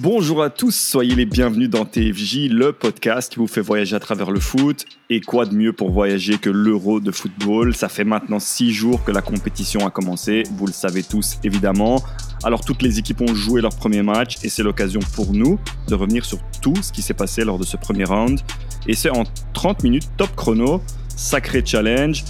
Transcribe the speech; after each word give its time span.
Bonjour 0.00 0.44
à 0.44 0.48
tous, 0.48 0.76
soyez 0.76 1.16
les 1.16 1.26
bienvenus 1.26 1.68
dans 1.68 1.84
TFJ, 1.84 2.50
le 2.50 2.72
podcast 2.72 3.32
qui 3.32 3.40
vous 3.40 3.48
fait 3.48 3.60
voyager 3.60 3.96
à 3.96 3.98
travers 3.98 4.30
le 4.30 4.38
foot. 4.38 4.84
Et 5.10 5.20
quoi 5.20 5.44
de 5.44 5.52
mieux 5.56 5.72
pour 5.72 5.90
voyager 5.90 6.38
que 6.38 6.50
l'Euro 6.50 7.00
de 7.00 7.10
football? 7.10 7.74
Ça 7.74 7.88
fait 7.88 8.04
maintenant 8.04 8.38
six 8.38 8.72
jours 8.72 9.02
que 9.02 9.10
la 9.10 9.22
compétition 9.22 9.84
a 9.84 9.90
commencé, 9.90 10.44
vous 10.52 10.66
le 10.66 10.72
savez 10.72 11.02
tous 11.02 11.38
évidemment. 11.42 12.00
Alors 12.44 12.64
toutes 12.64 12.82
les 12.82 13.00
équipes 13.00 13.22
ont 13.22 13.34
joué 13.34 13.60
leur 13.60 13.74
premier 13.74 14.02
match 14.02 14.36
et 14.44 14.48
c'est 14.48 14.62
l'occasion 14.62 15.00
pour 15.16 15.32
nous 15.32 15.58
de 15.88 15.96
revenir 15.96 16.24
sur 16.24 16.38
tout 16.62 16.76
ce 16.80 16.92
qui 16.92 17.02
s'est 17.02 17.12
passé 17.12 17.42
lors 17.42 17.58
de 17.58 17.64
ce 17.64 17.76
premier 17.76 18.04
round. 18.04 18.38
Et 18.86 18.94
c'est 18.94 19.10
en 19.10 19.24
30 19.52 19.82
minutes 19.82 20.08
top 20.16 20.30
chrono, 20.36 20.80
sacré 21.08 21.60
challenge. 21.66 22.22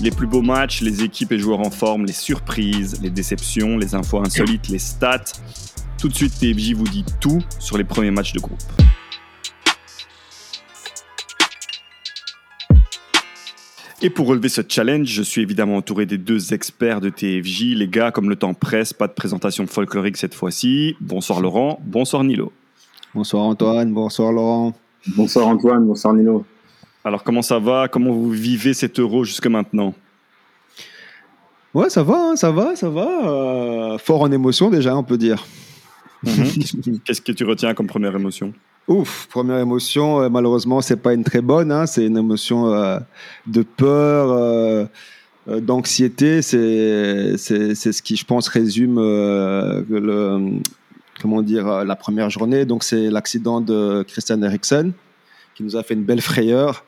Les 0.00 0.12
plus 0.12 0.28
beaux 0.28 0.42
matchs, 0.42 0.80
les 0.80 1.02
équipes 1.02 1.32
et 1.32 1.40
joueurs 1.40 1.58
en 1.58 1.70
forme, 1.70 2.04
les 2.04 2.12
surprises, 2.12 3.00
les 3.02 3.10
déceptions, 3.10 3.78
les 3.78 3.96
infos 3.96 4.20
insolites, 4.20 4.68
les 4.68 4.78
stats. 4.78 5.24
Tout 5.98 6.08
de 6.08 6.14
suite, 6.14 6.38
TFJ 6.38 6.74
vous 6.74 6.84
dit 6.84 7.04
tout 7.20 7.38
sur 7.58 7.78
les 7.78 7.84
premiers 7.84 8.10
matchs 8.10 8.34
de 8.34 8.40
groupe. 8.40 8.58
Et 14.02 14.10
pour 14.10 14.26
relever 14.26 14.50
ce 14.50 14.60
challenge, 14.68 15.08
je 15.08 15.22
suis 15.22 15.40
évidemment 15.40 15.76
entouré 15.76 16.04
des 16.04 16.18
deux 16.18 16.52
experts 16.52 17.00
de 17.00 17.08
TFJ. 17.08 17.74
Les 17.76 17.88
gars, 17.88 18.10
comme 18.10 18.28
le 18.28 18.36
temps 18.36 18.52
presse, 18.52 18.92
pas 18.92 19.06
de 19.06 19.14
présentation 19.14 19.66
folklorique 19.66 20.18
cette 20.18 20.34
fois-ci. 20.34 20.96
Bonsoir 21.00 21.40
Laurent, 21.40 21.80
bonsoir 21.82 22.22
Nilo. 22.22 22.52
Bonsoir 23.14 23.44
Antoine, 23.44 23.92
bonsoir 23.94 24.32
Laurent. 24.32 24.74
Bonsoir 25.16 25.46
Antoine, 25.48 25.86
bonsoir 25.86 26.12
Nilo. 26.12 26.44
Alors 27.04 27.24
comment 27.24 27.42
ça 27.42 27.58
va? 27.58 27.88
Comment 27.88 28.12
vous 28.12 28.30
vivez 28.30 28.74
cet 28.74 29.00
euro 29.00 29.24
jusque 29.24 29.46
maintenant? 29.46 29.94
Ouais, 31.72 31.88
ça 31.88 32.02
va, 32.02 32.32
hein, 32.32 32.36
ça 32.36 32.50
va, 32.50 32.76
ça 32.76 32.90
va. 32.90 33.08
Euh, 33.26 33.98
fort 33.98 34.20
en 34.22 34.30
émotion 34.30 34.68
déjà, 34.68 34.94
on 34.94 35.02
peut 35.02 35.18
dire. 35.18 35.42
Mhm. 36.22 37.00
Qu'est-ce 37.04 37.20
que 37.20 37.32
tu 37.32 37.44
retiens 37.44 37.74
comme 37.74 37.86
première 37.86 38.14
émotion? 38.14 38.52
Ouf, 38.88 39.26
première 39.30 39.58
émotion, 39.58 40.22
euh, 40.22 40.28
malheureusement, 40.28 40.80
c'est 40.80 40.96
pas 40.96 41.12
une 41.12 41.24
très 41.24 41.40
bonne. 41.40 41.72
Hein, 41.72 41.86
c'est 41.86 42.06
une 42.06 42.16
émotion 42.16 42.72
euh, 42.72 42.98
de 43.46 43.62
peur, 43.62 44.30
euh, 44.30 44.84
euh, 45.48 45.60
d'anxiété. 45.60 46.40
C'est, 46.42 47.36
c'est, 47.36 47.74
c'est 47.74 47.92
ce 47.92 48.02
qui, 48.02 48.16
je 48.16 48.24
pense, 48.24 48.46
résume 48.48 48.96
le, 48.96 50.60
comment 51.20 51.42
dire, 51.42 51.84
la 51.84 51.96
première 51.96 52.30
journée. 52.30 52.64
Donc, 52.64 52.84
c'est 52.84 53.10
l'accident 53.10 53.60
de 53.60 54.04
Christian 54.06 54.40
Eriksen 54.42 54.92
qui 55.56 55.64
nous 55.64 55.76
a 55.76 55.82
fait 55.82 55.94
une 55.94 56.04
belle 56.04 56.20
frayeur. 56.20 56.84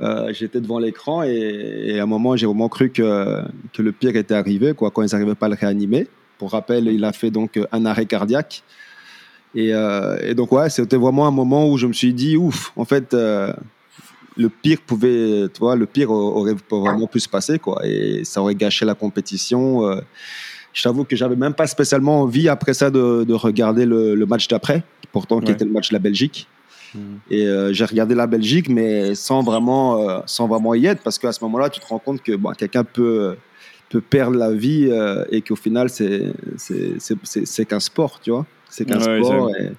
Euh, 0.00 0.32
j'étais 0.32 0.60
devant 0.60 0.78
l'écran 0.78 1.22
et, 1.22 1.84
et 1.86 2.00
à 2.00 2.02
un 2.02 2.06
moment, 2.06 2.36
j'ai 2.36 2.46
vraiment 2.46 2.68
cru 2.68 2.90
que, 2.90 3.42
que 3.72 3.82
le 3.82 3.92
pire 3.92 4.16
était 4.16 4.34
arrivé, 4.34 4.74
quoi, 4.74 4.90
quand 4.90 5.02
ils 5.02 5.12
n'arrivaient 5.12 5.34
pas 5.34 5.46
à 5.46 5.48
le 5.48 5.54
réanimer. 5.54 6.08
Pour 6.44 6.52
rappel, 6.52 6.88
il 6.88 7.02
a 7.06 7.12
fait 7.14 7.30
donc 7.30 7.58
un 7.72 7.86
arrêt 7.86 8.04
cardiaque. 8.04 8.62
Et, 9.54 9.72
euh, 9.72 10.18
et 10.20 10.34
donc, 10.34 10.52
ouais, 10.52 10.68
c'était 10.68 10.98
vraiment 10.98 11.26
un 11.26 11.30
moment 11.30 11.66
où 11.70 11.78
je 11.78 11.86
me 11.86 11.94
suis 11.94 12.12
dit, 12.12 12.36
ouf, 12.36 12.70
en 12.76 12.84
fait, 12.84 13.14
euh, 13.14 13.50
le 14.36 14.50
pire 14.50 14.76
pouvait, 14.86 15.48
tu 15.54 15.60
vois, 15.60 15.74
le 15.74 15.86
pire 15.86 16.10
aurait 16.10 16.52
vraiment 16.70 17.06
pu 17.06 17.18
se 17.18 17.30
passer, 17.30 17.58
quoi. 17.58 17.80
Et 17.86 18.24
ça 18.24 18.42
aurait 18.42 18.54
gâché 18.56 18.84
la 18.84 18.94
compétition. 18.94 19.88
Euh, 19.88 20.02
je 20.74 20.82
t'avoue 20.82 21.04
que 21.04 21.16
j'avais 21.16 21.34
même 21.36 21.54
pas 21.54 21.66
spécialement 21.66 22.20
envie 22.20 22.50
après 22.50 22.74
ça 22.74 22.90
de, 22.90 23.24
de 23.24 23.32
regarder 23.32 23.86
le, 23.86 24.14
le 24.14 24.26
match 24.26 24.46
d'après, 24.48 24.82
pourtant 25.12 25.40
qui 25.40 25.46
Ouais. 25.46 25.52
était 25.54 25.64
le 25.64 25.70
match 25.70 25.88
de 25.88 25.94
la 25.94 25.98
Belgique. 26.00 26.46
Mhm. 26.94 27.00
Et 27.30 27.46
euh, 27.46 27.72
j'ai 27.72 27.86
regardé 27.86 28.14
la 28.14 28.26
Belgique, 28.26 28.68
mais 28.68 29.14
sans 29.14 29.42
vraiment, 29.42 29.98
euh, 30.10 30.18
sans 30.26 30.46
vraiment 30.46 30.74
y 30.74 30.84
être, 30.84 31.00
parce 31.02 31.18
qu'à 31.18 31.32
ce 31.32 31.42
moment-là, 31.44 31.70
tu 31.70 31.80
te 31.80 31.86
rends 31.86 31.98
compte 32.00 32.22
que 32.22 32.36
bon, 32.36 32.50
quelqu'un 32.52 32.84
peut, 32.84 33.34
peut 33.90 34.00
perdre 34.00 34.36
la 34.36 34.52
vie 34.52 34.88
euh, 34.90 35.24
et 35.30 35.40
qu'au 35.42 35.56
final, 35.56 35.88
c'est 35.88 36.32
qu'un 37.68 37.80
sport, 37.80 38.20
tu 38.20 38.30
vois. 38.30 38.46
C'est 38.68 38.84
qu'un 38.84 38.98
Ouais, 38.98 39.22
sport. 39.22 39.50
et- 39.56 39.72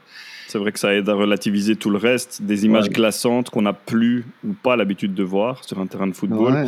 C'est 0.47 0.59
vrai 0.59 0.71
que 0.71 0.77
ça 0.79 0.93
aide 0.93 1.09
à 1.09 1.15
relativiser 1.15 1.75
tout 1.75 1.89
le 1.89 1.97
reste, 1.97 2.43
des 2.43 2.65
images 2.65 2.83
Ouais. 2.85 2.89
glaçantes 2.93 3.49
qu'on 3.49 3.63
n'a 3.63 3.73
plus 3.73 4.25
ou 4.47 4.53
pas 4.53 4.75
l'habitude 4.75 5.15
de 5.15 5.23
voir 5.23 5.63
sur 5.65 5.79
un 5.79 5.87
terrain 5.87 6.05
de 6.05 6.13
football. 6.15 6.53
Ouais. 6.53 6.65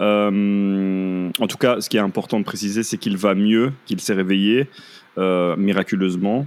Euh, 0.00 1.30
en 1.38 1.46
tout 1.46 1.56
cas, 1.56 1.80
ce 1.80 1.88
qui 1.88 1.96
est 1.96 2.00
important 2.00 2.40
de 2.40 2.44
préciser, 2.44 2.82
c'est 2.82 2.98
qu'il 2.98 3.16
va 3.16 3.34
mieux, 3.34 3.72
qu'il 3.86 4.00
s'est 4.00 4.14
réveillé 4.14 4.66
euh, 5.18 5.56
miraculeusement, 5.56 6.46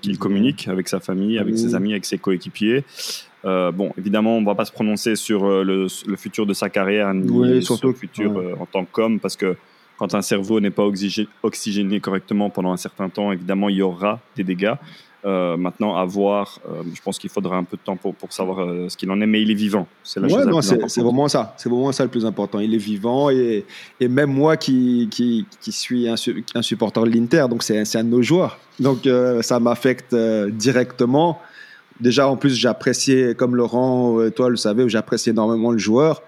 qu'il 0.00 0.18
communique 0.18 0.66
avec 0.68 0.88
sa 0.88 0.98
famille, 1.00 1.38
avec 1.38 1.56
ses 1.58 1.74
amis, 1.74 1.92
avec 1.92 2.04
ses 2.06 2.18
coéquipiers. 2.18 2.84
Euh, 3.44 3.70
bon, 3.72 3.92
évidemment, 3.98 4.36
on 4.38 4.40
ne 4.40 4.46
va 4.46 4.54
pas 4.54 4.64
se 4.64 4.72
prononcer 4.72 5.16
sur 5.16 5.44
euh, 5.44 5.62
le, 5.62 5.86
le 6.06 6.16
futur 6.16 6.46
de 6.46 6.54
sa 6.54 6.70
carrière 6.70 7.12
ni 7.12 7.28
Oui, 7.30 7.62
sur 7.62 7.74
surtout 7.74 7.88
le 7.88 7.94
futur 7.94 8.32
ouais. 8.32 8.44
euh, 8.52 8.54
en 8.60 8.64
tant 8.66 8.84
qu'homme, 8.86 9.20
parce 9.20 9.36
que 9.36 9.56
quand 9.98 10.14
un 10.14 10.22
cerveau 10.22 10.60
n'est 10.60 10.70
pas 10.70 10.84
oxygé- 10.84 11.28
oxygéné 11.42 12.00
correctement 12.00 12.50
pendant 12.50 12.72
un 12.72 12.76
certain 12.76 13.08
temps, 13.08 13.32
évidemment, 13.32 13.68
il 13.68 13.76
y 13.76 13.82
aura 13.82 14.20
des 14.36 14.44
dégâts. 14.44 14.74
Euh, 15.26 15.56
maintenant, 15.56 15.96
à 15.96 16.04
voir, 16.04 16.58
euh, 16.68 16.82
je 16.94 17.00
pense 17.00 17.18
qu'il 17.18 17.30
faudra 17.30 17.56
un 17.56 17.64
peu 17.64 17.78
de 17.78 17.82
temps 17.82 17.96
pour, 17.96 18.14
pour 18.14 18.30
savoir 18.30 18.60
euh, 18.60 18.90
ce 18.90 18.96
qu'il 18.98 19.10
en 19.10 19.18
est, 19.22 19.26
mais 19.26 19.40
il 19.40 19.50
est 19.50 19.54
vivant. 19.54 19.86
C'est 20.02 20.20
la 20.20 20.28
chose 20.28 20.36
Ouais, 20.40 20.44
la 20.44 20.50
non, 20.50 20.58
plus 20.58 20.68
importante. 20.68 20.90
c'est 20.90 21.00
vraiment 21.00 21.28
ça. 21.28 21.54
C'est 21.56 21.70
vraiment 21.70 21.92
ça 21.92 22.04
le 22.04 22.10
plus 22.10 22.26
important. 22.26 22.60
Il 22.60 22.74
est 22.74 22.78
vivant 22.92 23.30
et, 23.30 23.64
et 24.00 24.08
même 24.08 24.30
moi 24.30 24.58
qui, 24.58 25.08
qui, 25.10 25.46
qui 25.62 25.72
suis 25.72 26.08
un, 26.10 26.16
su- 26.16 26.44
un 26.54 26.60
supporter 26.60 27.02
de 27.04 27.08
l'Inter, 27.10 27.46
donc 27.48 27.62
c'est 27.62 27.82
c'est 27.86 27.96
un 27.96 28.04
de 28.04 28.10
nos 28.10 28.20
joueurs. 28.20 28.58
Donc 28.80 29.08
ça 29.40 29.58
m'affecte 29.60 30.14
directement. 30.14 31.40
Déjà, 32.00 32.28
en 32.28 32.36
plus, 32.36 32.54
j'appréciais, 32.54 33.34
comme 33.34 33.54
Laurent, 33.56 34.18
toi 34.34 34.50
le 34.50 34.56
savais, 34.56 34.86
j'appréciais 34.88 35.32
énormément 35.32 35.70
le 35.70 35.78
joueur. 35.78 36.22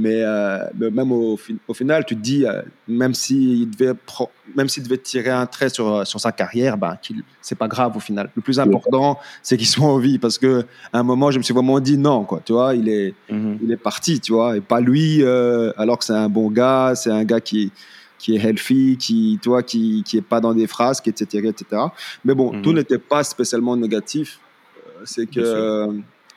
Mais, 0.00 0.22
euh, 0.22 0.58
mais 0.78 0.90
même 0.90 1.10
au, 1.10 1.36
fin- 1.36 1.56
au 1.66 1.74
final, 1.74 2.04
tu 2.06 2.14
te 2.14 2.20
dis, 2.20 2.46
euh, 2.46 2.62
même 2.86 3.14
s'il 3.14 3.68
devait, 3.70 3.94
pro- 3.94 4.30
même 4.54 4.68
s'il 4.68 4.84
devait 4.84 4.98
tirer 4.98 5.30
un 5.30 5.44
trait 5.46 5.70
sur, 5.70 6.06
sur 6.06 6.20
sa 6.20 6.30
carrière, 6.30 6.78
ben, 6.78 6.96
qu'il- 7.02 7.24
c'est 7.42 7.56
pas 7.58 7.66
grave 7.66 7.96
au 7.96 8.00
final. 8.00 8.30
Le 8.36 8.40
plus 8.40 8.60
important, 8.60 9.18
c'est 9.42 9.56
qu'il 9.56 9.66
soit 9.66 9.86
en 9.86 9.98
vie. 9.98 10.18
Parce 10.20 10.38
que 10.38 10.64
à 10.92 11.00
un 11.00 11.02
moment, 11.02 11.32
je 11.32 11.38
me 11.38 11.42
suis 11.42 11.52
vraiment 11.52 11.80
dit 11.80 11.98
non, 11.98 12.24
quoi. 12.24 12.40
Tu 12.44 12.52
vois, 12.52 12.76
il 12.76 12.88
est, 12.88 13.12
Mhm. 13.28 13.58
il 13.60 13.72
est 13.72 13.76
parti, 13.76 14.20
tu 14.20 14.32
vois, 14.32 14.56
et 14.56 14.60
pas 14.60 14.80
lui, 14.80 15.22
euh, 15.24 15.72
alors 15.76 15.98
que 15.98 16.04
c'est 16.04 16.12
un 16.12 16.28
bon 16.28 16.48
gars, 16.48 16.92
c'est 16.94 17.10
un 17.10 17.24
gars 17.24 17.40
qui, 17.40 17.72
qui 18.20 18.36
est 18.36 18.38
healthy, 18.44 18.96
qui, 18.98 19.38
tu 19.42 19.48
vois, 19.48 19.64
qui, 19.64 20.04
qui 20.06 20.16
est 20.16 20.22
pas 20.22 20.40
dans 20.40 20.54
des 20.54 20.68
frasques, 20.68 21.08
etc., 21.08 21.48
etc. 21.48 21.82
Mais 22.24 22.34
bon, 22.34 22.52
Mhm. 22.52 22.62
tout 22.62 22.72
n'était 22.72 22.98
pas 22.98 23.24
spécialement 23.24 23.76
négatif. 23.76 24.38
Euh, 24.76 25.02
C'est 25.04 25.26
que, 25.26 25.40
euh, 25.40 25.86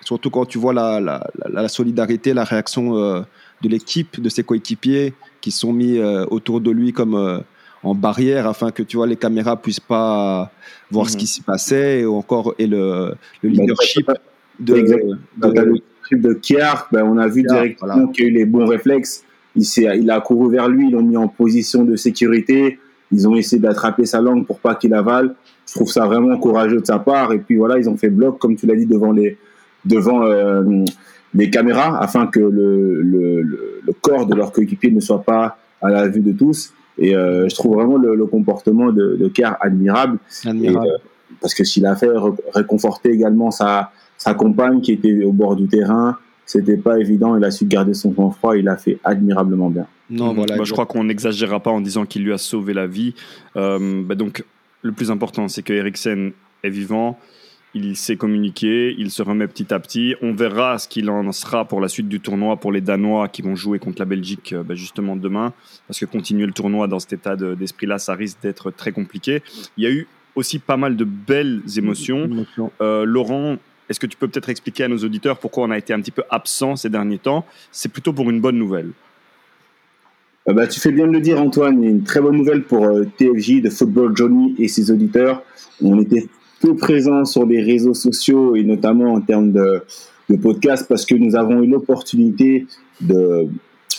surtout 0.03 0.31
quand 0.31 0.45
tu 0.45 0.57
vois 0.57 0.73
la, 0.73 0.99
la, 0.99 1.28
la, 1.38 1.61
la 1.61 1.67
solidarité, 1.67 2.33
la 2.33 2.43
réaction 2.43 2.97
euh, 2.97 3.22
de 3.63 3.69
l'équipe, 3.69 4.19
de 4.22 4.29
ses 4.29 4.44
coéquipiers, 4.44 5.13
qui 5.41 5.51
sont 5.51 5.73
mis 5.73 5.97
euh, 5.97 6.25
autour 6.29 6.61
de 6.61 6.72
lui 6.72 6.94
comme 6.94 7.16
euh, 7.16 7.39
en 7.83 7.95
barrière 7.95 8.47
afin 8.47 8.72
que 8.72 8.83
tu 8.83 8.97
vois 8.97 9.07
les 9.07 9.16
caméras 9.16 9.59
puissent 9.61 9.79
pas 9.79 10.51
voir 10.91 11.09
ce 11.09 11.13
Mhm. 11.16 11.19
qui 11.19 11.27
s'y 11.27 11.41
passait, 11.41 12.01
et 12.01 12.05
encore 12.05 12.53
et 12.59 12.67
le, 12.67 13.13
le 13.41 13.49
leadership 13.49 14.09
de, 14.59 14.75
de- 14.75 15.81
le 16.11 16.17
de 16.17 16.33
Kiar, 16.33 16.88
ben, 16.91 17.03
on 17.03 17.17
a 17.17 17.27
vu 17.27 17.44
Kiar, 17.44 17.61
directement 17.61 17.94
voilà. 17.95 18.11
qu'il 18.11 18.25
a 18.25 18.27
eu 18.27 18.31
les 18.31 18.45
bons 18.45 18.66
réflexes. 18.66 19.23
Il, 19.55 19.63
s'est- 19.66 19.97
il 19.97 20.11
a 20.11 20.19
couru 20.19 20.51
vers 20.51 20.67
lui, 20.67 20.88
ils 20.89 20.91
l'ont 20.91 21.01
mis 21.03 21.16
en 21.17 21.28
position 21.29 21.83
de 21.85 21.95
sécurité. 21.95 22.79
Ils 23.13 23.28
ont 23.29 23.35
essayé 23.35 23.61
d'attraper 23.61 24.05
sa 24.05 24.19
langue 24.22 24.45
pour 24.45 24.59
pas 24.59 24.75
qu'il 24.75 24.93
avale. 24.93 25.35
Je 25.67 25.73
trouve 25.73 25.89
ça 25.89 26.05
vraiment 26.05 26.38
courageux 26.38 26.81
de 26.81 26.85
sa 26.85 26.99
part. 26.99 27.31
Et 27.33 27.39
puis 27.39 27.55
voilà, 27.55 27.78
ils 27.79 27.89
ont 27.89 27.95
fait 27.97 28.09
bloc, 28.09 28.39
comme 28.39 28.55
tu 28.57 28.66
l'as 28.66 28.75
dit, 28.75 28.85
devant 28.85 29.11
les, 29.13 29.38
devant, 29.85 30.23
euh, 30.25 30.83
les 31.33 31.49
caméras 31.49 31.97
afin 32.01 32.27
que 32.27 32.39
le, 32.39 33.01
le, 33.01 33.41
le, 33.41 33.81
le 33.85 33.93
corps 34.01 34.25
de 34.25 34.35
leur 34.35 34.51
coéquipier 34.51 34.91
ne 34.91 34.99
soit 34.99 35.23
pas 35.23 35.57
à 35.81 35.89
la 35.89 36.07
vue 36.07 36.21
de 36.21 36.31
tous. 36.31 36.73
Et 36.97 37.15
euh, 37.15 37.47
je 37.49 37.55
trouve 37.55 37.75
vraiment 37.75 37.97
le, 37.97 38.15
le 38.15 38.25
comportement 38.25 38.91
de, 38.91 39.15
de 39.19 39.27
Kiar 39.29 39.57
admirable. 39.61 40.19
admirable. 40.45 40.85
Et, 40.85 40.89
euh, 40.89 40.97
parce 41.39 41.53
que 41.53 41.63
s'il 41.63 41.85
a 41.85 41.95
fait 41.95 42.09
réconforter 42.53 43.09
également 43.11 43.49
sa, 43.51 43.91
sa 44.17 44.33
compagne 44.33 44.81
qui 44.81 44.91
était 44.91 45.23
au 45.23 45.31
bord 45.31 45.55
du 45.55 45.67
terrain, 45.67 46.17
c'était 46.45 46.77
pas 46.77 46.99
évident. 46.99 47.37
Il 47.37 47.43
a 47.45 47.51
su 47.51 47.65
garder 47.65 47.93
son 47.93 48.13
sang-froid. 48.13 48.57
Il 48.57 48.67
a 48.67 48.75
fait 48.75 48.99
admirablement 49.03 49.69
bien. 49.69 49.87
non, 50.09 50.29
Mhm. 50.31 50.35
voilà. 50.35 50.57
Bah, 50.57 50.63
je 50.65 50.73
crois 50.73 50.85
qu'on 50.85 51.05
n'exagérera 51.05 51.61
pas 51.61 51.71
en 51.71 51.79
disant 51.81 52.05
qu'il 52.05 52.23
lui 52.25 52.33
a 52.33 52.37
sauvé 52.37 52.73
la 52.73 52.85
vie. 52.87 53.15
Euh, 53.55 54.03
bah, 54.05 54.16
donc, 54.16 54.43
le 54.84 54.91
plus 54.91 55.09
important, 55.09 55.47
c'est 55.47 55.61
que 55.63 55.72
Eriksen 55.73 56.34
est 56.63 56.69
vivant. 56.69 57.17
Il 57.73 57.96
sait 57.96 58.18
communiquer, 58.18 58.94
il 58.97 59.12
se 59.12 59.22
remet 59.22 59.47
petit 59.47 59.73
à 59.73 59.79
petit. 59.79 60.16
On 60.22 60.34
verra 60.34 60.78
ce 60.78 60.90
qu'il 60.90 61.09
en 61.09 61.32
sera 61.32 61.64
pour 61.66 61.79
la 61.79 61.88
suite 61.88 62.09
du 62.09 62.20
tournoi 62.20 62.58
pour 62.58 62.72
les 62.73 62.82
Danois 62.82 63.29
qui 63.29 63.41
vont 63.41 63.56
jouer 63.56 63.79
contre 63.79 64.00
la 64.00 64.06
Belgique 64.06 64.52
euh, 64.52 64.64
bah, 64.64 64.76
justement 64.76 65.16
demain. 65.16 65.53
Parce 65.88 66.00
que 66.00 66.06
continuer 66.06 66.46
le 66.46 66.52
tournoi 66.52 66.88
dans 66.88 67.00
cet 67.00 67.14
état 67.14 67.38
de- 67.38 67.56
d'esprit-là, 67.56 67.97
ça 67.97 68.14
risque 68.14 68.41
d'être 68.41 68.72
très 68.72 68.91
compliqué. 68.91 69.41
Il 69.78 69.85
y 69.85 69.88
a 69.88 69.91
eu 69.91 70.08
aussi 70.35 70.59
pas 70.59 70.76
mal 70.76 70.97
de 70.97 71.06
belles 71.06 71.62
émotions. 71.78 72.26
Émotion. 72.26 72.72
Euh, 72.82 73.06
Laurent, 73.06 73.56
est-ce 73.88 74.02
que 74.02 74.08
tu 74.08 74.18
peux 74.18 74.28
peut-être 74.28 74.50
expliquer 74.50 74.84
à 74.84 74.88
nos 74.90 74.97
auditeurs 74.97 75.38
pourquoi 75.38 75.64
on 75.64 75.72
a 75.72 75.78
été 75.78 75.94
un 75.94 76.02
petit 76.02 76.12
peu 76.12 76.23
absent 76.29 76.76
ces 76.76 76.90
derniers 76.90 77.20
temps? 77.20 77.46
C'est 77.72 77.91
plutôt 77.91 78.12
pour 78.12 78.29
une 78.29 78.41
bonne 78.41 78.58
nouvelle. 78.58 78.91
Euh, 80.50 80.53
bah, 80.53 80.68
tu 80.68 80.79
fais 80.82 80.91
bien 80.91 81.08
de 81.08 81.14
le 81.14 81.22
dire, 81.22 81.41
Antoine. 81.41 81.84
Une 81.84 82.03
très 82.03 82.20
bonne 82.20 82.35
nouvelle 82.35 82.64
pour 82.64 82.85
euh, 82.85 83.06
TFJ, 83.18 83.62
de 83.62 83.70
Football 83.70 84.16
Johnny 84.16 84.56
et 84.59 84.68
ses 84.68 84.91
auditeurs. 84.91 85.44
On 85.82 86.00
était 86.02 86.28
peu 86.61 86.75
présents 86.75 87.25
sur 87.25 87.46
les 87.46 87.61
réseaux 87.61 87.93
sociaux 87.93 88.55
et 88.55 88.63
notamment 88.63 89.13
en 89.13 89.22
termes 89.22 89.52
de, 89.52 89.81
de 90.29 90.35
podcast 90.35 90.85
parce 90.87 91.05
que 91.05 91.16
nous 91.16 91.35
avons 91.35 91.61
eu 91.61 91.67
l'opportunité 91.67 92.67
de, 93.02 93.47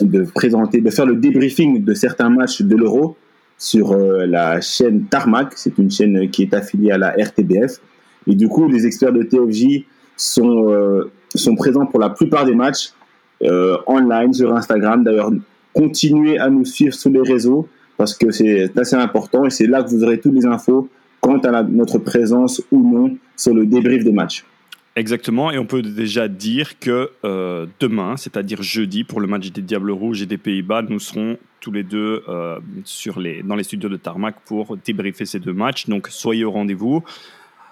de 0.01 0.23
présenter, 0.23 0.81
de 0.81 0.91
faire 0.91 1.07
le 1.07 1.17
débriefing 1.17 1.85
de 1.85 1.95
certains 1.95 2.31
matchs 2.31 2.63
de 2.63 2.77
l'Euro 2.77 3.17
sur 3.59 3.93
euh, 3.93 4.27
la 4.27 4.61
chaîne 4.61 5.05
Tarmac. 5.05 5.53
C'est 5.57 5.79
une 5.79 5.91
chaîne 5.91 6.31
qui 6.31 6.43
est 6.43 6.55
affiliée 6.55 6.91
à 6.91 6.99
la 6.99 7.11
RTBF. 7.11 7.81
Et 8.27 8.35
du 8.35 8.49
coup, 8.49 8.69
les 8.69 8.87
experts 8.87 9.13
de 9.13 9.23
TFJ 9.23 9.85
sont, 10.17 11.03
sont 11.35 11.57
présents 11.57 11.87
pour 11.87 11.99
la 11.99 12.11
plupart 12.11 12.45
des 12.45 12.55
matchs 12.55 12.93
online 13.89 14.33
sur 14.33 14.55
Instagram. 14.55 15.03
D'ailleurs, 15.03 15.33
continuez 15.73 16.39
à 16.39 16.49
nous 16.49 16.65
suivre 16.65 16.95
sur 16.95 17.11
les 17.11 17.23
réseaux 17.23 17.67
parce 17.97 18.15
que 18.15 18.31
c'est 18.31 18.77
assez 18.79 18.97
important 18.97 19.45
et 19.45 19.51
c'est 19.51 19.67
là 19.67 19.83
que 19.83 19.91
vous 19.91 20.03
aurez 20.05 20.21
toutes 20.21 20.35
les 20.35 20.47
infos 20.47 20.89
quant 21.23 21.39
à 21.39 21.63
notre 21.63 21.99
présence 21.99 22.63
ou 22.71 22.83
non 22.83 23.17
sur 23.37 23.55
le 23.55 23.65
débrief 23.65 24.05
des 24.05 24.13
matchs. 24.13 24.45
Exactement, 24.95 25.51
et 25.51 25.57
on 25.57 25.65
peut 25.65 25.81
déjà 25.81 26.29
dire 26.29 26.79
que 26.79 27.11
euh, 27.25 27.65
demain, 27.81 28.19
c'est-à-dire 28.19 28.63
jeudi, 28.63 29.05
pour 29.05 29.23
le 29.23 29.27
match 29.27 29.51
des 29.51 29.63
Diables 29.63 29.91
Rouges 29.91 30.21
et 30.21 30.27
des 30.27 30.37
Pays-Bas, 30.37 30.83
nous 30.83 30.99
serons 30.99 31.39
tous 31.61 31.73
les 31.73 31.83
deux 31.83 32.23
euh, 32.29 32.59
sur 32.85 33.19
les, 33.19 33.43
dans 33.43 33.57
les 33.57 33.63
studios 33.63 33.89
de 33.89 33.97
Tarmac 33.97 34.35
pour 34.45 34.77
débriefer 34.77 35.25
ces 35.25 35.39
deux 35.39 35.55
matchs. 35.55 35.89
Donc 35.89 36.09
soyez 36.09 36.45
au 36.45 36.51
rendez-vous. 36.51 37.03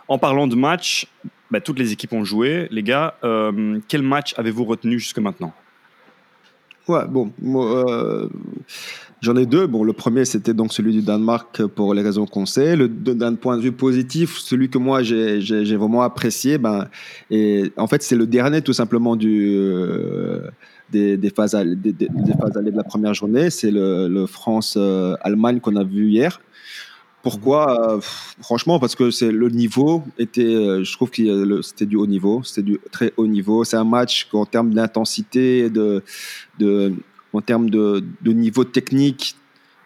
En 0.08 0.16
parlant 0.16 0.46
de 0.46 0.56
match, 0.56 1.06
bah, 1.50 1.60
toutes 1.60 1.78
les 1.78 1.92
équipes 1.92 2.14
ont 2.14 2.24
joué. 2.24 2.68
Les 2.70 2.82
gars, 2.82 3.16
euh, 3.22 3.80
quel 3.86 4.00
match 4.00 4.32
avez-vous 4.38 4.64
retenu 4.64 4.98
jusque 4.98 5.18
maintenant? 5.18 5.52
Ouais, 6.88 7.06
bon, 7.06 7.30
J'en 9.20 9.36
ai 9.36 9.44
deux. 9.44 9.66
Bon, 9.66 9.84
le 9.84 9.92
premier, 9.92 10.24
c'était 10.24 10.54
donc 10.54 10.72
celui 10.72 10.92
du 10.92 11.02
Danemark 11.02 11.66
pour 11.66 11.92
les 11.92 12.00
raisons 12.02 12.24
qu'on 12.26 12.46
sait. 12.46 12.76
D'un 12.76 13.34
point 13.34 13.56
de 13.58 13.62
vue 13.62 13.72
positif, 13.72 14.38
celui 14.38 14.70
que 14.70 14.78
moi 14.78 15.02
j'ai 15.02 15.76
vraiment 15.76 16.02
apprécié, 16.02 16.56
ben, 16.56 16.88
et 17.30 17.70
en 17.76 17.86
fait, 17.86 18.02
c'est 18.02 18.16
le 18.16 18.26
dernier 18.26 18.62
tout 18.62 18.72
simplement 18.72 19.16
du, 19.16 19.50
euh, 19.52 20.48
des, 20.90 21.18
des, 21.18 21.30
phases, 21.30 21.54
des, 21.54 21.92
des, 21.92 22.08
phases 22.40 22.56
allées 22.56 22.70
de 22.70 22.76
la 22.76 22.84
première 22.84 23.12
journée. 23.12 23.50
C'est 23.50 23.70
le, 23.70 24.08
le 24.08 24.26
France-Allemagne 24.26 25.60
qu'on 25.60 25.76
a 25.76 25.84
vu 25.84 26.08
hier. 26.08 26.40
Pourquoi? 27.22 28.00
Franchement, 28.40 28.78
parce 28.78 28.94
que 28.94 29.10
c'est 29.10 29.30
le 29.30 29.50
niveau 29.50 30.02
était, 30.18 30.42
euh, 30.42 30.82
je 30.84 30.92
trouve 30.92 31.10
que 31.10 31.60
c'était 31.60 31.84
du 31.84 31.96
haut 31.96 32.06
niveau, 32.06 32.42
c'était 32.42 32.62
du 32.62 32.80
très 32.90 33.12
haut 33.18 33.26
niveau. 33.26 33.62
C'est 33.64 33.76
un 33.76 33.84
match 33.84 34.26
en 34.32 34.46
termes 34.46 34.72
d'intensité, 34.72 35.68
de, 35.68 36.02
de, 36.58 36.94
en 37.32 37.40
termes 37.40 37.70
de, 37.70 38.02
niveau 38.24 38.64
technique, 38.64 39.36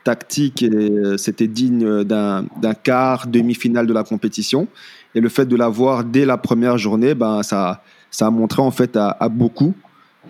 tactique, 0.02 0.62
euh, 0.62 1.16
c'était 1.16 1.46
digne 1.46 2.04
d'un 2.04 2.74
quart, 2.82 3.26
demi-finale 3.26 3.86
de 3.86 3.92
la 3.92 4.04
compétition. 4.04 4.68
Et 5.14 5.20
le 5.20 5.28
fait 5.28 5.46
de 5.46 5.56
l'avoir 5.56 6.04
dès 6.04 6.24
la 6.24 6.36
première 6.36 6.78
journée, 6.78 7.14
ben, 7.14 7.42
ça, 7.42 7.82
a 8.20 8.30
montré 8.30 8.62
en 8.62 8.70
fait 8.70 8.96
à, 8.96 9.28
beaucoup 9.28 9.74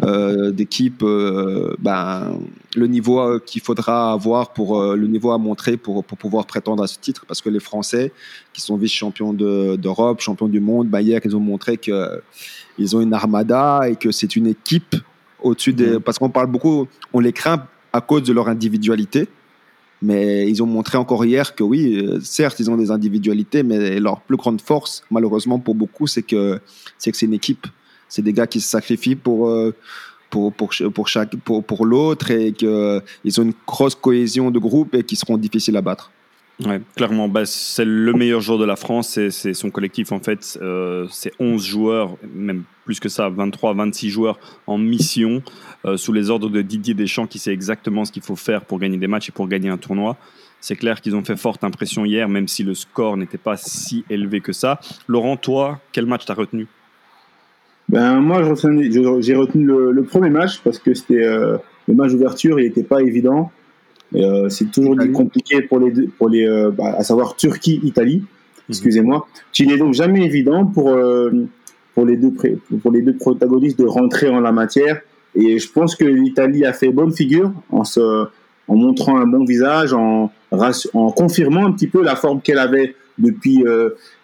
euh, 0.02 0.50
d'équipes 0.50 1.04
euh, 1.04 1.74
ben, 1.78 2.38
le 2.74 2.86
niveau 2.88 3.38
qu'il 3.40 3.62
faudra 3.62 4.12
avoir 4.12 4.52
pour 4.52 4.82
le 4.82 5.06
niveau 5.06 5.30
à 5.30 5.38
montrer 5.38 5.76
pour, 5.76 6.04
pour 6.04 6.18
pouvoir 6.18 6.46
prétendre 6.46 6.82
à 6.82 6.86
ce 6.86 6.98
titre. 6.98 7.24
Parce 7.26 7.40
que 7.40 7.48
les 7.48 7.60
Français, 7.60 8.12
qui 8.52 8.60
sont 8.60 8.76
vice-champions 8.76 9.32
d'Europe, 9.32 10.20
champions 10.20 10.48
du 10.48 10.60
monde, 10.60 10.88
ben, 10.88 11.00
hier, 11.00 11.20
ils 11.24 11.36
ont 11.36 11.40
montré 11.40 11.78
qu'ils 11.78 12.96
ont 12.96 13.00
une 13.00 13.14
armada 13.14 13.88
et 13.88 13.96
que 13.96 14.10
c'est 14.10 14.36
une 14.36 14.48
équipe 14.48 14.96
au-dessus 15.42 15.72
des. 15.72 15.98
Mm. 15.98 16.00
Parce 16.00 16.18
qu'on 16.18 16.30
parle 16.30 16.48
beaucoup, 16.48 16.88
on 17.12 17.20
les 17.20 17.32
craint 17.32 17.66
à 17.92 18.00
cause 18.00 18.22
de 18.22 18.32
leur 18.32 18.48
individualité. 18.48 19.28
Mais 20.02 20.50
ils 20.50 20.62
ont 20.62 20.66
montré 20.66 20.98
encore 20.98 21.24
hier 21.24 21.54
que 21.54 21.62
oui, 21.62 21.96
euh, 21.96 22.20
certes, 22.20 22.60
ils 22.60 22.70
ont 22.70 22.76
des 22.76 22.90
individualités, 22.90 23.62
mais 23.62 23.98
leur 24.00 24.20
plus 24.20 24.36
grande 24.36 24.60
force, 24.60 25.02
malheureusement 25.10 25.58
pour 25.58 25.74
beaucoup, 25.74 26.06
c'est 26.06 26.22
que 26.22 26.60
c'est 26.98 27.10
que 27.10 27.16
c'est 27.16 27.26
une 27.26 27.32
équipe. 27.32 27.66
C'est 28.08 28.20
des 28.20 28.34
gars 28.34 28.46
qui 28.46 28.60
se 28.60 28.68
sacrifient 28.68 29.16
pour 29.16 29.48
euh, 29.48 29.74
pour 30.28 30.52
pour 30.52 30.70
pour 30.92 31.08
chaque 31.08 31.34
pour, 31.36 31.64
pour 31.64 31.86
l'autre 31.86 32.30
et 32.30 32.52
qu'ils 32.52 33.40
ont 33.40 33.44
une 33.44 33.54
grosse 33.66 33.94
cohésion 33.94 34.50
de 34.50 34.58
groupe 34.58 34.94
et 34.94 35.04
qui 35.04 35.16
seront 35.16 35.38
difficiles 35.38 35.76
à 35.76 35.80
battre. 35.80 36.10
Ouais, 36.64 36.80
clairement, 36.94 37.28
bah, 37.28 37.46
c'est 37.46 37.84
le 37.84 38.12
meilleur 38.12 38.40
joueur 38.40 38.58
de 38.58 38.64
la 38.64 38.76
France, 38.76 39.18
c'est 39.30 39.54
son 39.54 39.70
collectif 39.70 40.12
en 40.12 40.20
fait, 40.20 40.56
euh, 40.62 41.06
c'est 41.10 41.32
11 41.40 41.64
joueurs, 41.64 42.16
même 42.32 42.62
plus 42.84 43.00
que 43.00 43.08
ça, 43.08 43.28
23, 43.28 43.74
26 43.74 44.10
joueurs 44.10 44.38
en 44.68 44.78
mission, 44.78 45.42
euh, 45.84 45.96
sous 45.96 46.12
les 46.12 46.30
ordres 46.30 46.48
de 46.48 46.62
Didier 46.62 46.94
Deschamps 46.94 47.26
qui 47.26 47.40
sait 47.40 47.52
exactement 47.52 48.04
ce 48.04 48.12
qu'il 48.12 48.22
faut 48.22 48.36
faire 48.36 48.64
pour 48.64 48.78
gagner 48.78 48.98
des 48.98 49.08
matchs 49.08 49.30
et 49.30 49.32
pour 49.32 49.48
gagner 49.48 49.68
un 49.68 49.78
tournoi. 49.78 50.16
C'est 50.60 50.76
clair 50.76 51.00
qu'ils 51.00 51.16
ont 51.16 51.24
fait 51.24 51.36
forte 51.36 51.64
impression 51.64 52.04
hier, 52.04 52.28
même 52.28 52.46
si 52.46 52.62
le 52.62 52.74
score 52.74 53.16
n'était 53.16 53.36
pas 53.36 53.56
si 53.56 54.04
élevé 54.08 54.40
que 54.40 54.52
ça. 54.52 54.80
Laurent, 55.08 55.36
toi, 55.36 55.80
quel 55.92 56.06
match 56.06 56.24
t'as 56.24 56.34
retenu? 56.34 56.68
Ben, 57.88 58.20
Moi, 58.20 58.42
j'ai 59.20 59.34
retenu 59.34 59.66
le, 59.66 60.02
premier 60.04 60.30
match 60.30 60.60
parce 60.62 60.78
que 60.78 60.94
c'était 60.94 61.24
euh, 61.24 61.58
le 61.88 61.94
match 61.94 62.12
d'ouverture, 62.12 62.60
il 62.60 62.66
n'était 62.66 62.84
pas 62.84 63.02
évident. 63.02 63.50
Euh, 64.14 64.48
c'est 64.48 64.70
toujours 64.70 64.96
compliqué 65.12 65.62
pour 65.62 65.80
les 65.80 65.90
deux, 65.90 66.06
pour 66.18 66.28
les, 66.28 66.46
euh, 66.46 66.70
bah, 66.70 66.94
à 66.96 67.02
savoir 67.02 67.36
Turquie, 67.36 67.80
Italie. 67.82 68.18
Mhm. 68.18 68.26
Excusez-moi. 68.68 69.26
Qui 69.52 69.66
n'est 69.66 69.76
donc 69.76 69.94
jamais 69.94 70.24
évident 70.24 70.66
pour 70.66 70.90
euh, 70.90 71.30
pour 71.94 72.06
les 72.06 72.16
deux 72.16 72.32
pour 72.82 72.92
les 72.92 73.02
deux 73.02 73.16
protagonistes 73.16 73.78
de 73.78 73.86
rentrer 73.86 74.28
en 74.28 74.40
la 74.40 74.52
matière. 74.52 75.00
Et 75.34 75.58
je 75.58 75.70
pense 75.70 75.96
que 75.96 76.04
l'Italie 76.04 76.64
a 76.64 76.72
fait 76.72 76.90
bonne 76.90 77.12
figure 77.12 77.52
en 77.70 77.84
se 77.84 78.26
en 78.66 78.76
montrant 78.76 79.18
un 79.18 79.26
bon 79.26 79.44
visage, 79.44 79.92
en, 79.92 80.32
en 80.50 81.10
confirmant 81.10 81.66
un 81.66 81.72
petit 81.72 81.86
peu 81.86 82.02
la 82.02 82.16
forme 82.16 82.40
qu'elle 82.40 82.58
avait 82.58 82.94
depuis 83.18 83.62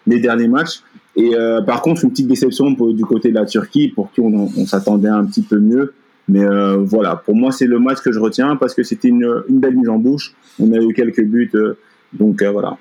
les 0.07 0.19
derniers 0.19 0.47
matchs. 0.47 0.81
Et 1.15 1.33
par 1.67 1.83
contre, 1.83 2.03
une 2.05 2.09
petite 2.09 2.27
déception 2.27 2.71
du 2.71 3.05
côté 3.05 3.29
de 3.29 3.35
la 3.35 3.45
Turquie, 3.45 3.89
pour 3.89 4.11
qui 4.11 4.19
on, 4.21 4.49
on 4.57 4.65
s'attendait 4.65 5.09
un 5.09 5.25
petit 5.25 5.43
peu 5.43 5.59
mieux. 5.59 5.93
Mais 6.31 6.45
euh, 6.45 6.77
voilà, 6.77 7.17
pour 7.17 7.35
moi, 7.35 7.51
c'est 7.51 7.67
le 7.67 7.77
match 7.77 7.99
que 7.99 8.13
je 8.13 8.19
retiens 8.19 8.55
parce 8.55 8.73
que 8.73 8.83
c'était 8.83 9.09
une, 9.09 9.43
belle 9.49 9.75
mise 9.75 9.89
en 9.89 9.97
bouche. 9.97 10.33
On 10.61 10.71
a 10.71 10.77
eu 10.77 10.93
quelques 10.93 11.25
buts, 11.25 11.51
euh, 11.55 11.77
donc 12.13 12.41
euh, 12.41 12.51
voilà. 12.51 12.77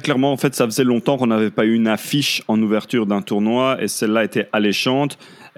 clairement, 0.00 0.32
en 0.32 0.36
fait, 0.36 0.56
ça 0.56 0.64
faisait 0.64 0.82
longtemps 0.82 1.16
qu'on 1.16 1.28
n'avait 1.28 1.52
pas 1.52 1.64
eu 1.64 1.74
une 1.74 1.86
affiche 1.86 2.42
en 2.48 2.60
ouverture 2.60 3.06
d'un 3.06 3.22
tournoi 3.22 3.80
et 3.80 3.86
celle-là 3.86 4.24
était 4.24 4.48
alléchante. 4.52 5.16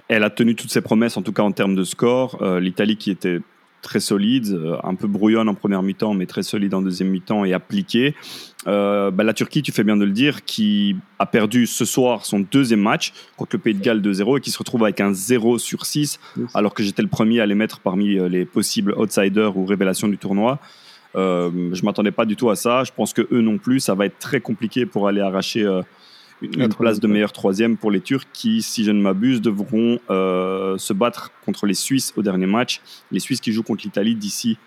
Elle 0.08 0.22
a 0.22 0.28
tenu 0.28 0.54
toutes 0.54 0.70
ses 0.70 0.82
promesses, 0.82 1.16
en 1.16 1.22
tout 1.22 1.32
cas 1.32 1.42
en 1.42 1.52
termes 1.52 1.74
de 1.74 1.84
score. 1.84 2.38
L'Italie 2.60 2.98
qui 2.98 3.10
était 3.10 3.38
très 3.80 4.00
solide, 4.00 4.60
un 4.84 4.94
peu 4.94 5.06
brouillonne 5.06 5.48
en 5.48 5.54
première 5.54 5.82
mi-temps, 5.82 6.12
mais 6.12 6.26
très 6.26 6.42
solide 6.42 6.74
en 6.74 6.82
deuxième 6.82 7.08
mi-temps 7.08 7.46
et 7.46 7.54
appliqué. 7.54 8.14
Euh, 8.66 9.10
bah, 9.10 9.24
la 9.24 9.32
Turquie, 9.32 9.62
tu 9.62 9.72
fais 9.72 9.84
bien 9.84 9.96
de 9.96 10.04
le 10.04 10.10
dire, 10.10 10.44
qui 10.44 10.96
a 11.18 11.26
perdu 11.26 11.66
ce 11.66 11.84
soir 11.84 12.26
son 12.26 12.40
deuxième 12.40 12.80
match 12.80 13.12
contre 13.36 13.56
le 13.56 13.60
Pays 13.60 13.74
de 13.74 13.80
Galles 13.80 14.00
2-0 14.00 14.38
et 14.38 14.40
qui 14.40 14.50
se 14.50 14.58
retrouve 14.58 14.84
avec 14.84 15.00
un 15.00 15.12
0 15.12 15.58
sur 15.58 15.86
6, 15.86 16.20
alors 16.54 16.74
que 16.74 16.82
j'étais 16.82 17.02
le 17.02 17.08
premier 17.08 17.40
à 17.40 17.46
les 17.46 17.54
mettre 17.54 17.80
parmi 17.80 18.18
euh, 18.18 18.28
les 18.28 18.44
possibles 18.44 18.94
outsiders 18.98 19.56
ou 19.56 19.64
révélations 19.64 20.08
du 20.08 20.18
tournoi. 20.18 20.58
Euh, 21.16 21.70
je 21.72 21.84
m'attendais 21.84 22.12
pas 22.12 22.24
du 22.24 22.36
tout 22.36 22.50
à 22.50 22.56
ça. 22.56 22.84
Je 22.84 22.92
pense 22.92 23.12
que 23.12 23.26
eux 23.32 23.40
non 23.40 23.58
plus, 23.58 23.80
ça 23.80 23.94
va 23.94 24.06
être 24.06 24.18
très 24.18 24.40
compliqué 24.40 24.86
pour 24.86 25.08
aller 25.08 25.20
arracher 25.20 25.66
une, 26.42 26.68
place 26.68 27.00
de 27.00 27.06
meilleur 27.06 27.32
troisième 27.32 27.76
pour 27.76 27.90
les 27.90 28.00
Turcs 28.00 28.26
qui, 28.32 28.62
si 28.62 28.84
je 28.84 28.90
ne 28.90 29.00
m'abuse, 29.00 29.40
devront 29.40 29.98
euh, 30.10 30.78
se 30.78 30.92
battre 30.92 31.30
contre 31.44 31.66
les 31.66 31.74
Suisses 31.74 32.12
au 32.16 32.22
dernier 32.22 32.46
match. 32.46 32.80
Les 33.12 33.20
Suisses 33.20 33.40
qui 33.40 33.52
jouent 33.52 33.62
contre 33.62 33.84
l'Italie 33.84 34.14
d'ici 34.14 34.58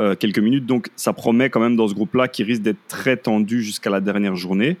euh, 0.00 0.14
quelques 0.14 0.38
minutes. 0.38 0.66
Donc 0.66 0.88
ça 0.96 1.12
promet 1.12 1.50
quand 1.50 1.60
même 1.60 1.76
dans 1.76 1.88
ce 1.88 1.94
groupe-là 1.94 2.28
qui 2.28 2.42
risque 2.42 2.62
d'être 2.62 2.86
très 2.88 3.16
tendu 3.16 3.62
jusqu'à 3.62 3.90
la 3.90 4.00
dernière 4.00 4.36
journée. 4.36 4.76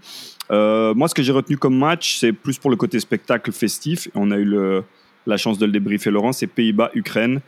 Euh, 0.50 0.94
moi, 0.94 1.08
ce 1.08 1.14
que 1.14 1.22
j'ai 1.22 1.32
retenu 1.32 1.56
comme 1.56 1.76
match, 1.76 2.16
c'est 2.18 2.32
plus 2.32 2.58
pour 2.58 2.70
le 2.70 2.76
côté 2.76 3.00
spectacle 3.00 3.52
festif. 3.52 4.08
On 4.14 4.30
a 4.30 4.36
eu 4.36 4.44
le, 4.44 4.82
la 5.26 5.36
chance 5.36 5.58
de 5.58 5.66
le 5.66 5.72
débriefer, 5.72 6.10
Laurent, 6.10 6.32
c'est 6.32 6.46
Pays-Bas-Ukraine. 6.46 7.40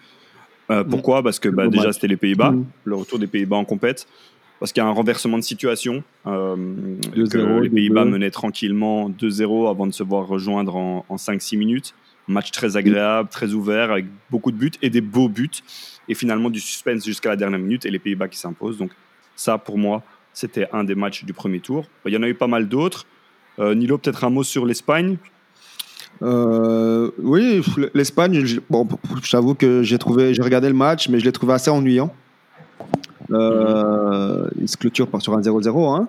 pourquoi? 0.89 1.23
Parce 1.23 1.39
que 1.39 1.49
bah, 1.49 1.69
déjà, 1.69 1.93
c'était 1.93 2.07
les 2.09 2.17
Pays-Bas, 2.17 2.53
mmh. 2.53 2.65
le 2.85 2.95
retour 2.95 3.19
des 3.19 3.27
Pays-Bas 3.27 3.57
en 3.57 3.65
compète 3.65 4.07
parce 4.61 4.73
qu'il 4.73 4.83
y 4.83 4.87
a 4.87 4.89
un 4.89 4.93
renversement 4.93 5.39
de 5.39 5.43
situation. 5.43 6.05
Euh, 6.27 6.55
que 7.13 7.63
les 7.63 7.71
Pays-Bas 7.71 8.05
menaient 8.05 8.31
tranquillement 8.31 9.09
2-0 9.09 9.71
avant 9.71 9.87
de 9.87 9.93
se 9.93 10.03
voir 10.03 10.29
rejoindre 10.29 10.77
en, 10.77 11.17
5-6 11.17 11.57
minutes. 11.57 11.95
match 12.29 12.51
très 12.53 12.77
agréable, 12.77 13.31
très 13.31 13.55
ouvert, 13.55 13.91
avec 13.91 14.05
beaucoup 14.31 14.53
de 14.53 14.57
buts 14.57 14.71
et 14.83 14.91
des 14.91 15.01
beaux 15.01 15.29
buts. 15.29 15.51
Et 16.09 16.15
finalement, 16.15 16.51
du 16.51 16.61
suspense 16.61 17.05
jusqu'à 17.05 17.31
la 17.31 17.37
dernière 17.37 17.59
minute 17.59 17.87
et 17.87 17.91
les 17.91 17.99
Pays-Bas 17.99 18.29
qui 18.29 18.39
s'imposent. 18.39 18.79
Donc, 18.79 18.91
ça, 19.35 19.57
pour 19.57 19.79
moi, 19.79 20.03
c'était 20.35 20.69
un 20.73 20.85
des 20.85 20.95
matchs 20.95 21.25
du 21.25 21.33
premier 21.33 21.61
tour. 21.61 21.87
Il 22.05 22.13
y 22.13 22.17
en 22.17 22.23
a 22.23 22.29
eu 22.29 22.35
pas 22.35 22.47
mal 22.47 22.69
d'autres. 22.69 23.07
Euh, 23.59 23.75
Nilo, 23.75 23.97
peut-être 23.97 24.25
un 24.25 24.31
mot 24.31 24.43
sur 24.43 24.67
l'Espagne? 24.67 25.17
Euh, 26.23 27.11
oui, 27.19 27.63
l'Espagne, 27.95 28.45
bon, 28.69 28.87
j'avoue 29.23 29.55
que 29.55 29.83
j'ai 29.83 29.97
trouvé, 29.97 30.35
j'ai 30.35 30.43
regardé 30.43 30.69
le 30.69 30.75
match, 30.75 31.09
mais 31.09 31.19
je 31.19 31.25
l'ai 31.25 31.33
trouvé 31.33 31.55
assez 31.55 31.71
ennuyant. 31.71 32.15
Euh, 33.33 34.49
il 34.61 34.69
se 34.69 34.77
clôture 34.77 35.09
par 35.09 35.23
sur 35.23 35.35
un 35.35 35.41
0-0, 35.41 35.97
hein 35.97 36.09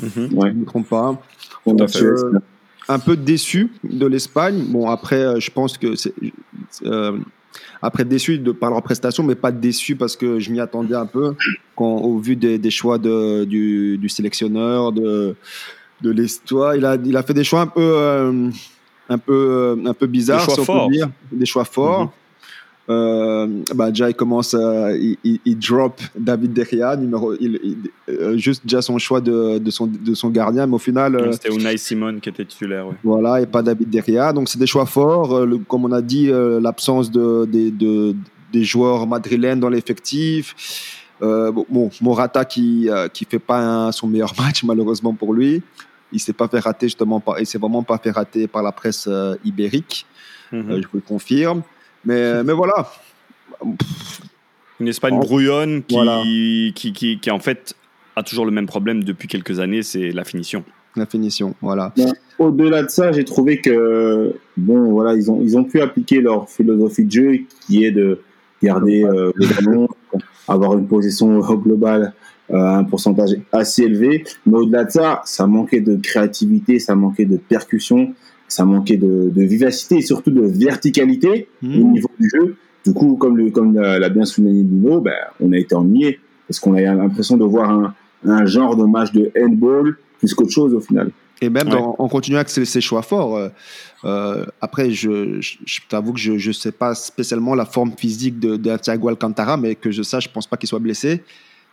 mhm. 0.00 0.10
Je 0.16 0.24
ne 0.26 0.52
me 0.52 0.64
trompe 0.64 0.88
pas. 0.88 1.20
Euh, 1.66 2.38
un 2.88 2.98
peu 2.98 3.16
déçu 3.16 3.72
de 3.82 4.06
l'Espagne. 4.06 4.64
Bon, 4.68 4.88
après, 4.88 5.20
euh, 5.20 5.40
je 5.40 5.50
pense 5.50 5.78
que 5.78 5.94
c'est. 5.94 6.14
après, 7.80 8.04
déçu 8.04 8.38
de, 8.38 8.52
par 8.52 8.70
leur 8.70 8.82
prestation, 8.82 9.22
mais 9.22 9.34
pas 9.34 9.52
déçu 9.52 9.96
parce 9.96 10.16
que 10.16 10.38
je 10.38 10.50
m'y 10.50 10.60
attendais 10.60 10.94
un 10.94 11.06
peu 11.06 11.34
quand, 11.76 11.96
au 11.96 12.18
vu 12.18 12.36
des, 12.36 12.70
choix 12.70 12.98
de, 12.98 13.44
du, 13.44 13.98
du, 13.98 14.08
sélectionneur, 14.08 14.92
de, 14.92 15.34
de 16.02 16.10
l'histoire. 16.10 16.76
Il 16.76 16.84
a, 16.84 16.96
il 16.96 17.16
a 17.16 17.22
fait 17.22 17.34
des 17.34 17.44
choix 17.44 17.62
un 17.62 17.66
peu, 17.66 18.52
un 19.08 19.18
peu, 19.18 19.82
un 19.84 19.94
peu 19.94 20.06
bizarres, 20.06 20.46
des 20.46 20.54
choix 20.54 20.64
forts. 20.64 20.90
Des 21.32 21.46
choix 21.46 21.64
forts. 21.64 22.12
Euh, 22.90 23.46
bah, 23.74 23.88
déjà 23.88 24.10
il 24.10 24.14
commence, 24.14 24.52
il, 24.52 25.16
il, 25.44 25.58
drop 25.58 26.00
David 26.18 26.52
Derria, 26.52 26.96
numéro, 26.96 27.32
il, 27.40 27.78
euh, 28.10 28.36
juste 28.36 28.62
déjà 28.64 28.82
son 28.82 28.98
choix 28.98 29.22
de, 29.22 29.58
de, 29.58 29.70
son, 29.70 29.86
de 29.86 30.14
son 30.14 30.28
gardien, 30.28 30.66
mais 30.66 30.74
au 30.74 30.78
final. 30.78 31.16
Euh, 31.16 31.32
C'était 31.32 31.54
Unai 31.54 31.78
Simon 31.78 32.18
qui 32.20 32.28
était 32.28 32.44
titulaire. 32.44 32.86
Voilà, 33.02 33.40
et 33.40 33.46
pas 33.46 33.62
David 33.62 33.88
Derria. 33.88 34.32
Donc 34.34 34.50
c'est 34.50 34.58
des 34.58 34.66
choix 34.66 34.84
forts. 34.84 35.46
Le, 35.46 35.58
comme 35.58 35.86
on 35.86 35.92
a 35.92 36.02
dit, 36.02 36.30
l'absence 36.30 37.10
de, 37.10 37.46
de, 37.46 37.70
de, 37.70 38.14
des 38.52 38.64
joueurs 38.64 39.06
madrilènes 39.06 39.60
dans 39.60 39.70
l'effectif. 39.70 41.00
bon, 41.20 41.90
Morata 42.02 42.44
qui 42.44 42.90
qui 43.14 43.24
fait 43.24 43.38
pas 43.38 43.92
son 43.92 44.08
meilleur 44.08 44.34
match 44.38 44.62
malheureusement 44.62 45.14
pour 45.14 45.32
lui. 45.32 45.62
Il 46.12 46.20
s'est 46.20 46.34
pas 46.34 46.48
fait 46.48 46.60
rater 46.60 46.86
justement 46.86 47.18
par, 47.18 47.40
il 47.40 47.46
s'est 47.46 47.58
vraiment 47.58 47.82
pas 47.82 47.96
fait 47.98 48.10
rater 48.10 48.46
par 48.46 48.62
la 48.62 48.72
presse 48.72 49.08
ibérique. 49.42 50.06
Mhm. 50.52 50.82
je 50.82 50.86
vous 50.88 50.96
le 50.96 51.00
confirme. 51.00 51.62
Mais, 52.06 52.42
mais 52.44 52.52
voilà. 52.52 52.90
Une 54.80 54.88
Espagne 54.88 55.18
brouillonne 55.18 55.82
qui, 55.84 56.72
qui, 56.74 56.92
qui, 56.92 57.20
qui, 57.20 57.30
en 57.30 57.38
fait 57.38 57.74
a 58.16 58.22
toujours 58.22 58.44
le 58.44 58.50
même 58.50 58.66
problème 58.66 59.04
depuis 59.04 59.28
quelques 59.28 59.60
années, 59.60 59.82
c'est 59.82 60.10
la 60.10 60.24
finition. 60.24 60.64
La 60.96 61.06
finition, 61.06 61.54
voilà. 61.60 61.92
Au-delà 62.38 62.84
de 62.84 62.88
ça, 62.88 63.10
j'ai 63.10 63.24
trouvé 63.24 63.60
que 63.60 64.36
bon, 64.56 64.92
voilà, 64.92 65.14
ils 65.14 65.28
ont 65.30 65.40
ils 65.42 65.56
ont 65.56 65.64
pu 65.64 65.80
appliquer 65.80 66.20
leur 66.20 66.48
philosophie 66.48 67.04
de 67.04 67.10
jeu 67.10 67.38
qui 67.66 67.84
est 67.84 67.90
de 67.90 68.20
garder 68.62 69.04
euh, 69.04 69.32
le 69.34 69.46
ballon, 69.54 69.88
avoir 70.46 70.78
une 70.78 70.86
position 70.86 71.40
globale 71.40 72.12
à 72.52 72.54
euh, 72.54 72.78
un 72.78 72.84
pourcentage 72.84 73.30
assez 73.50 73.82
élevé. 73.82 74.24
Mais 74.46 74.58
au-delà 74.58 74.84
de 74.84 74.90
ça, 74.90 75.22
ça 75.24 75.46
manquait 75.46 75.80
de 75.80 75.96
créativité, 75.96 76.78
ça 76.78 76.94
manquait 76.94 77.24
de 77.24 77.36
percussion, 77.36 78.14
ça 78.48 78.64
manquait 78.64 78.96
de, 78.96 79.30
vivacité 79.34 79.96
et 79.96 80.02
surtout 80.02 80.30
de 80.30 80.42
verticalité 80.42 81.48
au 81.62 81.66
hmm. 81.66 81.92
niveau 81.92 82.10
du 82.18 82.28
jeu. 82.28 82.56
Du 82.84 82.92
coup, 82.92 83.16
comme, 83.16 83.36
le, 83.36 83.50
comme 83.50 83.74
l'a 83.74 84.08
bien 84.10 84.24
souligné 84.24 84.62
Bruno, 84.62 85.00
ben, 85.00 85.14
on 85.40 85.52
a 85.52 85.56
été 85.56 85.74
ennuyé 85.74 86.20
parce 86.46 86.60
qu'on 86.60 86.74
a 86.74 86.80
l'impression 86.80 87.36
de 87.36 87.44
voir 87.44 87.70
un, 87.70 87.94
un, 88.26 88.44
genre 88.44 88.76
de 88.76 88.84
match 88.84 89.12
de 89.12 89.32
handball 89.38 89.96
plus 90.18 90.34
qu'autre 90.34 90.50
chose 90.50 90.74
au 90.74 90.80
final. 90.80 91.10
Et 91.40 91.48
même 91.48 91.68
en 91.72 92.08
continuant 92.08 92.38
avec 92.38 92.50
ces, 92.50 92.80
choix 92.80 93.02
forts. 93.02 93.36
Euh, 93.36 93.48
euh, 94.04 94.44
après, 94.60 94.90
je, 94.90 95.40
je, 95.40 95.80
t'avoue 95.88 96.12
que 96.12 96.20
je 96.20 96.32
ne 96.32 96.52
sais 96.52 96.72
pas 96.72 96.94
spécialement 96.94 97.54
la 97.54 97.64
forme 97.64 97.92
physique 97.96 98.38
de, 98.38 98.56
de 98.56 98.76
Thiago 98.76 99.08
Alcantara, 99.08 99.56
mais 99.56 99.74
que 99.74 99.90
je 99.90 100.02
sache, 100.02 100.24
je 100.24 100.28
ne 100.28 100.34
pense 100.34 100.46
pas 100.46 100.56
qu'il 100.56 100.68
soit 100.68 100.78
blessé. 100.78 101.22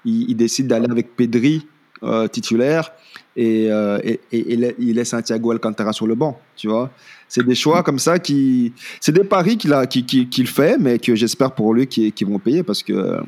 Il, 0.04 0.30
il 0.30 0.36
décide 0.36 0.68
d'aller 0.68 0.90
avec 0.90 1.16
Pedri 1.16 1.68
euh, 2.04 2.28
titulaire 2.28 2.92
et, 3.36 3.68
euh, 3.70 4.00
et, 4.04 4.20
il 4.32 4.96
laisse 4.96 5.10
Santiago 5.10 5.52
Alcantara 5.52 5.94
sur 5.94 6.08
le 6.08 6.16
banc, 6.16 6.40
tu 6.56 6.68
vois. 6.68 6.90
C'est 7.28 7.46
des 7.46 7.56
choix 7.56 7.84
comme 7.84 8.00
ça 8.00 8.20
qui, 8.20 8.74
c'est 9.00 9.12
des 9.12 9.24
paris 9.24 9.58
qu'il 9.58 9.72
a, 9.74 9.86
qu'il 9.86 10.06
qui, 10.06 10.46
fait, 10.46 10.78
mais 10.80 11.00
que 11.00 11.16
j'espère 11.16 11.52
pour 11.52 11.74
lui 11.74 11.88
qu'ils 11.88 12.28
vont 12.28 12.40
payer 12.40 12.64
parce 12.64 12.84
que 12.84 12.94
euh, 12.94 13.22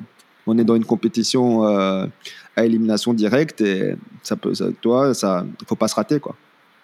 on 0.46 0.58
est 0.58 0.64
dans 0.64 0.76
une 0.76 0.86
compétition 0.86 1.64
à 1.64 2.10
élimination 2.58 3.14
directe 3.14 3.62
et 3.62 3.96
ça 4.24 4.36
peut, 4.36 4.54
ça, 4.54 4.66
toi, 4.82 5.14
ça, 5.14 5.46
faut 5.68 5.76
pas 5.76 5.88
se 5.88 5.96
rater, 5.96 6.20
quoi. 6.20 6.36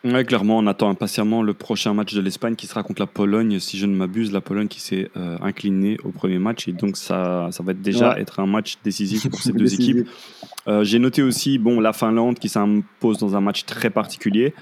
Ouais, 0.06 0.24
clairement, 0.24 0.58
on 0.58 0.68
attend 0.68 0.90
impatiemment 0.90 1.44
le 1.44 1.54
prochain 1.54 1.94
match 1.94 2.14
de 2.14 2.22
l'Espagne 2.22 2.56
qui 2.56 2.68
sera 2.68 2.84
contre 2.84 3.02
la 3.02 3.08
Pologne. 3.08 3.60
Si 3.60 3.78
je 3.78 3.86
ne 3.86 3.94
m'abuse, 3.94 4.32
la 4.32 4.40
Pologne 4.40 4.70
qui 4.70 4.80
s'est 4.80 5.12
euh, 5.18 5.38
inclinée 5.42 5.98
au 6.06 6.10
premier 6.10 6.40
match 6.40 6.70
et 6.70 6.72
donc 6.72 6.96
ça, 6.96 7.50
ça 7.52 7.64
va 7.64 7.74
déjà 7.74 8.18
être 8.18 8.40
un 8.40 8.46
match 8.46 8.78
décisif 8.82 9.30
pour 9.30 9.42
ces 9.42 9.52
deux 9.54 9.74
équipes. 9.74 10.08
Euh, 10.70 10.86
j'ai 10.86 11.00
noté 11.00 11.22
aussi, 11.22 11.58
bon, 11.58 11.82
la 11.82 11.92
Finlande 11.92 12.40
qui 12.40 12.48
s'impose 12.48 13.18
dans 13.18 13.36
un 13.36 13.42
match 13.42 13.66
très 13.66 13.90
particulier. 13.90 14.54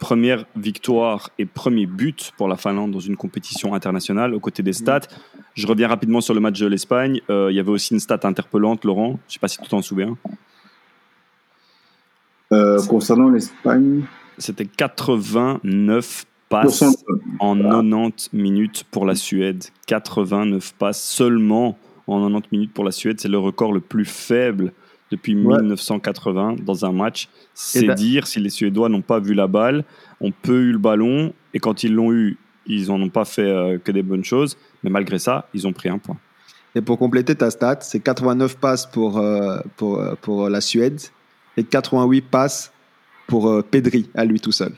Première 0.00 0.44
victoire 0.56 1.30
et 1.38 1.46
premier 1.46 1.86
but 1.86 2.32
pour 2.36 2.48
la 2.48 2.56
Finlande 2.56 2.90
dans 2.90 3.00
une 3.00 3.16
compétition 3.16 3.72
internationale 3.72 4.34
aux 4.34 4.40
côtés 4.40 4.64
des 4.64 4.72
stats. 4.72 5.00
Je 5.54 5.66
reviens 5.68 5.86
rapidement 5.86 6.20
sur 6.20 6.34
le 6.34 6.40
match 6.40 6.58
de 6.58 6.66
l'Espagne. 6.66 7.20
Euh, 7.30 7.52
il 7.52 7.56
y 7.56 7.60
avait 7.60 7.70
aussi 7.70 7.94
une 7.94 8.00
stat 8.00 8.18
interpellante, 8.24 8.84
Laurent. 8.84 9.10
Je 9.10 9.12
ne 9.12 9.32
sais 9.34 9.38
pas 9.38 9.48
si 9.48 9.58
tu 9.58 9.68
t'en 9.68 9.80
souviens. 9.80 10.16
concernant 12.88 13.28
l'Espagne 13.28 14.02
c'était 14.38 14.66
89 14.66 16.26
passes 16.48 16.84
en 17.40 17.56
90 17.56 18.30
minutes 18.32 18.84
pour 18.90 19.06
la 19.06 19.14
Suède. 19.14 19.64
89 19.86 20.74
passes 20.78 21.02
seulement 21.02 21.78
en 22.06 22.20
90 22.20 22.48
minutes 22.52 22.72
pour 22.72 22.84
la 22.84 22.92
Suède. 22.92 23.20
C'est 23.20 23.28
le 23.28 23.38
record 23.38 23.72
le 23.72 23.80
plus 23.80 24.04
faible 24.04 24.72
depuis 25.10 25.34
1980 25.34 26.56
dans 26.64 26.84
un 26.84 26.92
match. 26.92 27.28
C'est 27.54 27.94
dire 27.94 28.26
si 28.26 28.40
les 28.40 28.50
Suédois 28.50 28.88
n'ont 28.88 29.02
pas 29.02 29.20
vu 29.20 29.34
la 29.34 29.46
balle, 29.46 29.84
ont 30.20 30.32
peu 30.32 30.62
eu 30.62 30.72
le 30.72 30.78
ballon, 30.78 31.32
et 31.54 31.58
quand 31.58 31.84
ils 31.84 31.92
l'ont 31.92 32.12
eu, 32.12 32.36
ils 32.66 32.88
n'en 32.88 33.00
ont 33.00 33.08
pas 33.08 33.24
fait 33.24 33.42
euh, 33.42 33.78
que 33.78 33.92
des 33.92 34.02
bonnes 34.02 34.24
choses. 34.24 34.56
Mais 34.82 34.90
malgré 34.90 35.18
ça, 35.18 35.48
ils 35.54 35.66
ont 35.66 35.72
pris 35.72 35.88
un 35.88 35.98
point. 35.98 36.16
Et 36.74 36.82
pour 36.82 36.98
compléter 36.98 37.34
ta 37.34 37.50
stat, 37.50 37.78
c'est 37.80 38.00
89 38.00 38.56
passes 38.56 38.86
pour, 38.86 39.18
euh, 39.18 39.58
pour, 39.76 39.98
euh, 39.98 40.14
pour 40.20 40.48
la 40.50 40.60
Suède 40.60 41.00
et 41.56 41.64
88 41.64 42.22
passes 42.22 42.72
pour 43.26 43.48
euh, 43.48 43.62
Pedri 43.62 44.08
à 44.14 44.24
lui 44.24 44.40
tout 44.40 44.52
seul. 44.52 44.72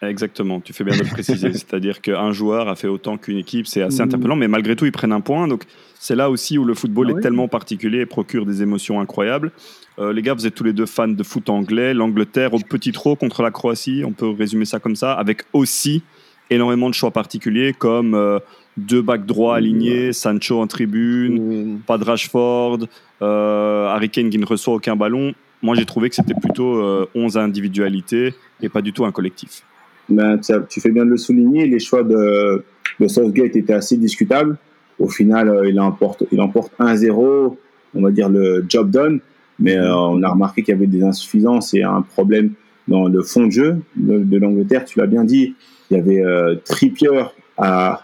Exactement, 0.00 0.60
tu 0.60 0.72
fais 0.72 0.84
bien 0.84 0.96
de 0.96 1.02
le 1.02 1.08
préciser. 1.08 1.52
C'est-à-dire 1.54 2.00
qu'un 2.00 2.30
joueur 2.30 2.68
a 2.68 2.76
fait 2.76 2.86
autant 2.86 3.16
qu'une 3.16 3.38
équipe, 3.38 3.66
c'est 3.66 3.82
assez 3.82 4.00
interpellant, 4.00 4.36
mais 4.36 4.46
malgré 4.46 4.76
tout, 4.76 4.86
ils 4.86 4.92
prennent 4.92 5.12
un 5.12 5.20
point. 5.20 5.48
Donc, 5.48 5.64
c'est 5.98 6.14
là 6.14 6.30
aussi 6.30 6.56
où 6.56 6.64
le 6.64 6.74
football 6.74 7.10
ah 7.10 7.18
est 7.18 7.20
tellement 7.20 7.48
particulier 7.48 8.00
et 8.00 8.06
procure 8.06 8.46
des 8.46 8.62
émotions 8.62 9.00
incroyables. 9.00 9.50
Euh, 9.98 10.12
les 10.12 10.22
gars, 10.22 10.34
vous 10.34 10.46
êtes 10.46 10.54
tous 10.54 10.62
les 10.62 10.72
deux 10.72 10.86
fans 10.86 11.08
de 11.08 11.22
foot 11.24 11.50
anglais. 11.50 11.94
L'Angleterre 11.94 12.54
au 12.54 12.60
petit 12.60 12.92
trot 12.92 13.16
contre 13.16 13.42
la 13.42 13.50
Croatie, 13.50 14.04
on 14.06 14.12
peut 14.12 14.28
résumer 14.30 14.66
ça 14.66 14.78
comme 14.78 14.94
ça, 14.94 15.14
avec 15.14 15.42
aussi 15.52 16.04
énormément 16.50 16.88
de 16.88 16.94
choix 16.94 17.10
particuliers 17.10 17.72
comme 17.76 18.14
euh, 18.14 18.38
deux 18.76 19.02
backs 19.02 19.26
droits 19.26 19.56
alignés, 19.56 20.12
Sancho 20.12 20.60
en 20.60 20.68
tribune, 20.68 21.80
pas 21.84 21.98
de 21.98 22.04
Rashford, 22.04 22.86
Harry 23.20 24.08
Kane 24.08 24.30
qui 24.30 24.38
ne 24.38 24.46
reçoit 24.46 24.74
aucun 24.74 24.94
ballon 24.94 25.34
moi 25.62 25.74
j'ai 25.74 25.84
trouvé 25.84 26.08
que 26.08 26.14
c'était 26.14 26.34
plutôt 26.34 27.06
11 27.14 27.36
euh, 27.36 27.40
individualités 27.40 28.34
et 28.62 28.68
pas 28.68 28.82
du 28.82 28.92
tout 28.92 29.04
un 29.04 29.12
collectif. 29.12 29.62
Ben, 30.08 30.38
tu 30.68 30.80
fais 30.80 30.90
bien 30.90 31.04
de 31.04 31.10
le 31.10 31.16
souligner, 31.16 31.66
les 31.66 31.78
choix 31.78 32.02
de, 32.02 32.64
de 32.98 33.08
Southgate 33.08 33.56
étaient 33.56 33.74
assez 33.74 33.96
discutables. 33.96 34.56
Au 34.98 35.08
final, 35.08 35.48
euh, 35.48 35.68
il 35.68 35.78
emporte, 35.80 36.24
il 36.32 36.40
emporte 36.40 36.72
1-0, 36.78 37.56
on 37.94 38.02
va 38.02 38.10
dire 38.10 38.28
le 38.28 38.64
job 38.68 38.90
done, 38.90 39.20
mais 39.58 39.76
euh, 39.76 39.94
on 39.94 40.22
a 40.22 40.28
remarqué 40.28 40.62
qu'il 40.62 40.72
y 40.72 40.76
avait 40.76 40.86
des 40.86 41.02
insuffisances 41.02 41.74
et 41.74 41.82
un 41.82 42.02
problème 42.02 42.52
dans 42.86 43.06
le 43.06 43.22
fond 43.22 43.46
de 43.46 43.52
jeu 43.52 43.76
de, 43.96 44.38
l'Angleterre. 44.38 44.86
Tu 44.86 44.98
l'as 44.98 45.06
bien 45.06 45.24
dit, 45.24 45.54
il 45.90 45.96
y 45.96 46.00
avait 46.00 46.22
Trippier 46.64 47.24
à, 47.58 48.02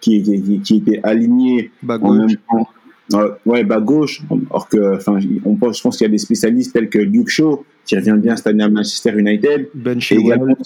qui, 0.00 0.22
qui, 0.22 0.60
qui, 0.60 0.76
était 0.76 1.00
aligné 1.02 1.70
en 1.86 2.14
même 2.14 2.36
temps 2.48 2.68
euh, 3.14 3.30
ouais, 3.44 3.64
bas 3.64 3.80
gauche. 3.80 4.22
Or 4.50 4.68
que, 4.68 4.96
enfin, 4.96 5.18
on 5.44 5.54
pense, 5.54 5.78
je 5.78 5.82
pense 5.82 5.96
qu'il 5.96 6.06
y 6.06 6.08
a 6.08 6.10
des 6.10 6.18
spécialistes 6.18 6.72
tels 6.72 6.88
que 6.88 6.98
Luke 6.98 7.28
Shaw, 7.28 7.64
qui 7.84 7.96
revient 7.96 8.16
bien 8.16 8.36
cette 8.36 8.48
année 8.48 8.64
à 8.64 8.68
Manchester 8.68 9.12
United, 9.16 9.68
ben 9.74 9.98
et 10.10 10.14
également 10.14 10.56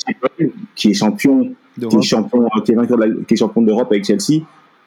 qui 0.74 0.90
est 0.90 0.94
champion, 0.94 1.52
qui 1.78 1.96
est 1.96 2.02
champion, 2.02 2.48
qui 2.64 2.72
est 2.72 2.74
vainqueur 2.74 2.98
qui 3.26 3.34
est 3.34 3.36
champion 3.36 3.62
d'Europe 3.62 3.88
avec 3.90 4.04
Chelsea. 4.04 4.42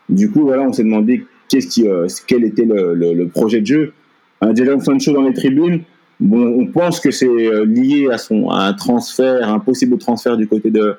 Du 0.10 0.31
coup, 0.31 0.41
voilà, 0.41 0.63
on 0.63 0.74
s'est 0.74 0.83
demandé 0.83 1.25
qu'est-ce 1.48 1.67
qui, 1.67 1.88
euh, 1.88 2.07
quel 2.27 2.43
était 2.43 2.65
le, 2.65 2.93
le, 2.93 3.27
projet 3.27 3.62
de 3.62 3.65
jeu. 3.65 3.93
Un 4.41 4.53
Jadon 4.53 4.79
Sancho 4.79 5.13
dans 5.13 5.22
les 5.22 5.33
tribunes. 5.33 5.81
Bon, 6.19 6.45
on 6.60 6.67
pense 6.67 7.00
que 7.00 7.12
c'est 7.12 7.27
euh, 7.27 7.65
lié 7.65 8.10
à 8.12 8.17
son 8.17 8.50
à 8.50 8.65
un 8.65 8.74
transfert, 8.74 9.48
un 9.48 9.60
possible 9.60 9.98
transfert 9.98 10.38
du 10.38 10.48
côté 10.48 10.72
de 10.72 10.95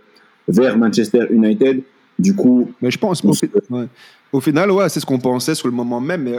vers 0.48 0.78
Manchester 0.78 1.26
United. 1.30 1.82
Du 2.18 2.34
coup, 2.34 2.70
mais 2.80 2.90
je 2.90 2.98
pense, 2.98 3.24
ouais. 3.24 3.86
Au 4.34 4.40
final, 4.40 4.68
ouais, 4.72 4.88
c'est 4.88 4.98
ce 4.98 5.06
qu'on 5.06 5.20
pensait 5.20 5.54
sur 5.54 5.68
le 5.68 5.74
moment 5.74 6.00
même, 6.00 6.24
mais 6.24 6.36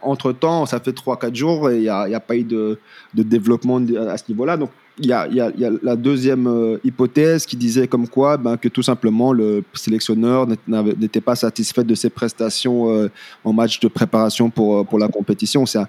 entre-temps, 0.00 0.64
ça 0.64 0.80
fait 0.80 0.92
3-4 0.92 1.34
jours 1.34 1.68
et 1.68 1.76
il 1.76 1.82
n'y 1.82 1.88
a, 1.90 2.20
pas 2.20 2.34
eu 2.34 2.44
de, 2.44 2.78
développement 3.12 3.76
à 3.76 4.16
ce 4.16 4.24
niveau-là. 4.30 4.56
Il 5.00 5.06
y 5.06 5.12
a, 5.12 5.28
y, 5.28 5.36
y 5.36 5.64
a, 5.64 5.70
la 5.82 5.96
deuxième 5.96 6.46
euh, 6.46 6.78
hypothèse 6.84 7.46
qui 7.46 7.56
disait 7.56 7.86
comme 7.86 8.08
quoi 8.08 8.36
ben, 8.36 8.56
que 8.56 8.68
tout 8.68 8.82
simplement 8.82 9.32
le 9.32 9.62
sélectionneur 9.72 10.46
n'était 10.66 11.20
pas 11.20 11.36
satisfait 11.36 11.84
de 11.84 11.94
ses 11.94 12.10
prestations 12.10 12.90
euh, 12.90 13.10
en 13.44 13.52
match 13.52 13.80
de 13.80 13.88
préparation 13.88 14.50
pour, 14.50 14.78
euh, 14.78 14.84
pour 14.84 14.98
la 14.98 15.08
compétition. 15.08 15.64
C'est 15.66 15.78
un, 15.78 15.86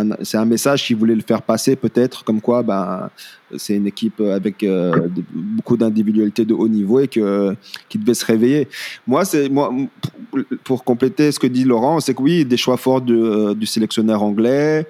un, 0.00 0.10
un, 0.34 0.44
message 0.44 0.86
qu'il 0.86 0.96
voulait 0.96 1.14
le 1.14 1.22
faire 1.22 1.42
passer 1.42 1.76
peut-être 1.76 2.24
comme 2.24 2.40
quoi 2.40 2.62
ben, 2.62 3.08
c'est 3.56 3.74
une 3.76 3.86
équipe 3.86 4.20
avec 4.20 4.64
beaucoup 5.34 5.76
d'individualité 5.76 6.44
de 6.46 6.54
haut 6.54 6.68
niveau 6.68 7.00
et 7.00 7.08
que, 7.08 7.54
qui 7.88 7.98
devait 7.98 8.14
se 8.14 8.24
réveiller. 8.24 8.66
Moi, 9.06 9.24
moi, 9.50 9.70
pour 10.64 10.84
compléter 10.84 11.30
ce 11.32 11.38
que 11.38 11.46
dit 11.46 11.64
Laurent, 11.64 12.00
c'est 12.00 12.14
que 12.14 12.22
oui, 12.22 12.44
des 12.46 12.56
choix 12.56 12.78
forts 12.78 13.02
de, 13.02 13.52
du 13.52 13.66
sélectionneur 13.66 14.22
anglais 14.22 14.86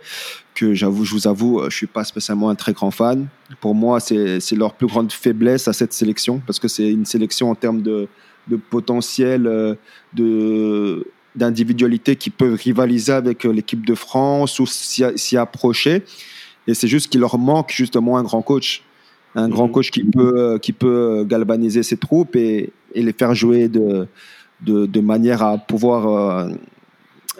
que 0.54 0.74
j'avoue, 0.74 1.04
je 1.04 1.14
vous 1.14 1.26
avoue, 1.26 1.60
euh, 1.60 1.70
je 1.70 1.76
suis 1.76 1.86
pas 1.86 2.04
spécialement 2.04 2.48
un 2.48 2.54
très 2.54 2.72
grand 2.72 2.90
fan. 2.90 3.26
Pour 3.60 3.74
moi, 3.74 4.00
c'est 4.00 4.52
leur 4.52 4.74
plus 4.74 4.86
grande 4.86 5.12
faiblesse 5.12 5.68
à 5.68 5.72
cette 5.72 5.92
sélection 5.92 6.40
parce 6.46 6.58
que 6.58 6.68
c'est 6.68 6.90
une 6.90 7.04
sélection 7.04 7.50
en 7.50 7.54
termes 7.54 7.82
de, 7.82 8.08
de 8.48 8.56
potentiel, 8.56 9.46
euh, 9.46 9.74
de 10.14 11.06
d'individualité 11.34 12.14
qui 12.16 12.28
peuvent 12.28 12.60
rivaliser 12.62 13.12
avec 13.12 13.46
euh, 13.46 13.52
l'équipe 13.52 13.86
de 13.86 13.94
France 13.94 14.58
ou 14.58 14.66
s'y 14.66 15.36
approcher. 15.38 16.02
Et 16.66 16.74
c'est 16.74 16.88
juste 16.88 17.10
qu'il 17.10 17.20
leur 17.20 17.38
manque 17.38 17.72
justement 17.72 18.18
un 18.18 18.22
grand 18.22 18.42
coach, 18.42 18.82
un 19.34 19.48
grand 19.48 19.68
mhm. 19.68 19.72
coach 19.72 19.90
qui 19.90 20.04
peut 20.04 20.58
qui 20.60 20.72
peut 20.72 21.24
galvaniser 21.26 21.82
ses 21.82 21.96
troupes 21.96 22.36
et, 22.36 22.70
et 22.94 23.02
les 23.02 23.14
faire 23.14 23.34
jouer 23.34 23.68
de 23.68 24.06
de, 24.60 24.86
de 24.86 25.00
manière 25.00 25.42
à 25.42 25.58
pouvoir 25.58 26.48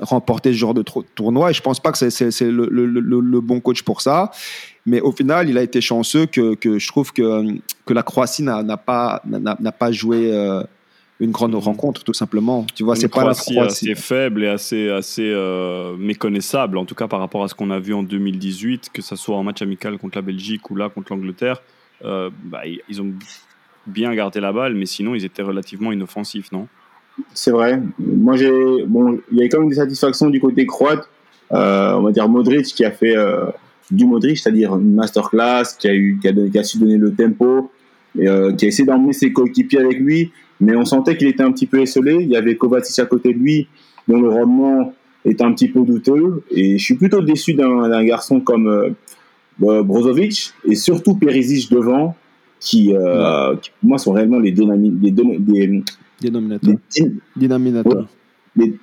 remporter 0.02 0.52
ce 0.52 0.58
genre 0.58 0.74
de 0.74 0.84
tournoi. 1.14 1.50
Et 1.50 1.54
je 1.54 1.62
pense 1.62 1.80
pas 1.80 1.92
que 1.92 1.98
c'est 1.98 2.40
le, 2.42 2.68
le, 2.70 2.86
le, 2.86 3.40
bon 3.40 3.60
coach 3.60 3.82
pour 3.82 4.00
ça. 4.00 4.30
Mais 4.84 5.00
au 5.00 5.12
final, 5.12 5.48
il 5.48 5.56
a 5.56 5.62
été 5.62 5.80
chanceux 5.80 6.26
que, 6.26 6.54
que 6.54 6.78
je 6.78 6.88
trouve 6.88 7.12
que, 7.12 7.58
que 7.86 7.94
la 7.94 8.02
Croatie 8.02 8.42
n'a 8.42 8.76
pas, 8.76 9.22
n'a 9.24 9.72
pas 9.72 9.92
joué 9.92 10.30
euh, 10.32 10.62
une 11.20 11.30
grande 11.30 11.54
rencontre, 11.54 12.02
tout 12.02 12.14
simplement. 12.14 12.66
Tu 12.74 12.82
vois, 12.82 12.96
c'est 12.96 13.08
pas 13.08 13.24
la 13.24 13.34
Croatie. 13.34 13.58
assez 13.58 13.94
faible 13.94 14.42
et 14.44 14.48
assez, 14.48 14.90
assez 14.90 15.30
euh, 15.32 15.96
méconnaissable, 15.96 16.78
en 16.78 16.84
tout 16.84 16.96
cas 16.96 17.06
par 17.06 17.20
rapport 17.20 17.44
à 17.44 17.48
ce 17.48 17.54
qu'on 17.54 17.70
a 17.70 17.78
vu 17.78 17.94
en 17.94 18.02
2018, 18.02 18.90
que 18.92 19.02
ce 19.02 19.14
soit 19.14 19.36
en 19.36 19.44
match 19.44 19.62
amical 19.62 19.98
contre 19.98 20.18
la 20.18 20.22
Belgique 20.22 20.68
ou 20.70 20.76
là 20.76 20.88
contre 20.88 21.12
l'Angleterre. 21.12 21.62
Euh, 22.04 22.30
bah, 22.44 22.62
ils 22.88 23.00
ont 23.00 23.12
bien 23.86 24.14
gardé 24.14 24.40
la 24.40 24.52
balle, 24.52 24.74
mais 24.74 24.86
sinon, 24.86 25.14
ils 25.14 25.24
étaient 25.24 25.42
relativement 25.42 25.92
inoffensifs, 25.92 26.50
non? 26.50 26.66
C'est 27.34 27.50
vrai. 27.50 27.80
Moi, 27.98 28.36
j'ai 28.36 28.50
bon, 28.86 29.18
il 29.30 29.38
y 29.38 29.42
a 29.42 29.48
quand 29.48 29.60
même 29.60 29.68
des 29.68 29.76
satisfactions 29.76 30.30
du 30.30 30.40
côté 30.40 30.66
croate. 30.66 31.08
Euh, 31.52 31.94
on 31.94 32.02
va 32.02 32.12
dire 32.12 32.28
Modric 32.28 32.64
qui 32.66 32.84
a 32.84 32.90
fait 32.90 33.16
euh, 33.16 33.46
du 33.90 34.06
Modric, 34.06 34.38
c'est-à-dire 34.38 34.74
une 34.74 34.94
masterclass, 34.94 35.64
qui 35.78 35.88
a 35.88 35.94
eu, 35.94 36.18
qui 36.20 36.28
a, 36.28 36.32
qui 36.32 36.58
a 36.58 36.64
su 36.64 36.78
donner 36.78 36.96
le 36.96 37.12
tempo, 37.12 37.70
et, 38.18 38.26
euh, 38.28 38.52
qui 38.52 38.64
a 38.64 38.68
essayé 38.68 38.86
d'emmener 38.86 39.12
ses 39.12 39.32
coéquipiers 39.32 39.80
avec 39.80 39.98
lui. 39.98 40.32
Mais 40.60 40.76
on 40.76 40.84
sentait 40.84 41.16
qu'il 41.16 41.28
était 41.28 41.42
un 41.42 41.52
petit 41.52 41.66
peu 41.66 41.80
esselé. 41.80 42.18
Il 42.20 42.28
y 42.28 42.36
avait 42.36 42.56
Kovacic 42.56 42.98
à 43.00 43.06
côté 43.06 43.34
de 43.34 43.38
lui, 43.38 43.68
dont 44.08 44.20
le 44.20 44.30
rendement 44.30 44.94
est 45.24 45.42
un 45.42 45.52
petit 45.52 45.68
peu 45.68 45.80
douteux. 45.80 46.42
Et 46.50 46.78
je 46.78 46.84
suis 46.84 46.94
plutôt 46.94 47.20
déçu 47.20 47.54
d'un 47.54 48.04
garçon 48.04 48.40
comme 48.40 48.68
euh, 48.68 49.82
Brozovic 49.82 50.52
et 50.64 50.74
surtout 50.74 51.16
Perisic 51.16 51.70
devant, 51.70 52.16
qui, 52.60 52.94
qui, 53.60 53.70
pour 53.80 53.88
moi 53.88 53.98
sont 53.98 54.12
réellement 54.12 54.38
les, 54.38 54.52
des, 54.52 54.64
des, 55.10 55.82
Dénominateur. 56.22 56.74
Dénominateur. 57.36 58.08
Des 58.54 58.74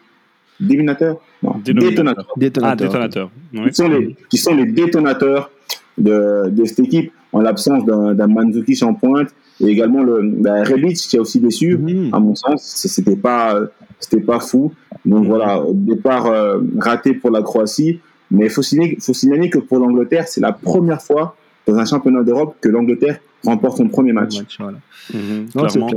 déminateurs 0.60 1.18
Non. 1.42 1.56
Détonateurs. 1.64 2.28
Ah, 2.62 2.76
détonateurs. 2.76 3.32
Qui, 3.54 3.74
sont 3.74 3.88
les, 3.88 4.16
qui 4.30 4.38
sont 4.38 4.56
les 4.56 4.66
détonateurs 4.66 5.52
de, 5.98 6.50
de 6.50 6.66
cette 6.66 6.80
équipe, 6.80 7.12
en 7.32 7.42
l'absence 7.42 7.86
d'un 7.86 8.28
Mandzukic 8.28 8.82
en 8.84 8.94
pointe, 8.94 9.30
et 9.62 9.68
également 9.68 10.04
le 10.04 10.22
bah, 10.24 10.64
Rebic 10.64 10.98
qui 10.98 11.18
a 11.18 11.22
aussi 11.22 11.40
déçu, 11.40 11.78
mhm. 11.78 12.14
à 12.14 12.20
mon 12.20 12.36
sens. 12.36 12.62
C'était 12.64 13.16
pas, 13.16 13.60
c'était 14.00 14.22
pas 14.22 14.40
fou. 14.40 14.74
Donc 15.06 15.26
voilà, 15.26 15.64
départ 15.72 16.28
euh, 16.28 16.60
raté 16.78 17.14
pour 17.14 17.32
la 17.32 17.42
Croatie. 17.42 18.00
Mais 18.32 18.46
il 18.46 18.52
faut, 18.52 18.62
faut 18.62 19.14
signaler 19.14 19.50
que 19.50 19.58
pour 19.58 19.80
l'Angleterre, 19.80 20.28
c'est 20.28 20.42
la 20.42 20.52
première 20.52 21.02
fois 21.02 21.36
dans 21.66 21.76
un 21.78 21.86
championnat 21.86 22.24
d'Europe 22.24 22.58
que 22.62 22.70
l'Angleterre 22.70 23.20
remporte 23.44 23.78
son 23.78 23.88
premier 23.88 24.14
match. 24.14 24.38
match 24.38 24.58
voilà. 24.60 24.78
Mhm, 25.14 25.50
clairement. 25.50 25.90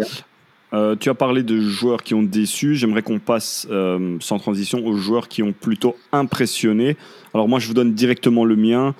Euh, 0.74 0.96
tu 0.96 1.10
as 1.10 1.14
parlé 1.14 1.42
de 1.42 1.60
joueurs 1.60 2.02
qui 2.02 2.14
ont 2.14 2.22
déçu. 2.22 2.74
J'aimerais 2.74 3.02
qu'on 3.02 3.18
passe 3.18 3.66
euh, 3.70 4.16
sans 4.20 4.38
transition 4.38 4.84
aux 4.86 4.96
joueurs 4.96 5.28
qui 5.28 5.42
ont 5.42 5.52
plutôt 5.52 5.96
impressionné. 6.12 6.96
Alors 7.34 7.48
moi, 7.48 7.58
je 7.58 7.66
vous 7.68 7.74
donne 7.74 7.92
directement 7.92 8.44
le 8.44 8.56
mien 8.56 8.94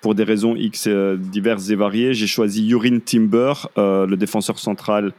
pour 0.00 0.14
des 0.14 0.22
raisons 0.22 0.54
X 0.54 0.86
euh, 0.86 1.16
diverses 1.16 1.70
et 1.70 1.74
variées. 1.74 2.14
J'ai 2.14 2.28
choisi 2.28 2.68
Jurin 2.68 3.00
Timber, 3.00 3.54
le 3.76 4.14
défenseur 4.14 4.58
central 4.58 5.12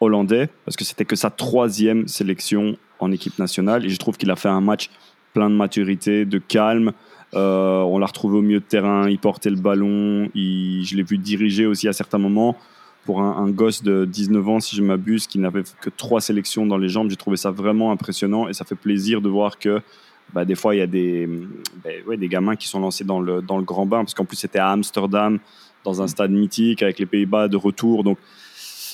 hollandais, 0.00 0.50
parce 0.66 0.76
que 0.76 0.84
c'était 0.84 1.06
que 1.06 1.16
sa 1.16 1.30
troisième 1.30 2.06
sélection 2.06 2.76
en 2.98 3.10
équipe 3.10 3.38
nationale. 3.38 3.86
Et 3.86 3.88
je 3.88 3.96
trouve 3.96 4.18
qu'il 4.18 4.30
a 4.30 4.36
fait 4.36 4.48
un 4.48 4.60
match 4.60 4.90
plein 5.32 5.48
de 5.48 5.54
maturité, 5.54 6.26
de 6.26 6.38
calme. 6.38 6.92
on 7.32 7.98
l'a 7.98 8.06
retrouvé 8.06 8.36
au 8.36 8.42
milieu 8.42 8.60
de 8.60 8.64
terrain, 8.64 9.08
il 9.08 9.18
portait 9.18 9.48
le 9.48 9.56
ballon, 9.56 10.28
je 10.34 10.96
l'ai 10.96 11.02
vu 11.02 11.16
diriger 11.16 11.64
aussi 11.64 11.88
à 11.88 11.94
certains 11.94 12.18
moments 12.18 12.56
pour 13.06 13.22
un, 13.22 13.48
gosse 13.50 13.82
de 13.82 14.04
19 14.04 14.48
ans, 14.48 14.60
si 14.60 14.76
je 14.76 14.82
m'abuse, 14.82 15.26
qui 15.26 15.38
n'avait 15.38 15.62
que 15.80 15.88
trois 15.88 16.20
sélections 16.20 16.66
dans 16.66 16.76
les 16.76 16.88
jambes. 16.88 17.08
J'ai 17.08 17.16
trouvé 17.16 17.36
ça 17.36 17.52
vraiment 17.52 17.92
impressionnant 17.92 18.48
et 18.48 18.52
ça 18.52 18.64
fait 18.64 18.74
plaisir 18.74 19.22
de 19.22 19.28
voir 19.28 19.58
que 19.58 19.80
bah, 20.34 20.44
des 20.44 20.56
fois, 20.56 20.74
il 20.74 20.78
y 20.78 20.82
a 20.82 20.86
des, 20.86 21.28
des 22.18 22.28
gamins 22.28 22.56
qui 22.56 22.66
sont 22.66 22.80
lancés 22.80 23.04
dans 23.04 23.20
le, 23.20 23.40
grand 23.40 23.86
bain, 23.86 23.98
parce 23.98 24.12
qu'en 24.12 24.24
plus, 24.24 24.36
c'était 24.36 24.58
à 24.58 24.70
Amsterdam, 24.70 25.38
dans 25.84 26.02
un 26.02 26.08
stade 26.08 26.32
mythique, 26.32 26.82
avec 26.82 26.98
les 26.98 27.06
Pays-Bas 27.06 27.48
de 27.48 27.56
retour. 27.56 28.02
Donc, 28.02 28.18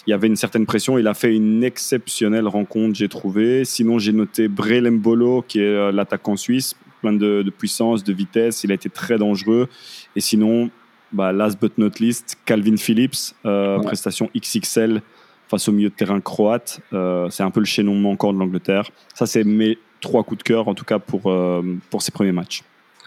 il 0.06 0.10
y 0.10 0.12
avait 0.12 0.26
une 0.26 0.36
certaine 0.36 0.66
pression. 0.66 0.98
Il 0.98 1.06
a 1.06 1.14
fait 1.14 1.34
une 1.34 1.64
exceptionnelle 1.64 2.46
rencontre, 2.46 2.94
j'ai 2.94 3.08
trouvé. 3.08 3.64
Sinon, 3.64 3.98
j'ai 3.98 4.12
noté 4.12 4.48
Brelem 4.48 4.98
Bolo, 4.98 5.42
qui 5.46 5.60
est 5.60 5.62
euh, 5.62 5.90
l'attaquant 5.90 6.36
suisse, 6.36 6.74
plein 7.00 7.14
de, 7.14 7.50
puissance, 7.56 8.04
de 8.04 8.12
vitesse. 8.12 8.62
Il 8.64 8.72
a 8.72 8.74
été 8.74 8.90
très 8.90 9.16
dangereux. 9.16 9.68
Et 10.16 10.20
sinon, 10.20 10.70
bah, 11.12 11.32
last 11.32 11.60
but 11.60 11.76
not 11.78 11.90
least, 12.00 12.38
Calvin 12.44 12.76
Phillips, 12.76 13.34
euh, 13.44 13.78
prestation 13.80 14.30
XXL 14.36 15.02
face 15.48 15.68
au 15.68 15.72
milieu 15.72 15.90
de 15.90 15.94
terrain 15.94 16.20
croate. 16.20 16.80
Euh, 16.92 17.28
c'est 17.30 17.42
un 17.42 17.50
peu 17.50 17.60
le 17.60 17.66
chaînon 17.66 17.94
manquant 17.94 18.32
de 18.32 18.38
l'Angleterre. 18.38 18.90
Ça, 19.14 19.26
c'est 19.26 19.44
mes 19.44 19.78
trois 20.00 20.24
coups 20.24 20.38
de 20.38 20.42
cœur, 20.42 20.68
en 20.68 20.74
tout 20.74 20.84
cas 20.84 20.98
pour, 20.98 21.30
euh, 21.30 21.62
pour 21.90 22.02
ces 22.02 22.10
premiers 22.10 22.32
matchs. 22.32 22.62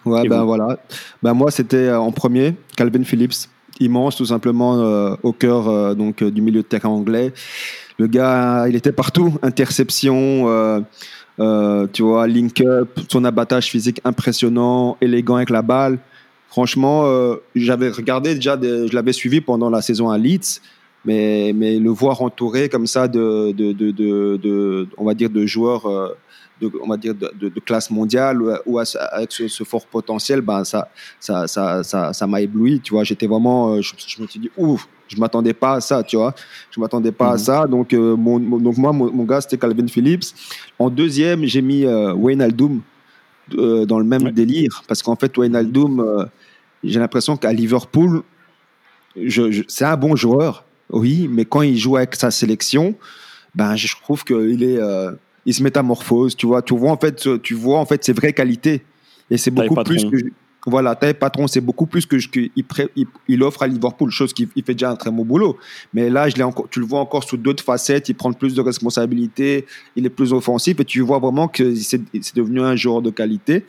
Ouais, 0.06 0.28
ben 0.28 0.44
voilà. 0.44 0.78
Ben 1.24 1.34
moi, 1.34 1.50
c'était 1.50 1.91
en 1.91 2.12
premier, 2.12 2.54
Calvin 2.78 3.04
Phillips, 3.04 3.50
immense, 3.80 4.15
tout 4.15 4.26
simplement 4.28 5.18
au 5.24 5.34
cœur 5.34 5.96
donc, 5.96 6.24
du 6.24 6.41
milieu 6.44 6.62
de 6.62 6.68
terrain 6.68 6.89
anglais. 6.89 7.34
Le 7.98 8.06
gars, 8.06 8.68
il 8.70 8.76
était 8.76 8.91
partout, 8.91 9.34
interception. 9.41 10.86
tu 11.39 12.04
vois, 12.04 12.28
link-up, 12.28 13.00
son 13.12 13.26
abattage 13.26 13.65
physique 13.65 14.00
impressionnant, 14.06 14.96
élégant 15.02 15.38
avec 15.38 15.50
la 15.50 15.63
balle. 15.63 15.98
Franchement, 16.56 17.04
euh, 17.06 17.36
j'avais 17.54 17.89
regardé 17.89 18.34
déjà, 18.34 18.58
je 18.62 18.96
l'avais 18.96 19.12
suivi 19.12 19.41
pendant 19.41 19.70
la 19.70 19.82
saison 19.82 20.10
à 20.10 20.18
Leeds, 20.18 20.62
mais, 21.04 21.52
mais 21.54 21.80
le 21.80 21.89
voir 21.89 22.22
entouré 22.22 22.70
comme 22.70 22.88
ça 22.88 23.10
de, 23.10 23.52
de, 23.52 23.74
de, 23.74 23.91
de 23.91 24.88
on 24.96 25.04
va 25.04 25.15
dire, 25.15 25.30
de 25.30 25.46
joueurs 25.46 25.86
euh, 25.86 26.15
de, 26.62 26.72
on 26.82 26.88
va 26.88 26.96
dire 26.96 27.13
de, 27.13 27.60
classe 27.60 27.91
mondiale 27.91 28.41
ou, 28.65 28.80
avec 28.80 29.34
ce, 29.34 29.63
fort 29.65 29.86
potentiel, 29.86 30.39
ben 30.39 30.63
ça, 30.63 30.89
ça, 31.20 31.46
ça, 31.46 31.84
ça, 31.84 32.13
ça 32.13 32.26
m'a 32.26 32.39
ébloui. 32.39 32.80
Tu 32.80 32.94
vois, 32.94 33.04
j'étais 33.04 33.28
vraiment, 33.28 33.74
euh, 33.74 33.82
je, 33.82 34.22
me 34.22 34.26
suis 34.26 34.39
dit, 34.39 34.50
ouf, 34.56 34.88
je 35.10 35.18
m'attendais 35.18 35.54
pas 35.54 35.74
à 35.74 35.82
ça, 35.82 36.04
tu 36.04 36.15
vois. 36.15 36.34
Je 36.72 36.80
m'attendais 36.80 37.12
pas 37.12 37.32
à 37.32 37.34
mhm. 37.34 37.38
ça. 37.38 37.68
Donc, 37.68 37.91
mon, 37.91 38.39
donc 38.39 38.78
moi, 38.78 38.94
mon, 38.94 39.26
gars, 39.26 39.41
c'était 39.41 39.58
Calvin 39.58 39.88
Phillips. 39.88 40.24
En 40.80 40.89
deuxième, 40.89 41.44
j'ai 41.44 41.62
mis 41.62 41.86
Wayne 41.86 42.41
Aldoum 42.41 42.82
dans 43.49 43.99
le 43.99 44.05
même 44.05 44.31
délire, 44.31 44.84
parce 44.88 45.03
qu'en 45.03 45.15
fait, 45.15 45.38
Wayne 45.38 45.55
Aldoum 45.55 46.27
j'ai 46.86 46.99
l'impression 46.99 47.36
qu'à 47.38 47.51
Liverpool, 47.51 48.21
je, 49.15 49.63
c'est 49.67 49.86
un 49.86 49.97
bon 49.97 50.15
joueur, 50.15 50.65
oui, 50.89 51.27
mais 51.29 51.45
quand 51.45 51.62
il 51.62 51.77
joue 51.77 51.97
avec 51.97 52.15
sa 52.15 52.31
sélection, 52.31 52.95
ben, 53.55 53.75
je 53.75 53.93
trouve 53.95 54.23
qu'il 54.23 54.63
est, 54.63 54.77
euh, 54.77 55.12
il 55.45 55.53
se 55.53 55.63
métamorphose, 55.63 56.36
tu 56.36 56.45
vois. 56.45 56.62
Tu 56.62 56.77
vois 56.77 56.91
en 56.91 56.97
fait, 56.97 57.41
tu 57.41 57.53
vois 57.53 57.79
en 57.79 57.86
fait 57.86 58.03
ses 58.03 58.13
vraies 58.13 58.34
qualités, 58.34 58.84
et 59.29 59.38
c'est 59.38 59.51
beaucoup 59.51 59.75
plus 59.84 60.05
que 60.05 60.17
voilà, 60.65 60.95
taille 60.95 61.13
patron, 61.13 61.47
c'est 61.47 61.62
beaucoup 61.62 61.86
plus 61.86 62.06
que 62.06 62.15
qu'il 62.15 62.49
il, 62.56 63.06
il, 63.28 63.43
offre 63.43 63.63
à 63.63 63.67
Liverpool, 63.67 64.10
chose 64.10 64.34
qu'il 64.34 64.49
fait 64.65 64.73
déjà 64.73 64.89
un 64.89 64.95
très 64.95 65.12
bon 65.12 65.23
boulot. 65.23 65.58
Mais 65.93 66.10
là, 66.10 66.28
je 66.28 66.41
encore, 66.41 66.67
tu 66.69 66.80
le 66.80 66.86
vois 66.86 66.99
encore 66.99 67.23
sous 67.23 67.38
d'autres 67.38 67.63
facettes. 67.63 68.10
Il 68.10 68.15
prend 68.15 68.34
plus 68.34 68.56
de 68.56 68.62
responsabilités, 68.62 69.65
il 69.95 70.06
est 70.06 70.10
plus 70.10 70.34
offensif, 70.34 70.80
et 70.80 70.86
tu 70.86 71.01
vois 71.01 71.19
vraiment 71.19 71.47
que 71.47 71.75
c'est 71.75 72.01
devenu 72.36 72.62
un 72.62 72.75
joueur 72.75 73.01
de 73.01 73.12
qualité. 73.12 73.65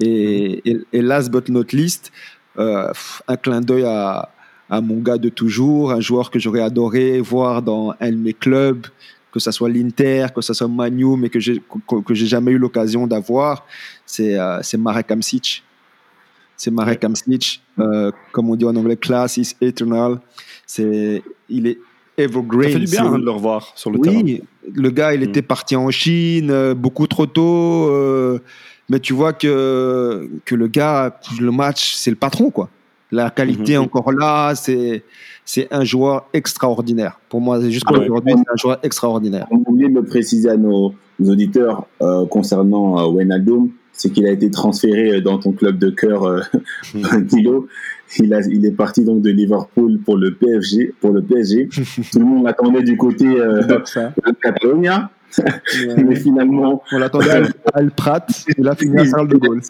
Et, 0.00 0.60
et, 0.68 0.80
et, 0.92 1.02
last 1.02 1.30
but 1.30 1.48
not 1.48 1.66
least, 1.72 2.10
euh, 2.58 2.90
un 3.28 3.36
clin 3.36 3.60
d'œil 3.60 3.84
à, 3.84 4.28
à, 4.68 4.80
mon 4.80 4.98
gars 4.98 5.18
de 5.18 5.28
toujours, 5.28 5.92
un 5.92 6.00
joueur 6.00 6.32
que 6.32 6.40
j'aurais 6.40 6.62
adoré 6.62 7.20
voir 7.20 7.62
dans 7.62 7.94
un 8.00 8.10
de 8.10 8.16
mes 8.16 8.32
clubs, 8.32 8.88
que 9.30 9.38
ce 9.38 9.52
soit 9.52 9.68
l'Inter, 9.68 10.26
que 10.34 10.40
ce 10.40 10.52
soit 10.52 10.66
Manu, 10.66 11.16
mais 11.16 11.28
que 11.28 11.38
j'ai 11.38 11.62
que, 12.06 12.14
j'ai 12.14 12.26
jamais 12.26 12.50
eu 12.52 12.58
l'occasion 12.58 13.06
d'avoir, 13.06 13.64
c'est 14.04 14.36
euh, 14.36 14.60
Marek 14.78 15.12
Hamsic. 15.12 15.62
C'est 16.56 16.70
Marek 16.70 17.04
Hamsic, 17.04 17.62
euh, 17.78 18.10
comme 18.32 18.50
on 18.50 18.56
dit 18.56 18.64
en 18.64 18.76
anglais, 18.76 18.96
class 18.96 19.36
is 19.36 19.54
eternal. 19.60 20.20
C'est 20.66 21.22
il 21.48 21.66
est 21.66 21.78
evergreen. 22.16 22.72
Ça 22.72 22.78
fait 22.78 22.84
du 22.84 22.90
bien 22.90 23.06
hein, 23.06 23.18
de 23.18 23.24
le 23.24 23.30
revoir 23.30 23.72
sur 23.74 23.90
le 23.90 23.98
terrain. 23.98 24.22
Oui, 24.22 24.42
le 24.72 24.90
gars, 24.90 25.14
il 25.14 25.20
mm. 25.20 25.24
était 25.24 25.42
parti 25.42 25.76
en 25.76 25.90
Chine 25.90 26.50
euh, 26.50 26.74
beaucoup 26.74 27.06
trop 27.06 27.26
tôt. 27.26 27.88
Euh, 27.90 28.38
mais 28.88 29.00
tu 29.00 29.14
vois 29.14 29.32
que, 29.32 30.28
que 30.44 30.54
le 30.54 30.66
gars, 30.68 31.18
le 31.40 31.50
match, 31.50 31.94
c'est 31.94 32.10
le 32.10 32.16
patron, 32.16 32.50
quoi. 32.50 32.68
La 33.10 33.30
qualité 33.30 33.74
est 33.74 33.78
mhm. 33.78 33.84
encore 33.84 34.10
là, 34.12 34.54
c'est, 34.54 35.04
c'est 35.44 35.72
un 35.72 35.84
joueur 35.84 36.26
extraordinaire. 36.32 37.20
Pour 37.28 37.40
moi, 37.40 37.60
jusqu'à 37.60 37.94
ah 37.94 38.00
aujourd'hui, 38.00 38.34
c'est 38.36 38.52
un 38.52 38.56
joueur 38.56 38.78
extraordinaire. 38.82 39.46
On 39.50 39.62
oublie 39.70 39.88
de 39.88 39.94
le 39.94 40.04
préciser 40.04 40.50
à 40.50 40.56
nos, 40.56 40.94
auditeurs 41.20 41.86
euh, 42.02 42.26
concernant 42.26 42.98
euh, 42.98 43.12
Wijnaldum, 43.12 43.70
c'est 43.94 44.10
qu'il 44.10 44.26
a 44.26 44.30
été 44.30 44.50
transféré 44.50 45.14
euh, 45.14 45.20
dans 45.20 45.38
ton 45.38 45.52
club 45.52 45.78
de 45.78 45.90
cœur, 45.90 46.24
euh, 46.24 46.40
mhm. 46.94 47.66
Il, 48.18 48.32
a, 48.34 48.40
il 48.42 48.64
est 48.64 48.70
parti 48.70 49.02
donc 49.04 49.22
de 49.22 49.30
Liverpool 49.30 49.98
pour 50.04 50.16
le 50.16 50.34
PSG. 50.34 50.94
Pour 51.00 51.10
le 51.10 51.22
PSG. 51.22 51.68
Tout 52.12 52.18
le 52.18 52.24
monde 52.24 52.44
l'attendait 52.44 52.82
du 52.82 52.96
côté 52.96 53.26
euh, 53.26 53.62
de 53.62 53.82
Catalogne. 54.40 54.90
mais 55.96 56.14
finalement. 56.14 56.82
On 56.92 56.98
l'attendait 56.98 57.30
à 57.30 57.42
Al 57.74 57.90
Prat, 57.90 58.26
il 58.56 58.68
a 58.68 58.76
fini 58.76 58.98
à 58.98 59.04
Charles 59.04 59.28
de 59.28 59.36
Gaulle. 59.36 59.62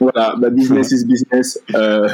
voilà, 0.00 0.34
bah, 0.38 0.48
business 0.48 0.92
is 0.92 1.04
business. 1.04 1.60
Euh, 1.74 2.08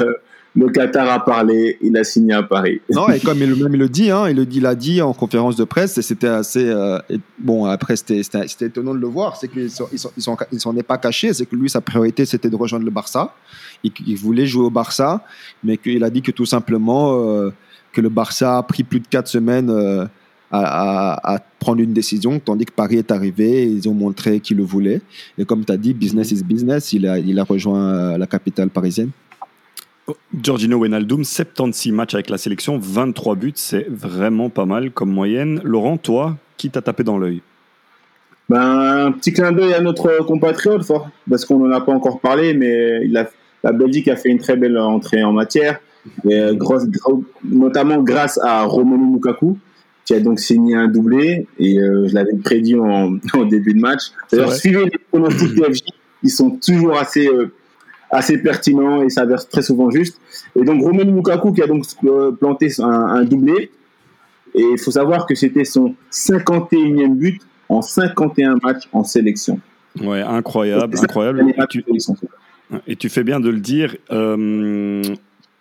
le 0.55 0.69
Qatar 0.69 1.09
a 1.09 1.25
parlé, 1.25 1.79
il 1.81 1.97
a 1.97 2.05
signé 2.05 2.35
à 2.35 2.43
Paris. 2.43 2.81
Non, 2.91 3.09
et 3.09 3.21
comme 3.21 3.39
il, 3.39 3.55
même 3.57 3.73
il 3.73 3.79
le 3.79 3.89
dit, 3.89 4.11
hein, 4.11 4.29
il, 4.29 4.37
le, 4.37 4.47
il 4.51 4.67
a 4.67 4.75
dit 4.75 5.01
en 5.01 5.15
conférence 5.15 5.57
de 5.57 5.65
presse, 5.65 5.97
et 5.97 6.03
c'était 6.03 6.29
assez. 6.29 6.69
Euh, 6.69 6.99
bon, 7.39 7.65
après, 7.65 7.97
c'était 7.97 8.21
étonnant 8.61 8.95
de 8.95 9.01
le 9.01 9.07
voir, 9.07 9.37
c'est 9.37 9.49
qu'il 9.49 9.63
ne 9.63 10.59
s'en 10.59 10.77
est 10.77 10.83
pas 10.83 10.99
caché, 10.99 11.33
c'est 11.33 11.47
que 11.47 11.57
lui, 11.57 11.71
sa 11.71 11.81
priorité, 11.81 12.27
c'était 12.27 12.51
de 12.51 12.57
rejoindre 12.57 12.85
le 12.85 12.91
Barça. 12.91 13.35
Il, 13.83 14.17
voulait 14.17 14.47
jouer 14.47 14.65
au 14.65 14.71
Barça, 14.71 15.25
mais 15.65 15.79
qu'il 15.79 16.05
a 16.05 16.11
dit 16.11 16.23
que 16.23 16.31
tout 16.31 16.47
simplement, 16.47 17.19
euh, 17.19 17.51
que 17.93 18.01
le 18.03 18.11
Barça 18.11 18.59
a 18.59 18.63
pris 18.63 18.85
plus 18.85 19.01
de 19.01 19.09
quatre 19.09 19.29
semaines. 19.29 19.71
Euh, 19.71 20.07
à, 20.55 21.39
prendre 21.61 21.81
une 21.81 21.95
décision, 21.95 22.39
tandis 22.39 22.67
que 22.67 22.73
Paris 22.73 22.97
est 22.97 23.11
arrivé, 23.11 23.67
ils 23.67 23.89
ont 23.89 23.95
montré 23.95 24.39
qu'ils 24.39 24.59
le 24.59 24.65
voulaient. 24.65 25.01
Et 25.39 25.47
comme 25.47 25.65
tu 25.65 25.73
as 25.73 25.79
dit, 25.79 25.95
business 25.95 26.31
is 26.31 26.43
business, 26.45 26.93
il 26.93 27.07
a, 27.07 27.19
il 27.19 27.39
a 27.39 27.45
rejoint 27.45 28.19
la 28.19 28.27
capitale 28.27 28.69
parisienne. 28.69 29.09
Giorgino 30.35 30.79
Wijnaldum, 30.79 31.25
76 31.25 31.93
matchs 31.93 32.15
avec 32.15 32.31
la 32.31 32.39
sélection, 32.39 32.79
23 32.79 33.35
buts, 33.37 33.53
c'est 33.55 33.87
vraiment 33.89 34.49
pas 34.51 34.67
mal 34.67 34.91
comme 34.91 35.11
moyenne. 35.11 35.61
Laurent, 35.65 35.97
toi, 35.97 36.37
qui 36.57 36.71
t'a 36.71 36.83
tapé 36.83 37.05
dans 37.05 37.19
l'œil? 37.19 37.43
Ben, 38.49 39.07
Un 39.07 39.13
petit 39.13 39.33
clin 39.33 39.53
d'œil 39.53 39.75
à 39.75 39.81
notre 39.81 40.25
compatriote, 40.25 40.91
parce 41.29 41.45
qu'on 41.45 41.59
n'en 41.59 41.75
a 41.75 41.81
pas 41.81 41.93
encore 41.93 42.21
parlé, 42.21 42.55
mais 42.55 43.05
il 43.05 43.17
a, 43.17 43.31
la 43.63 43.73
Belgique 43.73 44.09
a 44.09 44.17
fait 44.17 44.31
une 44.31 44.39
très 44.39 44.57
belle 44.57 44.79
entrée 44.79 45.23
en 45.23 45.33
matière, 45.33 45.81
et, 46.29 46.57
grosse, 46.57 46.85
notamment 47.45 48.03
grâce 48.03 48.39
à 48.43 48.65
Romelu 48.65 49.15
Lukaku, 49.15 49.59
qui 50.05 50.15
a 50.15 50.21
donc 50.21 50.41
signé 50.41 50.75
un 50.75 50.89
doublé, 50.89 51.47
et 51.59 51.79
euh, 51.79 52.09
je 52.09 52.15
l'avais 52.15 52.35
prédit 52.35 52.75
en, 52.77 53.13
début 53.51 53.75
de 53.75 53.81
match. 53.81 54.13
D'ailleurs, 54.31 54.53
suivez 54.53 54.85
les 54.85 54.99
pronostics 55.11 55.65
FJ, 55.65 55.83
ils 56.23 56.31
sont 56.31 56.51
toujours 56.51 56.99
assez... 56.99 57.29
Euh, 57.29 57.53
assez 58.13 58.39
pertinent 58.39 59.03
et 59.03 59.09
s'avère 59.09 59.49
très 59.49 59.63
souvent 59.63 59.91
juste. 59.91 60.21
Et 60.55 60.65
donc 60.65 60.83
Romelu 60.83 61.11
Lukaku 61.11 61.53
qui 61.53 61.63
a 61.63 61.67
donc 61.67 61.85
euh, 62.05 62.31
planté 62.31 62.69
un, 62.79 63.25
doublé. 63.25 63.71
Et 64.55 64.63
il 64.63 64.79
faut 64.79 64.91
savoir 64.91 65.27
que 65.27 65.35
c'était 65.35 65.65
son 65.65 65.95
51e 66.13 67.15
but 67.15 67.41
en 67.71 67.81
51 67.81 68.57
matchs 68.63 68.87
en 68.93 69.03
sélection. 69.03 69.59
Ouais, 70.01 70.21
incroyable, 70.21 70.95
incroyable. 71.03 71.55
Et 72.87 72.97
tu, 72.97 73.09
fais 73.09 73.25
bien 73.25 73.41
de 73.41 73.49
le 73.49 73.61
dire. 73.61 73.97
Euh, 74.11 75.03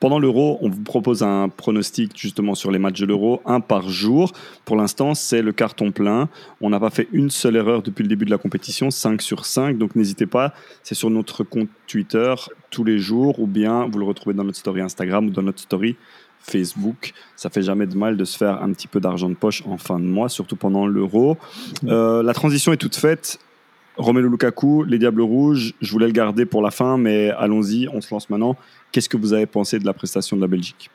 pendant 0.01 0.17
l'Euro, 0.17 0.57
on 0.61 0.69
vous 0.69 0.81
propose 0.81 1.21
un 1.21 1.47
pronostic 1.47 2.17
justement 2.17 2.55
sur 2.55 2.71
les 2.71 2.79
matchs 2.79 2.99
de 3.01 3.05
l'Euro, 3.05 3.39
un 3.45 3.59
par 3.59 3.87
jour. 3.87 4.33
Pour 4.65 4.75
l'instant, 4.75 5.13
c'est 5.13 5.43
le 5.43 5.51
carton 5.51 5.91
plein. 5.91 6.27
On 6.59 6.71
n'a 6.71 6.79
pas 6.79 6.89
fait 6.89 7.07
une 7.11 7.29
seule 7.29 7.55
erreur 7.55 7.83
depuis 7.83 8.01
le 8.01 8.09
début 8.09 8.25
de 8.25 8.31
la 8.31 8.39
compétition, 8.39 8.89
5 8.89 9.21
sur 9.21 9.45
5. 9.45 9.77
Donc 9.77 9.95
n'hésitez 9.95 10.25
pas, 10.25 10.55
c'est 10.81 10.95
sur 10.95 11.11
notre 11.11 11.43
compte 11.43 11.69
Twitter 11.85 12.33
tous 12.71 12.83
les 12.83 12.97
jours 12.97 13.39
ou 13.39 13.45
bien 13.45 13.85
vous 13.85 13.99
le 13.99 14.05
retrouvez 14.05 14.33
dans 14.33 14.43
notre 14.43 14.57
story 14.57 14.81
Instagram 14.81 15.27
ou 15.27 15.29
dans 15.29 15.43
notre 15.43 15.59
story 15.59 15.95
Facebook. 16.39 17.13
Ça 17.35 17.51
fait 17.51 17.61
jamais 17.61 17.85
de 17.85 17.95
mal 17.95 18.17
de 18.17 18.25
se 18.25 18.35
faire 18.35 18.63
un 18.63 18.73
petit 18.73 18.87
peu 18.87 18.99
d'argent 18.99 19.29
de 19.29 19.35
poche 19.35 19.61
en 19.67 19.77
fin 19.77 19.99
de 19.99 20.05
mois, 20.05 20.29
surtout 20.29 20.55
pendant 20.55 20.87
l'Euro. 20.87 21.37
Euh, 21.83 22.23
la 22.23 22.33
transition 22.33 22.73
est 22.73 22.77
toute 22.77 22.95
faite. 22.95 23.37
Romelu 24.01 24.29
Lukaku, 24.29 24.83
les 24.83 24.97
Diables 24.97 25.21
Rouges, 25.21 25.73
je 25.79 25.91
voulais 25.91 26.07
le 26.07 26.11
garder 26.11 26.45
pour 26.45 26.61
la 26.61 26.71
fin, 26.71 26.97
mais 26.97 27.29
allons-y, 27.31 27.87
on 27.93 28.01
se 28.01 28.13
lance 28.13 28.29
maintenant. 28.29 28.55
Qu'est-ce 28.91 29.07
que 29.07 29.17
vous 29.17 29.33
avez 29.33 29.45
pensé 29.45 29.79
de 29.79 29.85
la 29.85 29.93
prestation 29.93 30.35
de 30.35 30.41
la 30.41 30.47
Belgique? 30.47 30.89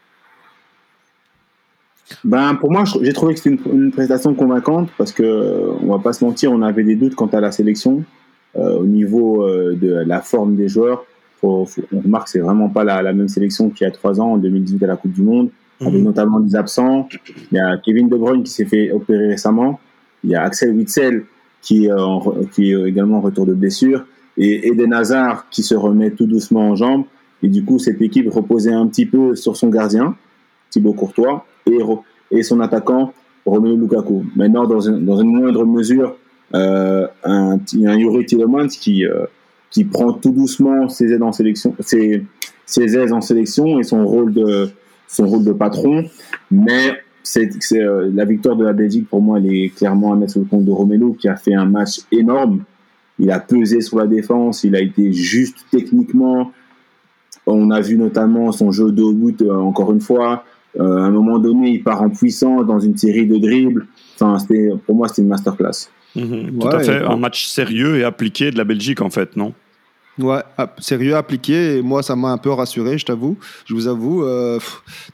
Ben, 2.24 2.54
pour 2.54 2.70
moi, 2.70 2.84
j'ai 3.02 3.12
trouvé 3.12 3.34
que 3.34 3.40
c'était 3.40 3.56
une, 3.70 3.90
prestation 3.90 4.34
convaincante 4.34 4.90
parce 4.98 5.12
que, 5.12 5.72
on 5.82 5.96
va 5.96 5.98
pas 5.98 6.12
se 6.12 6.24
mentir, 6.24 6.52
on 6.52 6.62
avait 6.62 6.84
des 6.84 6.94
doutes 6.94 7.14
quant 7.14 7.26
à 7.26 7.40
la 7.40 7.50
sélection 7.50 8.04
euh, 8.56 8.78
au 8.78 8.84
niveau 8.84 9.44
euh, 9.44 9.74
de 9.74 10.04
la 10.06 10.20
forme 10.20 10.56
des 10.56 10.68
joueurs. 10.68 11.04
on 11.42 11.66
remarque 11.92 12.24
que 12.24 12.30
c'est 12.30 12.40
vraiment 12.40 12.68
pas 12.68 12.84
la, 12.84 13.12
même 13.12 13.28
sélection 13.28 13.70
qu'il 13.70 13.84
y 13.84 13.88
a 13.88 13.90
trois 13.90 14.20
ans, 14.20 14.32
en 14.32 14.36
2018 14.36 14.82
à 14.84 14.86
la 14.86 14.96
Coupe 14.96 15.12
du 15.12 15.22
Monde, 15.22 15.50
avec 15.80 15.94
mhm. 15.94 16.04
notamment 16.04 16.40
des 16.40 16.54
absents. 16.54 17.08
Il 17.50 17.56
y 17.56 17.60
a 17.60 17.76
Kevin 17.78 18.08
De 18.08 18.16
Bruyne 18.16 18.42
qui 18.42 18.52
s'est 18.52 18.66
fait 18.66 18.92
opérer 18.92 19.28
récemment. 19.28 19.80
Il 20.22 20.30
y 20.30 20.34
a 20.34 20.42
Axel 20.42 20.70
Witzel 20.72 21.24
qui, 21.66 21.88
qui 22.52 22.72
est 22.72 22.88
également 22.88 23.18
en 23.18 23.20
retour 23.20 23.44
de 23.44 23.52
blessure 23.52 24.04
et 24.38 24.68
Eden 24.68 24.92
Hazard 24.92 25.48
qui 25.50 25.62
se 25.62 25.74
remet 25.74 26.10
tout 26.10 26.26
doucement 26.26 26.70
en 26.70 26.76
jambes. 26.76 27.04
Et 27.42 27.48
du 27.48 27.64
coup, 27.64 27.78
cette 27.78 28.00
équipe 28.00 28.30
reposait 28.32 28.72
un 28.72 28.86
petit 28.86 29.06
peu 29.06 29.34
sur 29.34 29.56
son 29.56 29.68
gardien, 29.68 30.16
Thibaut 30.70 30.94
Courtois, 30.94 31.44
et, 31.66 31.78
et 32.30 32.42
son 32.42 32.60
attaquant, 32.60 33.12
Romelu 33.44 33.76
Lukaku. 33.76 34.24
Maintenant, 34.36 34.66
dans, 34.66 34.78
dans 34.78 35.20
une 35.20 35.36
moindre 35.36 35.64
mesure, 35.64 36.16
euh, 36.54 37.06
un, 37.24 37.58
un 37.58 37.96
Yuri 37.96 38.24
Tillemans 38.26 38.68
qui, 38.68 39.04
euh, 39.04 39.26
qui 39.70 39.84
prend 39.84 40.12
tout 40.12 40.32
doucement 40.32 40.88
ses 40.88 41.12
aides 41.12 41.22
en 41.22 41.32
sélection, 41.32 41.74
ses, 41.80 42.24
ses 42.64 42.96
aides 42.96 43.12
en 43.12 43.20
sélection 43.20 43.78
et 43.78 43.82
son 43.82 44.06
rôle 44.06 44.32
de, 44.32 44.70
son 45.08 45.26
rôle 45.26 45.44
de 45.44 45.52
patron. 45.52 46.04
Mais 46.50 46.94
c'est, 47.26 47.50
euh, 47.80 48.10
la 48.14 48.24
victoire 48.24 48.56
de 48.56 48.64
la 48.64 48.72
Belgique, 48.72 49.08
pour 49.08 49.20
moi, 49.20 49.38
elle 49.38 49.52
est 49.52 49.68
clairement 49.70 50.12
à 50.12 50.16
mettre 50.16 50.32
sur 50.32 50.40
le 50.40 50.46
compte 50.46 50.64
de 50.64 50.70
Romelu, 50.70 51.16
qui 51.18 51.28
a 51.28 51.36
fait 51.36 51.54
un 51.54 51.64
match 51.64 52.00
énorme. 52.12 52.62
Il 53.18 53.30
a 53.30 53.40
pesé 53.40 53.80
sur 53.80 53.98
la 53.98 54.06
défense, 54.06 54.62
il 54.62 54.76
a 54.76 54.80
été 54.80 55.12
juste 55.12 55.66
techniquement, 55.70 56.52
on 57.46 57.70
a 57.70 57.80
vu 57.80 57.96
notamment 57.96 58.52
son 58.52 58.70
jeu 58.70 58.92
de 58.92 59.12
but, 59.12 59.42
euh, 59.42 59.54
encore 59.54 59.92
une 59.92 60.00
fois. 60.00 60.44
Euh, 60.78 60.98
à 60.98 61.06
un 61.06 61.10
moment 61.10 61.38
donné, 61.38 61.70
il 61.70 61.82
part 61.82 62.02
en 62.02 62.10
puissance 62.10 62.64
dans 62.66 62.78
une 62.78 62.96
série 62.96 63.26
de 63.26 63.38
dribbles. 63.38 63.86
Enfin, 64.14 64.36
pour 64.84 64.94
moi, 64.94 65.08
c'était 65.08 65.22
une 65.22 65.28
masterclass. 65.28 65.88
Mhm. 66.14 66.58
tout 66.58 66.68
à 66.68 66.80
fait. 66.80 67.04
Un 67.04 67.16
match 67.16 67.46
sérieux 67.46 67.98
et 67.98 68.04
appliqué 68.04 68.50
de 68.50 68.56
la 68.56 68.64
Belgique, 68.64 69.00
en 69.02 69.10
fait, 69.10 69.36
non? 69.36 69.52
Ouais, 70.18 70.42
sérieux, 70.78 71.16
appliqué. 71.16 71.78
Et 71.78 71.82
moi, 71.82 72.02
ça 72.02 72.16
m'a 72.16 72.30
un 72.30 72.38
peu 72.38 72.50
rassuré, 72.50 72.98
je 72.98 73.04
t'avoue. 73.04 73.36
Je 73.66 73.74
vous 73.74 73.86
avoue, 73.88 74.24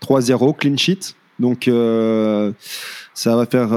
3-0, 0.00 0.50
euh, 0.50 0.52
clean 0.52 0.76
sheet. 0.76 1.14
Donc, 1.38 1.70
ça 3.14 3.36
va 3.36 3.46
faire, 3.46 3.68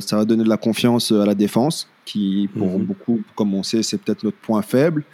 ça 0.00 0.16
va 0.16 0.24
donner 0.24 0.44
de 0.44 0.48
la 0.48 0.56
confiance 0.56 1.12
à 1.12 1.26
la 1.26 1.34
défense, 1.34 1.88
qui 2.04 2.48
pour 2.56 2.78
mhm. 2.78 2.84
beaucoup, 2.84 3.20
comme 3.34 3.54
on 3.54 3.62
sait, 3.62 3.82
c'est 3.82 3.98
peut-être 3.98 4.24
notre 4.24 4.38
point 4.38 4.62
faible. 4.62 5.04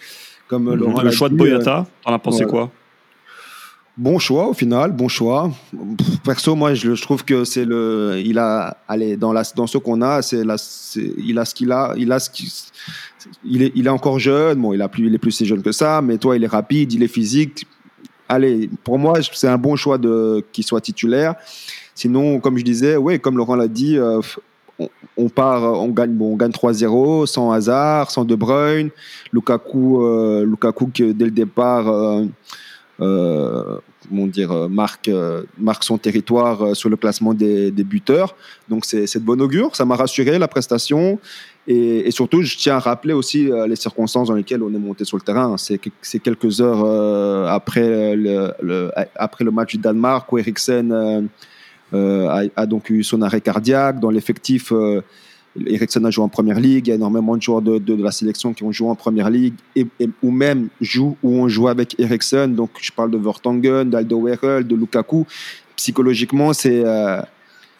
Comme 0.48 0.64
mhm. 0.64 1.03
le 1.03 1.11
choix 1.11 1.29
de 1.29 1.35
Boyata, 1.35 1.87
t'en 2.05 2.12
as 2.12 2.18
pensé 2.18 2.44
quoi? 2.44 2.70
Bon 3.98 4.20
choix 4.20 4.48
au 4.48 4.55
final, 4.55 4.92
bon 4.92 5.09
choix. 5.09 5.51
Perso, 6.24 6.55
moi, 6.55 6.72
je, 6.72 6.92
trouve 7.03 7.24
que 7.24 7.42
c'est 7.42 7.64
le, 7.64 8.22
il 8.24 8.38
a, 8.38 8.77
allez, 8.87 9.16
dans 9.16 9.33
la, 9.33 9.42
dans 9.57 9.66
ce 9.66 9.77
qu'on 9.77 10.03
a, 10.03 10.22
c'est 10.22 10.44
la, 10.44 10.55
il 11.18 11.37
a 11.37 11.44
ce 11.44 11.53
qu'il 11.53 11.72
a, 11.72 11.94
il 11.96 12.12
a 12.12 12.20
ce 12.20 12.31
il 13.44 13.62
est, 13.62 13.72
il 13.74 13.88
est 13.88 13.90
encore 13.90 14.20
jeune. 14.20 14.62
Bon, 14.62 14.72
il 14.72 14.81
a 14.83 14.88
plus, 14.88 15.09
il 15.09 15.14
est 15.14 15.18
plus 15.18 15.33
si 15.33 15.46
jeune 15.46 15.62
que 15.62 15.72
ça, 15.72 16.01
mais 16.01 16.16
toi, 16.16 16.37
il 16.37 16.44
est 16.44 16.48
rapide, 16.48 16.92
il 16.92 17.03
est 17.03 17.09
physique. 17.09 17.66
Allez, 18.29 18.69
pour 18.85 18.99
moi, 18.99 19.14
c'est 19.33 19.49
un 19.49 19.59
bon 19.59 19.77
choix 19.77 19.99
de 19.99 20.45
qu'il 20.53 20.64
soit 20.64 20.81
titulaire. 20.81 21.35
Sinon, 21.95 22.41
comme 22.41 22.59
je 22.59 22.64
disais, 22.64 22.97
oui, 22.97 23.19
comme 23.19 23.37
Laurent 23.37 23.57
l'a 23.57 23.69
dit, 23.69 23.97
euh, 23.97 24.21
on, 25.17 25.29
part, 25.29 25.62
on 25.62 25.88
gagne, 25.88 26.12
bon, 26.12 26.35
on 26.35 26.37
gagne 26.37 26.51
3-0 26.51 27.27
sans 27.27 27.51
hasard, 27.51 28.11
sans 28.11 28.25
De 28.25 28.35
Bruyne. 28.35 28.91
Lukaku, 29.33 30.03
euh, 30.03 30.45
Lukaku 30.45 30.91
dès 30.95 31.25
le 31.25 31.31
départ. 31.31 31.88
Euh, 31.88 32.27
euh, 33.01 33.79
comment 34.09 34.27
dire, 34.27 34.51
euh, 34.51 34.69
marque, 34.69 35.09
euh, 35.09 35.45
marque 35.59 35.85
son 35.85 35.99
territoire 35.99 36.75
sur 36.75 36.88
le 36.88 36.97
classement 36.97 37.33
des, 37.35 37.71
buteurs. 37.71 38.35
Donc 38.69 38.85
c'est 38.85 39.14
de 39.14 39.25
bon 39.25 39.41
augure, 39.41 39.77
ça 39.77 39.85
m'a 39.85 39.97
rassuré 39.97 40.38
la 40.38 40.49
prestation. 40.49 41.19
Et, 41.70 42.11
surtout, 42.11 42.40
je 42.42 42.57
tiens 42.57 42.76
à 42.76 42.78
rappeler 42.78 43.12
aussi 43.12 43.50
les 43.68 43.76
circonstances 43.76 44.28
dans 44.28 44.35
lesquelles 44.35 44.62
on 44.62 44.72
est 44.74 44.78
monté 44.78 45.04
sur 45.04 45.18
le 45.18 45.22
terrain. 45.22 45.57
C'est 45.59 46.18
quelques 46.18 46.62
heures 46.62 46.83
après, 47.50 48.16
le, 48.16 48.90
après 49.14 49.44
le 49.44 49.50
match 49.50 49.72
du 49.72 49.78
Danemark 49.78 50.33
où 50.33 50.38
Eriksen 50.38 51.28
a, 51.92 52.42
a, 52.57 52.66
donc 52.66 52.88
eu 52.88 53.04
son 53.04 53.20
arrêt 53.20 53.42
cardiaque. 53.42 54.00
Dans 54.00 54.09
l'effectif, 54.09 54.72
Ericsson 55.66 56.04
a 56.04 56.11
joué 56.11 56.24
en 56.24 56.28
première 56.28 56.61
ligue, 56.61 56.87
il 56.87 56.90
y 56.90 56.92
a 56.92 56.96
énormément 56.96 57.37
de 57.37 57.42
joueurs 57.42 57.62
de, 57.62 57.78
de, 57.78 58.02
la 58.02 58.11
sélection 58.11 58.52
qui 58.52 58.62
ont 58.64 58.72
joué 58.72 58.88
en 58.88 58.94
première 58.94 59.31
ligue 59.31 59.54
et, 59.74 59.87
ou 60.22 60.31
même 60.31 60.68
jouent 60.81 61.16
ou 61.22 61.40
ont 61.40 61.48
joué 61.48 61.70
avec 61.70 61.98
Ericsson. 61.98 62.48
Donc 62.48 62.70
je 62.81 62.92
parle 62.92 63.11
de 63.11 63.18
Vertonghen, 63.18 63.90
d'Aldo 63.90 64.20
Werel, 64.20 64.66
de 64.66 64.74
Lukaku. 64.74 65.26
Psychologiquement, 65.76 66.52
c'est 66.52 66.83
euh, 66.85 67.20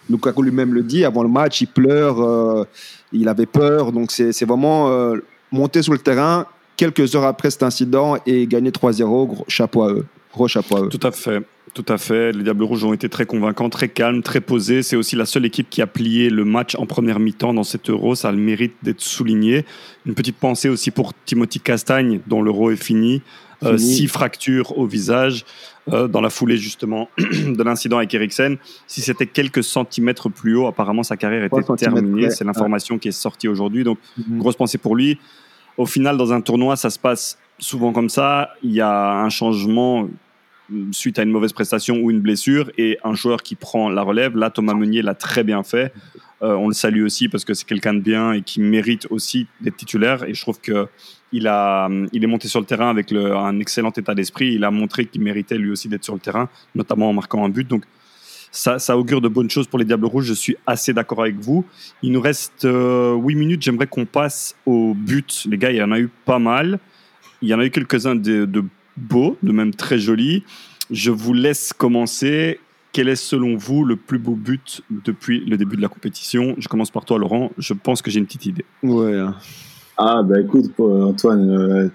Lukaku 0.09 0.43
lui-même 0.43 0.73
le 0.73 0.83
dit 0.83 1.05
avant 1.05 1.23
le 1.23 1.29
match, 1.29 1.61
il 1.61 1.67
pleure, 1.67 2.21
euh, 2.21 2.65
il 3.13 3.29
avait 3.29 3.47
peur. 3.47 3.93
Donc 3.93 4.11
c'est 4.11 4.45
vraiment 4.45 4.89
euh, 4.91 5.17
monter 5.53 5.83
sur 5.83 5.93
le 5.93 5.99
terrain 5.99 6.47
quelques 6.77 7.15
heures 7.15 7.25
après 7.25 7.51
cet 7.51 7.63
incident 7.63 8.17
et 8.27 8.47
gagner 8.47 8.71
3-0. 8.71 9.45
chapeau 9.49 9.83
à 9.83 9.93
eux. 9.93 10.07
Gros 10.33 10.49
chapeau 10.49 10.77
à 10.77 10.83
eux. 10.83 10.89
Tout 10.89 11.07
à 11.07 11.11
fait. 11.11 11.43
Tout 11.75 11.85
à 11.89 11.99
fait. 11.99 12.33
Les 12.33 12.43
Diables 12.43 12.65
Rouges 12.65 12.85
ont 12.85 12.93
été 12.93 13.09
très 13.09 13.27
convaincants, 13.27 13.69
très 13.69 13.89
calmes, 13.89 14.23
très 14.23 14.41
posés. 14.41 14.83
C'est 14.83 14.97
aussi 14.97 15.17
la 15.17 15.27
seule 15.27 15.45
équipe 15.45 15.69
qui 15.69 15.83
a 15.83 15.87
plié 15.87 16.31
le 16.31 16.45
match 16.45 16.75
en 16.77 16.87
première 16.87 17.19
mi-temps 17.19 17.53
dans 17.53 17.65
cet 17.65 17.91
Euro. 17.91 18.15
Ça 18.15 18.29
a 18.29 18.33
le 18.33 18.39
mérite 18.39 18.75
d'être 18.83 19.01
souligné. 19.01 19.65
Une 20.07 20.15
petite 20.15 20.37
pensée 20.37 20.69
aussi 20.69 20.91
pour 20.91 21.13
Timothy 21.27 21.61
Castagne, 21.61 22.21
dont 22.27 22.43
l'Euro 22.43 22.71
est 22.71 22.83
fini. 22.83 23.23
Euh, 23.65 23.77
six 23.77 24.07
fractures 24.07 24.79
au 24.79 24.87
visage 24.87 25.45
euh, 25.93 26.09
dans 26.09 26.21
la 26.21 26.31
foulée 26.31 26.57
justement 26.57 27.09
de 27.19 27.63
l'incident 27.63 27.99
avec 27.99 28.13
Eriksen. 28.15 28.57
Si 28.87 29.01
c'était 29.01 29.27
quelques 29.27 29.65
centimètres 29.65 30.29
plus 30.29 30.57
haut, 30.57 30.67
apparemment 30.67 31.03
sa 31.03 31.17
carrière 31.17 31.45
était 31.45 31.63
terminée. 31.77 32.31
C'est 32.31 32.45
l'information 32.45 32.99
qui 32.99 33.09
est 33.09 33.13
sortie 33.13 33.49
aujourd'hui. 33.49 33.85
Donc, 33.85 33.99
mhm. 34.17 34.39
grosse 34.39 34.57
pensée 34.57 34.79
pour 34.79 34.97
lui. 34.97 35.19
Au 35.77 35.87
final, 35.87 36.17
dans 36.17 36.33
un 36.33 36.41
tournoi, 36.41 36.77
ça 36.77 36.91
se 36.91 36.99
passe 36.99 37.39
souvent 37.59 37.93
comme 37.93 38.09
ça. 38.09 38.51
Il 38.63 38.73
y 38.73 38.81
a 38.81 39.21
un 39.21 39.29
changement 39.29 40.09
suite 40.93 41.19
à 41.19 41.23
une 41.23 41.31
mauvaise 41.31 41.53
prestation 41.53 41.97
ou 41.97 42.11
une 42.11 42.21
blessure 42.21 42.71
et 42.77 42.99
un 43.05 43.15
joueur 43.15 43.43
qui 43.43 43.55
prend 43.55 43.89
la 43.89 44.03
relève. 44.03 44.37
Là, 44.37 44.51
Thomas 44.51 44.75
Meunier 44.75 45.03
l'a 45.03 45.15
très 45.15 45.45
bien 45.45 45.63
fait. 45.63 45.93
Euh, 46.43 46.55
on 46.55 46.69
le 46.69 46.75
salue 46.75 47.03
aussi 47.03 47.29
parce 47.29 47.45
que 47.45 47.53
c'est 47.53 47.67
quelqu'un 47.67 47.95
de 47.95 48.01
bien 48.01 48.33
et 48.33 48.43
qui 48.43 48.61
mérite 48.61 49.07
aussi 49.11 49.47
d'être 49.61 49.77
titulaire. 49.77 50.25
Et 50.25 50.35
je 50.35 50.41
trouve 50.41 50.61
que 50.61 50.87
il, 51.33 51.47
a, 51.47 51.89
il 52.13 52.25
est 52.25 52.27
monté 52.27 52.49
sur 52.49 52.61
le 52.61 52.67
terrain 52.67 52.91
avec 52.91 53.13
un 53.13 53.59
excellent 53.61 53.91
état 53.91 54.15
d'esprit. 54.15 54.55
Il 54.55 54.65
a 54.65 54.71
montré 54.71 55.07
qu'il 55.07 55.21
méritait 55.23 55.59
lui 55.59 55.71
aussi 55.71 55.89
d'être 55.89 56.05
sur 56.05 56.15
le 56.15 56.21
terrain, 56.21 56.49
notamment 56.75 57.11
en 57.11 57.13
marquant 57.13 57.45
un 57.45 57.49
but. 57.49 57.67
Donc, 57.67 57.85
ça, 58.51 58.97
augure 58.97 59.21
de 59.21 59.29
bonnes 59.29 59.51
choses 59.51 59.67
pour 59.67 59.79
les 59.79 59.85
Diables 59.85 60.07
Rouges. 60.07 60.25
Je 60.25 60.33
suis 60.33 60.57
assez 60.67 60.95
d'accord 60.95 61.21
avec 61.21 61.37
vous. 61.39 61.67
Il 62.03 62.13
nous 62.13 62.21
reste 62.21 62.65
euh, 62.65 63.15
8 63.15 63.35
minutes. 63.35 63.63
J'aimerais 63.63 63.87
qu'on 63.87 64.07
passe 64.07 64.57
au 64.65 64.95
but. 64.95 65.47
Les 65.51 65.59
gars, 65.59 65.71
il 65.71 65.77
y 65.77 65.83
en 65.83 65.93
a 65.93 65.99
eu 65.99 66.09
pas 66.25 66.39
mal. 66.39 66.79
Il 67.43 67.49
y 67.49 67.55
en 67.55 67.61
a 67.61 67.67
eu 67.67 67.71
quelques-uns 67.71 68.17
de 68.17 68.65
beaux, 68.97 69.37
de 69.43 69.53
même 69.53 69.75
très 69.75 69.99
jolis. 69.99 70.45
Je 70.91 71.11
vous 71.11 71.35
laisse 71.35 71.73
commencer. 71.75 72.59
Quel 72.93 73.09
est 73.09 73.17
selon 73.17 73.57
vous 73.57 73.85
le 73.85 73.97
plus 73.97 74.19
beau 74.19 74.33
but 74.33 74.83
depuis 75.05 75.45
le 75.45 75.57
début 75.57 75.77
de 75.77 75.83
la 75.83 75.89
compétition? 75.89 76.55
Je 76.59 76.69
commence 76.69 76.91
par 76.91 77.05
toi, 77.05 77.19
Laurent. 77.19 77.51
Je 77.59 77.75
pense 77.75 78.03
que 78.03 78.11
j'ai 78.11 78.19
une 78.19 78.27
petite 78.27 78.47
idée. 78.47 78.65
Ouais. 78.83 79.21
Ah, 79.97 80.23
bah 80.23 80.41
écoute, 80.41 80.73
Antoine, 80.79 81.51
euh, 81.51 81.89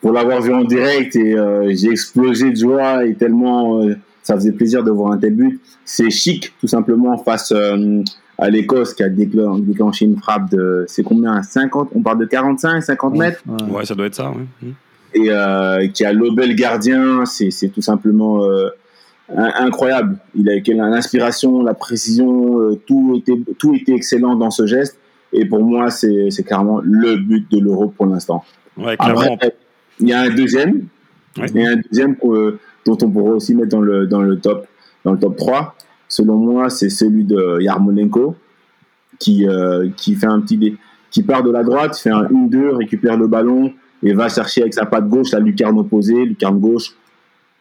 pour 0.00 0.12
l'avoir 0.12 0.40
vu 0.40 0.52
en 0.52 0.64
direct, 0.64 1.14
et 1.16 1.36
euh, 1.36 1.72
j'ai 1.74 1.90
explosé 1.90 2.50
de 2.50 2.56
joie 2.56 3.04
et 3.04 3.14
tellement 3.14 3.82
euh, 3.82 3.96
ça 4.22 4.34
faisait 4.34 4.52
plaisir 4.52 4.82
de 4.82 4.90
voir 4.90 5.12
un 5.12 5.18
tel 5.18 5.34
but. 5.34 5.60
C'est 5.84 6.10
chic, 6.10 6.54
tout 6.60 6.66
simplement, 6.66 7.18
face 7.18 7.52
euh, 7.52 8.02
à 8.38 8.48
l'Écosse 8.48 8.94
qui 8.94 9.02
a 9.02 9.08
déclenché 9.08 10.04
une 10.04 10.16
frappe 10.16 10.50
de. 10.50 10.84
C'est 10.88 11.02
combien? 11.02 11.42
50 11.42 11.90
On 11.94 12.02
parle 12.02 12.18
de 12.18 12.26
45, 12.26 12.80
50 12.80 13.14
mètres? 13.16 13.42
Ouais, 13.46 13.78
ouais 13.78 13.84
ça 13.84 13.94
doit 13.94 14.06
être 14.06 14.14
ça, 14.14 14.30
ouais. 14.30 14.72
Et 15.12 15.26
euh, 15.28 15.88
qui 15.88 16.04
a 16.04 16.12
lobé 16.12 16.46
le 16.46 16.54
gardien. 16.54 17.24
C'est 17.26 17.68
tout 17.68 17.82
simplement 17.82 18.40
incroyable. 19.36 20.18
Il 20.34 20.48
a 20.48 20.56
eu 20.56 20.62
l'inspiration, 20.66 21.62
la 21.62 21.74
précision, 21.74 22.76
tout, 22.86 23.16
était, 23.18 23.38
tout 23.58 23.74
était 23.74 23.92
excellent 23.92 24.36
dans 24.36 24.50
ce 24.50 24.66
geste. 24.66 24.98
Et 25.32 25.44
pour 25.44 25.62
moi, 25.62 25.90
c'est 25.90 26.42
clairement 26.44 26.80
le 26.82 27.16
but 27.16 27.50
de 27.50 27.60
l'Euro 27.60 27.88
pour 27.88 28.06
l'instant. 28.06 28.44
Ouais, 28.76 28.96
il 30.00 30.08
y 30.08 30.12
a 30.12 30.20
un 30.22 30.30
deuxième. 30.30 30.86
Ouais. 31.38 31.46
Il 31.54 31.60
y 31.60 31.66
a 31.66 31.70
un 31.70 31.76
deuxième 31.76 32.16
dont 32.86 32.98
on 33.02 33.10
pourrait 33.10 33.32
aussi 33.32 33.54
mettre 33.54 33.68
dans 33.68 33.80
le, 33.80 34.06
dans 34.06 34.22
le, 34.22 34.38
top, 34.38 34.66
dans 35.04 35.12
le 35.12 35.18
top 35.18 35.36
3. 35.36 35.76
Selon 36.08 36.36
moi, 36.36 36.70
c'est 36.70 36.90
celui 36.90 37.24
de 37.24 37.60
Yarmolenko 37.60 38.34
qui, 39.18 39.46
euh, 39.46 39.88
qui 39.96 40.16
fait 40.16 40.26
un 40.26 40.40
petit 40.40 40.76
qui 41.10 41.22
part 41.22 41.42
de 41.42 41.50
la 41.50 41.64
droite, 41.64 41.96
fait 41.98 42.10
un 42.10 42.22
1-2, 42.22 42.76
récupère 42.76 43.16
le 43.16 43.26
ballon 43.26 43.72
et 44.02 44.12
va 44.12 44.28
chercher 44.28 44.62
avec 44.62 44.74
sa 44.74 44.86
patte 44.86 45.08
gauche 45.08 45.32
la 45.32 45.40
lucarne 45.40 45.78
opposée, 45.78 46.24
lucarne 46.24 46.58
gauche. 46.58 46.92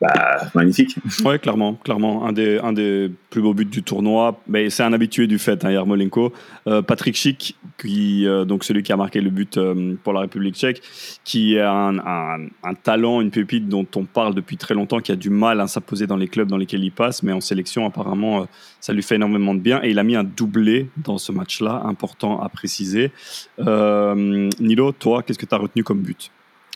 Bah, 0.02 0.40
magnifique. 0.56 0.96
Ouais, 1.26 1.40
clairement, 1.40 1.74
clairement. 1.74 2.26
Un 2.26 2.32
des, 2.32 2.58
un 2.60 2.72
des 2.72 3.12
plus 3.30 3.42
beaux 3.42 3.54
buts 3.54 3.66
du 3.66 3.84
tournoi. 3.84 4.40
Mais 4.48 4.70
c'est 4.70 4.84
un 4.84 4.94
habitué 4.94 5.28
du 5.28 5.38
fait, 5.40 5.66
hein, 5.66 5.72
Yarmolenko. 5.72 6.32
Euh, 6.68 6.82
Patrick 6.82 7.16
Schick, 7.18 7.58
qui, 7.78 8.26
euh, 8.26 8.46
donc 8.46 8.64
celui 8.64 8.82
qui 8.82 8.94
a 8.94 8.98
marqué 8.98 9.20
le 9.20 9.30
but 9.30 9.58
euh, 9.58 9.96
pour 10.02 10.14
la 10.14 10.22
République 10.22 10.56
tchèque, 10.56 10.82
qui 11.26 11.60
a 11.60 11.72
un, 11.72 11.98
un, 12.00 12.48
un, 12.64 12.74
talent, 12.76 13.20
une 13.20 13.32
pépite 13.32 13.68
dont 13.68 13.88
on 13.98 14.06
parle 14.06 14.34
depuis 14.34 14.56
très 14.56 14.74
longtemps, 14.74 15.00
qui 15.00 15.12
a 15.12 15.18
du 15.18 15.30
mal 15.30 15.60
à 15.60 15.68
s'imposer 15.68 16.08
dans 16.08 16.18
les 16.18 16.30
clubs 16.30 16.48
dans 16.48 16.58
lesquels 16.58 16.84
il 16.84 16.92
passe, 16.92 17.22
mais 17.22 17.34
en 17.34 17.42
sélection, 17.42 17.86
apparemment, 17.86 18.48
ça 18.80 18.94
lui 18.94 19.04
fait 19.04 19.16
énormément 19.16 19.54
de 19.54 19.60
bien. 19.60 19.82
Et 19.84 19.90
il 19.90 20.00
a 20.00 20.04
mis 20.04 20.16
un 20.16 20.24
doublé 20.24 20.90
dans 20.98 21.18
ce 21.18 21.34
match-là, 21.34 21.82
important 21.84 22.40
à 22.42 22.48
préciser. 22.48 23.12
Nilo, 23.60 24.92
toi, 24.94 25.24
qu'est-ce 25.24 25.40
que 25.40 25.46
tu 25.46 25.56
as 25.56 25.58
retenu 25.58 25.84
comme 25.84 26.00
but? 26.00 26.32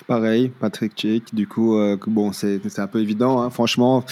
Pareil, 0.08 0.52
Patrick 0.60 0.94
Chick. 0.96 1.34
Du 1.34 1.48
coup, 1.48 1.78
euh, 1.78 1.98
bon, 2.08 2.34
c'est 2.34 2.80
un 2.80 2.88
peu 2.88 3.00
évident. 3.00 3.42
Hein. 3.42 3.50
Franchement, 3.50 4.04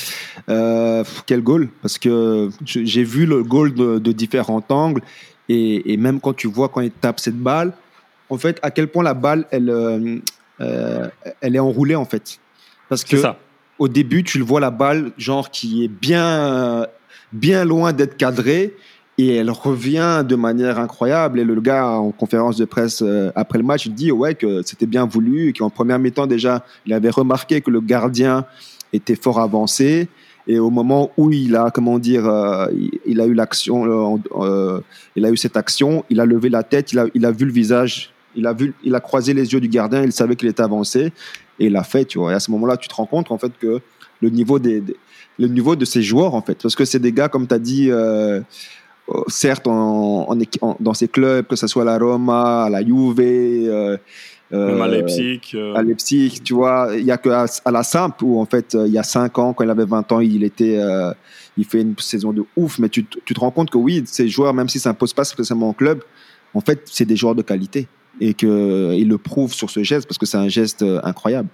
euh, 0.50 1.04
quel 1.26 1.42
goal 1.42 1.70
Parce 1.82 1.98
que 1.98 2.50
j'ai 2.66 3.04
vu 3.04 3.26
le 3.26 3.44
goal 3.44 3.74
de, 3.74 4.00
de 4.00 4.12
différents 4.12 4.64
angles. 4.70 5.02
Et, 5.50 5.92
et, 5.92 5.98
même 5.98 6.22
quand 6.22 6.34
tu 6.34 6.48
vois 6.48 6.70
quand 6.70 6.82
il 6.82 6.92
tape 6.92 7.20
cette 7.20 7.38
balle, 7.38 7.74
en 8.30 8.38
fait, 8.38 8.58
à 8.62 8.72
quel 8.72 8.88
point 8.88 9.04
la 9.04 9.14
balle, 9.14 9.46
elle, 9.52 9.70
euh, 9.70 11.08
elle 11.42 11.56
est 11.56 11.60
enroulée, 11.60 11.96
en 11.96 12.06
fait. 12.06 12.40
Parce 12.88 13.04
que 13.04 13.18
ça. 13.18 13.38
au 13.78 13.90
début, 13.90 14.24
tu 14.24 14.38
le 14.38 14.46
vois 14.46 14.62
la 14.62 14.72
balle, 14.72 15.12
genre, 15.18 15.52
qui 15.52 15.84
est 15.84 15.90
bien, 15.90 16.88
bien 17.34 17.66
loin 17.66 17.92
d'être 17.92 18.16
cadrée 18.16 18.74
et 19.18 19.36
elle 19.36 19.52
revient 19.52 20.24
de 20.28 20.36
manière 20.36 20.80
incroyable. 20.80 21.40
Et 21.40 21.44
le 21.44 21.60
gars, 21.60 21.88
en 21.88 22.12
conférence 22.12 22.58
de 22.58 22.66
presse 22.66 23.02
euh, 23.02 23.32
après 23.36 23.58
le 23.58 23.64
match, 23.64 23.86
il 23.86 23.94
dit 23.94 24.12
ouais, 24.12 24.36
que 24.36 24.62
c'était 24.64 24.86
bien 24.86 25.06
voulu, 25.06 25.54
qu'en 25.54 25.70
première 25.70 26.00
mi-temps, 26.00 26.28
déjà, 26.28 26.66
il 26.86 26.94
avait 26.94 27.10
remarqué 27.10 27.62
que 27.62 27.70
le 27.70 27.82
gardien 27.82 28.46
était 28.94 29.16
fort 29.16 29.40
avancé. 29.40 30.08
Et 30.48 30.58
au 30.58 30.70
moment 30.70 31.12
où 31.18 31.32
il 31.32 31.56
a, 31.56 31.70
comment 31.72 32.00
dire, 32.00 32.28
euh, 32.28 32.66
il, 33.06 33.22
a 33.22 33.26
eu 33.26 33.34
l'action, 33.34 34.20
euh, 34.40 34.80
il 35.16 35.26
a 35.26 35.30
eu 35.30 35.38
cette 35.38 35.56
action, 35.56 36.04
il 36.10 36.20
a 36.20 36.26
levé 36.26 36.50
la 36.50 36.64
tête, 36.64 36.94
il 36.94 37.00
a, 37.00 37.32
vu 37.32 37.46
le 37.46 37.52
visage, 37.52 38.12
il 38.36 38.48
a, 38.48 38.54
vu, 38.54 38.74
il 38.84 38.96
a 38.96 39.00
croisé 39.00 39.34
les 39.34 39.54
yeux 39.54 39.60
du 39.60 39.68
gardien, 39.68 40.04
il 40.04 40.12
savait 40.12 40.36
qu'il 40.36 40.50
était 40.50 40.64
avancé, 40.64 41.12
et 41.60 41.68
il 41.68 41.74
l'a 41.74 41.84
fait, 41.84 42.06
tu 42.06 42.18
vois. 42.18 42.32
Et 42.32 42.36
à 42.36 42.40
ce 42.40 42.50
moment-là, 42.52 42.78
tu 42.78 42.88
te 42.88 42.96
rends 42.96 43.06
compte, 43.06 43.32
en 43.32 43.38
fait, 43.38 43.52
que 43.60 43.82
le 44.20 44.30
niveau, 44.30 44.58
des 44.58 44.84
le 45.40 45.48
niveau 45.48 45.76
de 45.76 45.86
ces 45.86 46.02
joueurs, 46.02 46.36
en 46.36 46.42
fait, 46.42 46.62
parce 46.62 46.76
que 46.76 46.86
c'est 46.86 47.00
des 47.00 47.14
gars, 47.14 47.30
comme 47.30 47.48
tu 47.48 47.54
as 47.54 47.60
dit, 47.60 47.90
certes 49.28 49.66
dans 49.66 50.94
ces 50.94 51.08
clubs, 51.08 51.46
que 51.46 51.56
ce 51.56 51.68
soit 51.68 51.86
la 51.86 51.98
Roma, 51.98 52.68
la 52.70 52.84
Juve, 52.84 53.20
euh, 53.20 53.98
euh, 54.54 54.82
à 54.82 54.88
Leipzig, 54.88 55.42
euh... 55.54 55.74
à 55.76 55.82
Leipzig, 55.82 56.42
tu 56.44 56.54
vois, 56.54 56.90
il 56.98 57.06
y 57.06 57.12
a 57.12 57.18
que 57.18 57.30
à, 57.30 57.46
à, 57.64 57.72
la 57.72 57.84
simple 57.84 58.24
où 58.26 58.40
en 58.40 58.46
fait 58.46 58.76
il 58.86 58.92
y 58.92 58.98
a 58.98 59.04
5 59.04 59.38
ans, 59.40 59.54
quand 59.54 59.64
il 59.64 59.70
avait 59.70 59.86
20 59.86 60.12
ans, 60.12 60.20
il 60.20 60.44
était, 60.44 60.78
euh, 60.78 61.14
il 61.58 61.66
fait 61.66 61.82
une 61.82 61.96
saison 61.98 62.34
de 62.34 62.44
ouf, 62.58 62.78
mais 62.80 62.90
tu, 62.90 63.06
tu 63.06 63.34
te 63.34 63.40
rends 63.40 63.52
compte 63.52 63.70
que 63.70 63.78
oui, 63.78 64.04
ces 64.06 64.28
joueurs, 64.28 64.54
même 64.54 64.68
si 64.68 64.80
ça 64.80 64.90
impose 64.90 65.14
pas 65.14 65.24
spécialement 65.24 65.70
en 65.70 65.74
club, 65.74 66.04
en 66.54 66.60
fait, 66.60 66.82
c'est 66.86 67.06
des 67.06 67.16
joueurs 67.16 67.36
de 67.36 67.42
qualité 67.42 67.88
et 68.20 68.34
qu'il 68.34 68.50
le 69.08 69.18
prouve 69.18 69.54
sur 69.54 69.70
ce 69.70 69.84
geste 69.84 70.06
parce 70.06 70.18
que 70.18 70.26
c'est 70.26 70.38
un 70.38 70.50
geste 70.50 70.84
incroyable. 71.04 71.48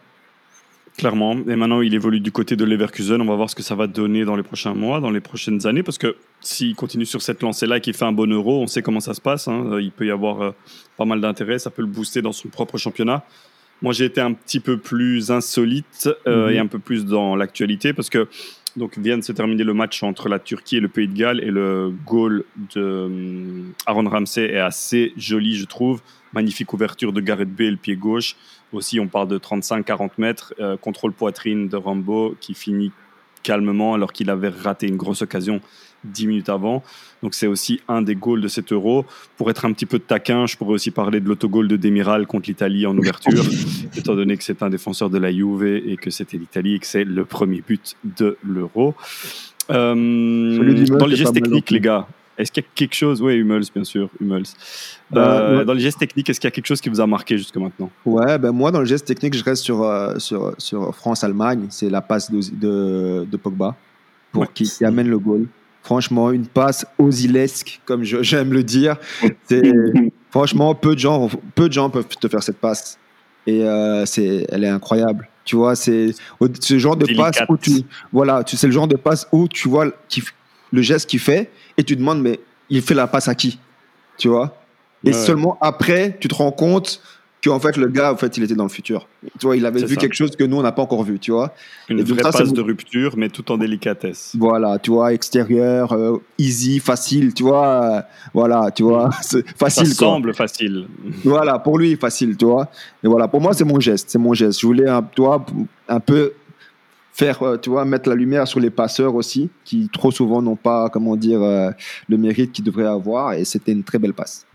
Clairement. 0.98 1.36
Et 1.48 1.56
maintenant, 1.56 1.82
il 1.82 1.94
évolue 1.94 2.20
du 2.20 2.32
côté 2.32 2.56
de 2.56 2.66
Leverkusen. 2.66 3.22
On 3.22 3.26
va 3.26 3.36
voir 3.36 3.52
ce 3.52 3.56
que 3.56 3.62
ça 3.62 3.76
va 3.76 3.86
donner 3.86 4.26
dans 4.26 4.36
les 4.36 4.42
prochains 4.42 4.74
mois, 4.74 5.00
dans 5.00 5.12
les 5.12 5.20
prochaines 5.20 5.68
années. 5.68 5.84
Parce 5.84 6.00
que 6.00 6.16
s'il 6.42 6.74
continue 6.76 7.06
sur 7.06 7.22
cette 7.22 7.44
lancée-là 7.44 7.78
et 7.78 7.82
qu'il 7.82 7.94
fait 7.94 8.06
un 8.06 8.12
bon 8.12 8.32
euro, 8.32 8.62
on 8.64 8.68
sait 8.68 8.82
comment 8.82 9.00
ça 9.00 9.14
se 9.14 9.22
passe. 9.22 9.48
Hein. 9.48 9.78
Il 9.80 9.92
peut 9.92 10.08
y 10.08 10.12
avoir 10.12 10.42
euh, 10.42 10.52
pas 10.98 11.06
mal 11.06 11.22
d'intérêt. 11.22 11.60
Ça 11.60 11.70
peut 11.70 11.84
le 11.84 11.88
booster 11.88 12.24
dans 12.24 12.32
son 12.32 12.48
propre 12.50 12.80
championnat. 12.80 13.24
Moi, 13.84 13.94
j'ai 13.94 14.06
été 14.06 14.22
un 14.22 14.34
petit 14.34 14.60
peu 14.60 14.78
plus 14.78 15.30
insolite 15.30 16.10
euh, 16.26 16.48
mm 16.48 16.50
-hmm. 16.50 16.56
et 16.56 16.60
un 16.60 16.68
peu 16.68 16.80
plus 16.80 17.06
dans 17.06 17.36
l'actualité 17.36 17.94
parce 17.94 18.10
que 18.10 18.28
donc 18.76 18.98
vient 18.98 19.18
de 19.18 19.24
se 19.24 19.34
terminer 19.34 19.64
le 19.64 19.74
match 19.74 20.04
entre 20.04 20.30
la 20.30 20.40
Turquie 20.40 20.78
et 20.78 20.80
le 20.80 20.88
Pays 20.88 21.08
de 21.08 21.18
Galles 21.18 21.42
et 21.48 21.52
le 21.52 21.92
goal 22.06 22.44
de 22.76 22.82
um, 22.82 23.74
Aaron 23.88 24.08
Ramsey 24.08 24.46
est 24.52 24.60
assez 24.60 25.14
joli, 25.18 25.56
je 25.56 25.66
trouve. 25.66 26.02
Magnifique 26.34 26.72
ouverture 26.74 27.12
de 27.12 27.22
Gareth 27.22 27.54
Bale, 27.56 27.78
pied 27.78 27.96
gauche. 27.96 28.36
Aussi, 28.74 29.00
on 29.00 29.08
parle 29.08 29.28
de 29.28 29.38
35-40 29.38 30.12
mètres. 30.18 30.54
Euh, 30.60 30.78
contrôle 30.78 31.14
poitrine 31.14 31.68
de 31.68 31.78
Rambo 31.78 32.36
qui 32.40 32.54
finit 32.54 32.92
calmement 33.44 33.94
alors 33.94 34.12
qu'il 34.12 34.30
avait 34.30 34.50
raté 34.50 34.88
une 34.88 34.98
grosse 34.98 35.22
occasion 35.22 35.62
10 36.04 36.28
minutes 36.28 36.50
avant. 36.50 36.84
Donc 37.24 37.34
c'est 37.34 37.48
aussi 37.48 37.80
un 37.88 38.02
des 38.02 38.16
goals 38.16 38.42
de 38.42 38.48
cet 38.48 38.72
euro. 38.72 39.06
Pour 39.38 39.50
être 39.50 39.66
un 39.66 39.74
petit 39.74 39.86
peu 39.86 40.00
taquin, 40.00 40.46
je 40.46 40.58
pourrais 40.58 40.74
aussi 40.74 40.92
parler 40.92 41.20
de 41.20 41.28
l'autogol 41.28 41.68
de 41.68 41.76
Demiral 41.76 42.28
contre 42.28 42.50
l'Italie 42.50 42.86
en 42.86 42.98
ouverture, 42.98 43.44
étant 43.98 44.16
donné 44.16 44.38
que 44.38 44.44
c'est 44.44 44.62
un 44.64 44.70
défenseur 44.70 45.10
de 45.10 45.18
la 45.18 45.32
Juve 45.32 45.66
et 45.66 45.98
que 45.98 46.10
c'était 46.10 46.38
l'Italie 46.38 46.76
et 46.76 46.80
que 46.80 46.88
c'est 46.88 47.04
le 47.04 47.26
premier 47.26 47.64
but 47.66 47.96
de 48.04 48.38
l'euro. 48.44 48.96
Euh, 49.70 49.96
dans 50.88 51.06
les 51.06 51.16
gestes 51.16 51.34
techniques, 51.34 51.72
les 51.72 51.80
gars, 51.80 52.08
est-ce 52.38 52.52
qu'il 52.52 52.64
y 52.64 52.66
a 52.66 52.70
quelque 52.76 52.94
chose, 52.94 53.22
oui, 53.22 53.36
Hummels, 53.36 53.64
bien 53.74 53.84
sûr, 53.84 54.10
Hummels. 54.22 54.44
Bah, 55.10 55.42
euh, 55.42 55.58
ouais. 55.58 55.66
Dans 55.66 55.74
les 55.74 55.80
gestes 55.80 55.98
techniques, 55.98 56.30
est-ce 56.30 56.40
qu'il 56.40 56.48
y 56.48 56.52
a 56.52 56.52
quelque 56.52 56.68
chose 56.68 56.82
qui 56.82 56.90
vous 56.90 57.02
a 57.02 57.08
marqué 57.08 57.38
jusque 57.38 57.58
maintenant? 57.58 57.90
Ouais, 58.06 58.38
ben 58.38 58.52
moi, 58.52 58.72
dans 58.72 58.80
le 58.80 58.86
geste 58.86 59.08
technique, 59.08 59.36
je 59.36 59.44
reste 59.44 59.64
sur, 59.64 59.84
euh, 59.84 60.20
sur, 60.20 60.54
sur 60.60 60.96
France-Allemagne. 60.96 61.68
C'est 61.70 61.90
la 61.90 62.02
passe 62.02 62.30
de, 62.32 62.40
de, 62.56 63.26
de 63.26 63.38
Pogba 63.38 63.76
pour 64.32 64.42
ouais. 64.42 64.48
qui, 64.54 64.66
qui, 64.66 64.86
amène 64.86 65.10
le 65.10 65.18
goal. 65.18 65.48
Franchement, 65.82 66.32
une 66.32 66.46
passe 66.46 66.86
osilesque, 67.00 67.82
comme 67.86 68.04
j'aime 68.22 68.54
le 68.54 68.64
dire. 68.64 68.98
franchement, 70.30 70.76
peu 70.76 70.94
de, 70.94 71.00
gens, 71.00 71.30
peu 71.56 71.70
de 71.70 71.74
gens 71.74 71.90
peuvent 71.90 72.08
te 72.08 72.28
faire 72.28 72.44
cette 72.44 72.60
passe. 72.60 73.00
Et 73.48 73.64
euh, 73.64 74.06
c'est, 74.06 74.46
elle 74.50 74.64
est 74.64 74.70
incroyable. 74.70 75.28
Tu 75.44 75.56
vois, 75.56 75.76
c'est 75.76 76.14
ce 76.60 76.78
genre 76.78 76.98
de 76.98 77.06
Délicate. 77.06 77.38
passe 77.38 77.46
où 77.50 77.58
tu, 77.58 77.72
voilà, 78.12 78.44
tu 78.44 78.58
c'est 78.58 78.68
le 78.68 78.74
genre 78.74 78.90
de 78.90 78.98
passe 78.98 79.30
où 79.32 79.48
tu 79.48 79.70
vois 79.70 79.88
qui, 80.10 80.22
le 80.72 80.82
geste 80.82 81.10
qu'il 81.10 81.20
fait 81.20 81.52
et 81.78 81.84
tu 81.84 81.96
demandes, 81.96 82.22
mais 82.22 82.40
il 82.70 82.82
fait 82.82 82.94
la 82.94 83.08
passe 83.08 83.28
à 83.28 83.36
qui 83.36 83.60
Tu 84.18 84.28
vois? 84.28 84.58
Et 85.04 85.10
ouais, 85.10 85.14
seulement 85.14 85.58
après, 85.62 86.18
tu 86.20 86.28
te 86.28 86.36
rends 86.36 86.52
compte 86.52 87.02
qu'en 87.44 87.60
fait, 87.60 87.78
le 87.78 87.88
gars, 87.88 88.12
en 88.12 88.18
fait, 88.18 88.36
il 88.38 88.44
était 88.44 88.56
dans 88.56 88.64
le 88.64 88.70
futur. 88.70 89.08
Tu 89.40 89.46
vois, 89.46 89.56
il 89.56 89.66
avait 89.66 89.84
vu 89.84 89.94
ça. 89.94 90.02
quelque 90.02 90.16
chose 90.16 90.36
que 90.36 90.44
nous, 90.44 90.58
on 90.58 90.64
n'a 90.64 90.72
pas 90.72 90.82
encore 90.82 91.04
vu, 91.04 91.20
tu 91.20 91.32
vois? 91.32 91.54
Une 91.88 92.00
et 92.00 92.04
vraie 92.04 92.24
ça, 92.24 92.32
passe 92.32 92.52
de 92.52 92.62
rupture, 92.62 93.14
mais 93.16 93.30
tout 93.30 93.52
en 93.52 93.58
délicatesse. 93.58 94.36
Voilà, 94.38 94.80
tu 94.80 94.92
vois, 94.92 95.14
extérieur, 95.14 95.94
euh, 95.94 96.18
easy, 96.38 96.80
facile, 96.80 97.34
tu 97.34 97.44
vois. 97.44 97.84
Euh, 97.84 98.02
voilà, 98.34 98.72
tu 98.72 98.84
vois, 98.84 99.10
c'est 99.22 99.48
facile. 99.58 99.88
Ça 99.88 99.96
quoi. 99.96 100.08
semble 100.08 100.34
facile. 100.34 100.88
Voilà, 101.24 101.60
pour 101.60 101.78
lui, 101.78 101.96
facile, 101.96 102.36
tu 102.38 102.46
vois. 102.46 102.70
Et 103.04 103.08
voilà, 103.08 103.28
pour 103.28 103.40
moi, 103.40 103.54
c'est 103.54 103.66
mon 103.66 103.80
geste, 103.80 104.10
c'est 104.10 104.20
mon 104.20 104.34
geste. 104.34 104.60
Je 104.60 104.66
voulais, 104.66 104.90
un, 104.90 105.04
toi, 105.04 105.46
un 105.88 106.00
peu 106.00 106.34
faire, 107.18 107.42
euh, 107.44 107.58
tu 107.58 107.70
vois, 107.72 107.84
mettre 107.84 108.08
la 108.10 108.16
lumière 108.16 108.48
sur 108.48 108.60
les 108.60 108.70
passeurs 108.70 109.16
aussi, 109.16 109.50
qui 109.66 109.90
trop 109.92 110.12
souvent 110.12 110.42
n'ont 110.42 110.56
pas, 110.56 110.90
comment 110.90 111.16
dire, 111.16 111.42
euh, 111.42 111.72
le 112.08 112.18
mérite 112.18 112.52
qu'ils 112.52 112.66
devraient 112.66 112.86
avoir. 112.86 113.34
Et 113.34 113.44
c'était 113.44 113.72
une 113.72 113.84
très 113.84 113.98
belle 113.98 114.14
passe. 114.14 114.46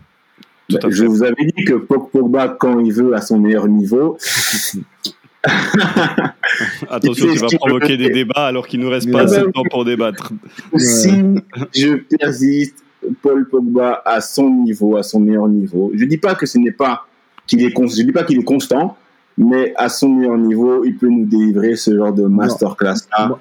Bah, 0.69 0.79
je 0.89 1.03
vous 1.03 1.23
avais 1.23 1.45
dit 1.55 1.65
que 1.65 1.73
Pogba, 1.73 2.47
quand 2.47 2.79
il 2.79 2.93
veut, 2.93 3.13
à 3.13 3.21
son 3.21 3.37
meilleur 3.37 3.67
niveau. 3.67 4.17
Attention, 6.89 7.27
tu 7.33 7.39
vas 7.39 7.47
provoquer 7.59 7.97
des 7.97 8.09
débats 8.09 8.47
alors 8.47 8.65
qu'il 8.65 8.79
ne 8.79 8.85
nous 8.85 8.91
reste 8.91 9.11
pas 9.11 9.23
assez 9.23 9.41
de 9.41 9.51
temps 9.51 9.63
pour 9.69 9.83
débattre. 9.83 10.31
Si 10.77 11.11
je 11.75 11.95
persiste, 11.95 12.81
Paul 13.21 13.45
Pogba 13.49 14.01
à 14.05 14.21
son 14.21 14.49
niveau, 14.49 14.95
à 14.95 15.03
son 15.03 15.19
meilleur 15.19 15.49
niveau. 15.49 15.91
Je 15.93 16.05
dis 16.05 16.17
pas 16.17 16.35
que 16.35 16.45
ce 16.45 16.57
n'est 16.57 16.71
pas 16.71 17.05
qu'il 17.45 17.61
est 17.61 17.73
je 17.75 18.03
dis 18.03 18.13
pas 18.13 18.23
qu'il 18.23 18.39
est 18.39 18.43
constant, 18.45 18.95
mais 19.37 19.73
à 19.75 19.89
son 19.89 20.09
meilleur 20.09 20.37
niveau, 20.37 20.83
il 20.85 20.95
peut 20.97 21.09
nous 21.09 21.25
délivrer 21.25 21.75
ce 21.75 21.95
genre 21.95 22.13
de 22.13 22.25
masterclass 22.25 22.95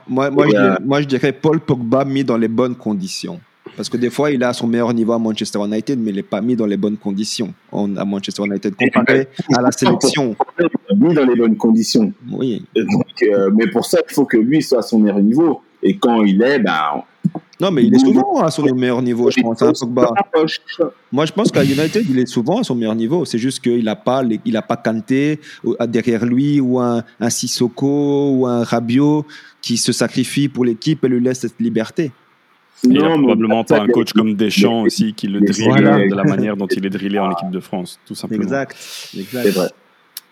Moi, 0.09 0.31
moi, 0.31 0.47
euh, 0.55 0.77
moi, 0.85 1.01
je 1.01 1.07
dirais 1.07 1.33
Paul 1.33 1.61
Pogba 1.61 2.05
mis 2.05 2.25
dans 2.25 2.37
les 2.37 2.49
bonnes 2.49 2.75
conditions. 2.75 3.41
Parce 3.77 3.89
que 3.89 3.97
des 3.97 4.11
fois, 4.11 4.31
il 4.31 4.43
est 4.43 4.45
à 4.45 4.53
son 4.53 4.67
meilleur 4.67 4.93
niveau 4.93 5.13
à 5.13 5.19
Manchester 5.19 5.59
United, 5.65 5.99
mais 5.99 6.11
il 6.11 6.17
n'est 6.17 6.23
pas 6.23 6.43
mis 6.43 6.57
dans 6.57 6.67
les 6.67 6.77
bonnes 6.77 6.97
conditions 6.97 7.55
à 7.73 8.05
Manchester 8.05 8.45
United 8.45 8.75
comparé 8.77 9.29
à 9.57 9.63
la 9.63 9.73
sélection. 9.73 10.37
Mis 10.95 11.15
dans 11.15 11.25
les 11.25 11.37
bonnes 11.37 11.57
conditions. 11.57 12.13
Oui. 12.31 12.65
Euh, 12.77 13.51
mais 13.55 13.67
pour 13.69 13.87
ça, 13.87 13.99
il 14.09 14.15
faut 14.15 14.27
que 14.27 14.37
lui 14.37 14.63
soit 14.63 14.81
à 14.81 14.83
son 14.83 14.99
meilleur 14.99 15.21
niveau. 15.21 15.63
Et 15.83 15.97
quand 15.97 16.23
il 16.23 16.43
est, 16.43 16.59
ben, 16.59 17.03
non, 17.63 17.71
mais 17.71 17.85
il 17.85 17.95
est 17.95 17.99
souvent 18.01 18.41
à 18.41 18.51
son 18.51 18.65
meilleur 18.75 19.01
niveau, 19.03 19.31
je 19.31 19.41
pense. 19.41 19.63
Hein, 19.63 19.73
Moi, 21.13 21.27
je 21.27 21.33
pense 21.33 21.53
qu'à 21.53 21.63
United, 21.63 22.05
il 22.11 22.19
est 22.19 22.27
souvent 22.27 22.59
à 22.59 22.65
son 22.65 22.75
meilleur 22.75 22.97
niveau. 22.97 23.25
C'est 23.25 23.39
juste 23.39 23.61
qu'il 23.61 23.85
n'a 23.85 23.95
pas, 23.95 24.25
il 24.45 24.57
a 24.57 24.63
pas 24.63 24.77
Kanté 24.77 25.39
derrière 25.87 26.27
lui 26.27 26.61
ou 26.61 26.81
un, 26.81 27.05
un 27.21 27.31
Sissoko 27.31 28.33
ou 28.33 28.49
un 28.49 28.65
Rabiot 28.65 29.25
qui 29.61 29.77
se 29.77 29.93
sacrifie 29.93 30.49
pour 30.49 30.65
l'équipe 30.65 31.05
et 31.05 31.09
lui 31.09 31.21
laisse 31.21 31.39
cette 31.39 31.61
liberté. 31.61 32.11
Il 32.83 32.91
n'y 32.91 32.99
a 32.99 33.11
probablement 33.11 33.63
pas 33.63 33.81
un 33.81 33.87
coach 33.87 34.13
comme 34.13 34.35
Deschamps 34.35 34.83
aussi 34.83 35.15
qui 35.15 35.29
le 35.29 35.41
drille 35.41 35.69
de 35.69 36.17
la 36.17 36.25
manière 36.25 36.57
dont 36.57 36.67
il 36.67 36.85
est 36.85 36.91
drillé 36.91 37.21
en 37.21 37.31
équipe 37.31 37.53
de 37.53 37.61
France, 37.61 38.01
tout 38.05 38.17
simplement. 38.17 38.43
Exact. 38.43 38.77
exact. 39.17 39.43
C'est 39.45 39.51
vrai. 39.51 39.69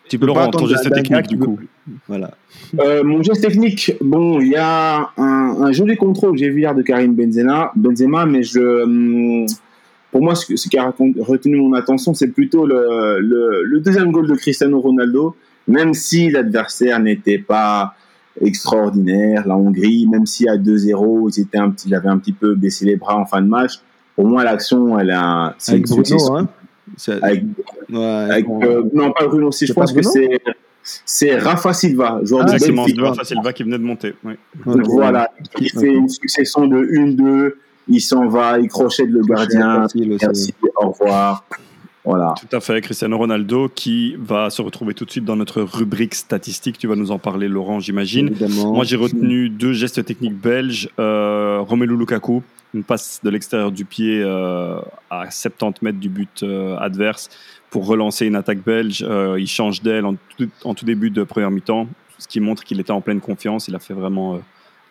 Tu 0.08 0.18
peux 0.18 0.26
Laurent, 0.26 0.50
ton 0.50 0.66
geste 0.66 0.92
technique, 0.92 1.28
du 1.28 1.38
coup. 1.38 1.60
Voilà. 2.08 2.32
Euh, 2.78 3.02
mon 3.04 3.22
geste 3.22 3.42
technique, 3.42 3.92
bon, 4.00 4.40
il 4.40 4.48
y 4.48 4.56
a 4.56 5.10
un, 5.16 5.72
joli 5.72 5.96
contrôle 5.96 6.36
j'ai 6.36 6.50
vu 6.50 6.60
hier 6.60 6.74
de 6.74 6.82
Karim 6.82 7.14
Benzema, 7.14 7.72
Benzema 7.76 8.26
mais 8.26 8.42
je, 8.42 8.82
hum, 8.82 9.46
pour 10.10 10.22
moi, 10.22 10.34
ce, 10.34 10.68
qui 10.68 10.78
a 10.78 10.92
retenu 11.20 11.56
mon 11.56 11.72
attention, 11.74 12.14
c'est 12.14 12.28
plutôt 12.28 12.66
le, 12.66 13.18
le, 13.20 13.80
deuxième 13.80 14.10
goal 14.10 14.26
de 14.26 14.34
Cristiano 14.34 14.80
Ronaldo, 14.80 15.36
même 15.68 15.94
si 15.94 16.30
l'adversaire 16.30 16.98
n'était 17.00 17.38
pas 17.38 17.94
extraordinaire, 18.40 19.46
la 19.46 19.56
Hongrie, 19.56 20.06
même 20.10 20.26
si 20.26 20.48
à 20.48 20.56
2-0, 20.56 21.36
ils 21.36 21.42
étaient 21.42 21.58
un 21.58 21.70
petit, 21.70 21.94
un 21.94 22.18
petit 22.18 22.32
peu 22.32 22.54
baissé 22.54 22.86
les 22.86 22.96
bras 22.96 23.16
en 23.16 23.26
fin 23.26 23.42
de 23.42 23.48
match. 23.48 23.80
Pour 24.16 24.26
moi, 24.26 24.42
l'action, 24.44 24.98
elle 24.98 25.10
a, 25.10 25.54
c'est 25.58 25.72
avec 25.72 25.86
Bruno, 25.86 26.36
hein 26.36 26.48
avec, 27.22 27.44
avec 27.92 28.46
euh, 28.48 28.82
non, 28.92 29.12
pas 29.12 29.26
Bruno 29.26 29.48
aussi, 29.48 29.66
je 29.66 29.72
pense 29.72 29.92
que 29.92 30.02
c'est 30.02 30.40
c'est 30.82 31.36
Rafa 31.36 31.72
Silva, 31.72 32.20
joueur 32.22 32.46
ah, 32.48 32.58
de 32.58 32.72
Benfica. 32.72 33.02
Rafa 33.02 33.24
Silva 33.24 33.52
qui 33.52 33.62
venait 33.62 33.78
de 33.78 33.84
monter. 33.84 34.14
Oui. 34.24 34.34
Voilà, 34.64 35.30
il 35.60 35.70
fait 35.70 35.92
une 35.92 36.08
succession 36.08 36.66
de 36.66 36.78
1-2, 36.78 37.54
il 37.88 38.00
s'en 38.00 38.28
va, 38.28 38.58
il 38.58 38.68
crochette 38.68 39.08
le 39.08 39.22
gardien, 39.22 39.86
merci, 39.94 40.54
au 40.76 40.90
revoir. 40.90 41.44
Voilà. 42.04 42.34
Tout 42.40 42.56
à 42.56 42.60
fait, 42.60 42.80
Cristiano 42.80 43.18
Ronaldo 43.18 43.68
qui 43.68 44.16
va 44.18 44.48
se 44.48 44.62
retrouver 44.62 44.94
tout 44.94 45.04
de 45.04 45.10
suite 45.10 45.24
dans 45.24 45.36
notre 45.36 45.60
rubrique 45.60 46.14
statistique. 46.14 46.78
Tu 46.78 46.86
vas 46.86 46.96
nous 46.96 47.10
en 47.10 47.18
parler, 47.18 47.46
Laurent, 47.46 47.78
j'imagine. 47.78 48.34
Moi, 48.64 48.84
j'ai 48.84 48.96
retenu 48.96 49.50
deux 49.50 49.74
gestes 49.74 50.04
techniques 50.04 50.36
belges. 50.36 50.88
Euh, 50.98 51.60
Romelu 51.60 51.96
Lukaku, 51.96 52.42
une 52.72 52.84
passe 52.84 53.20
de 53.22 53.28
l'extérieur 53.28 53.70
du 53.70 53.84
pied 53.84 54.22
euh, 54.22 54.80
à 55.10 55.30
70 55.30 55.82
mètres 55.82 55.98
du 55.98 56.08
but 56.08 56.42
euh, 56.42 56.76
adverse 56.78 57.28
pour 57.70 57.86
relancer 57.86 58.26
une 58.26 58.36
attaque 58.36 58.62
belge. 58.64 59.04
Euh, 59.08 59.38
il 59.38 59.46
change 59.46 59.82
d'aile 59.82 60.04
en, 60.04 60.16
tout 60.74 60.84
début 60.84 61.10
de 61.10 61.22
première 61.22 61.50
mi-temps, 61.50 61.86
ce 62.18 62.28
qui 62.28 62.40
montre 62.40 62.64
qu'il 62.64 62.80
était 62.80 62.90
en 62.90 63.00
pleine 63.00 63.20
confiance. 63.20 63.68
Il 63.68 63.74
a 63.74 63.78
fait 63.78 63.94
vraiment 63.94 64.40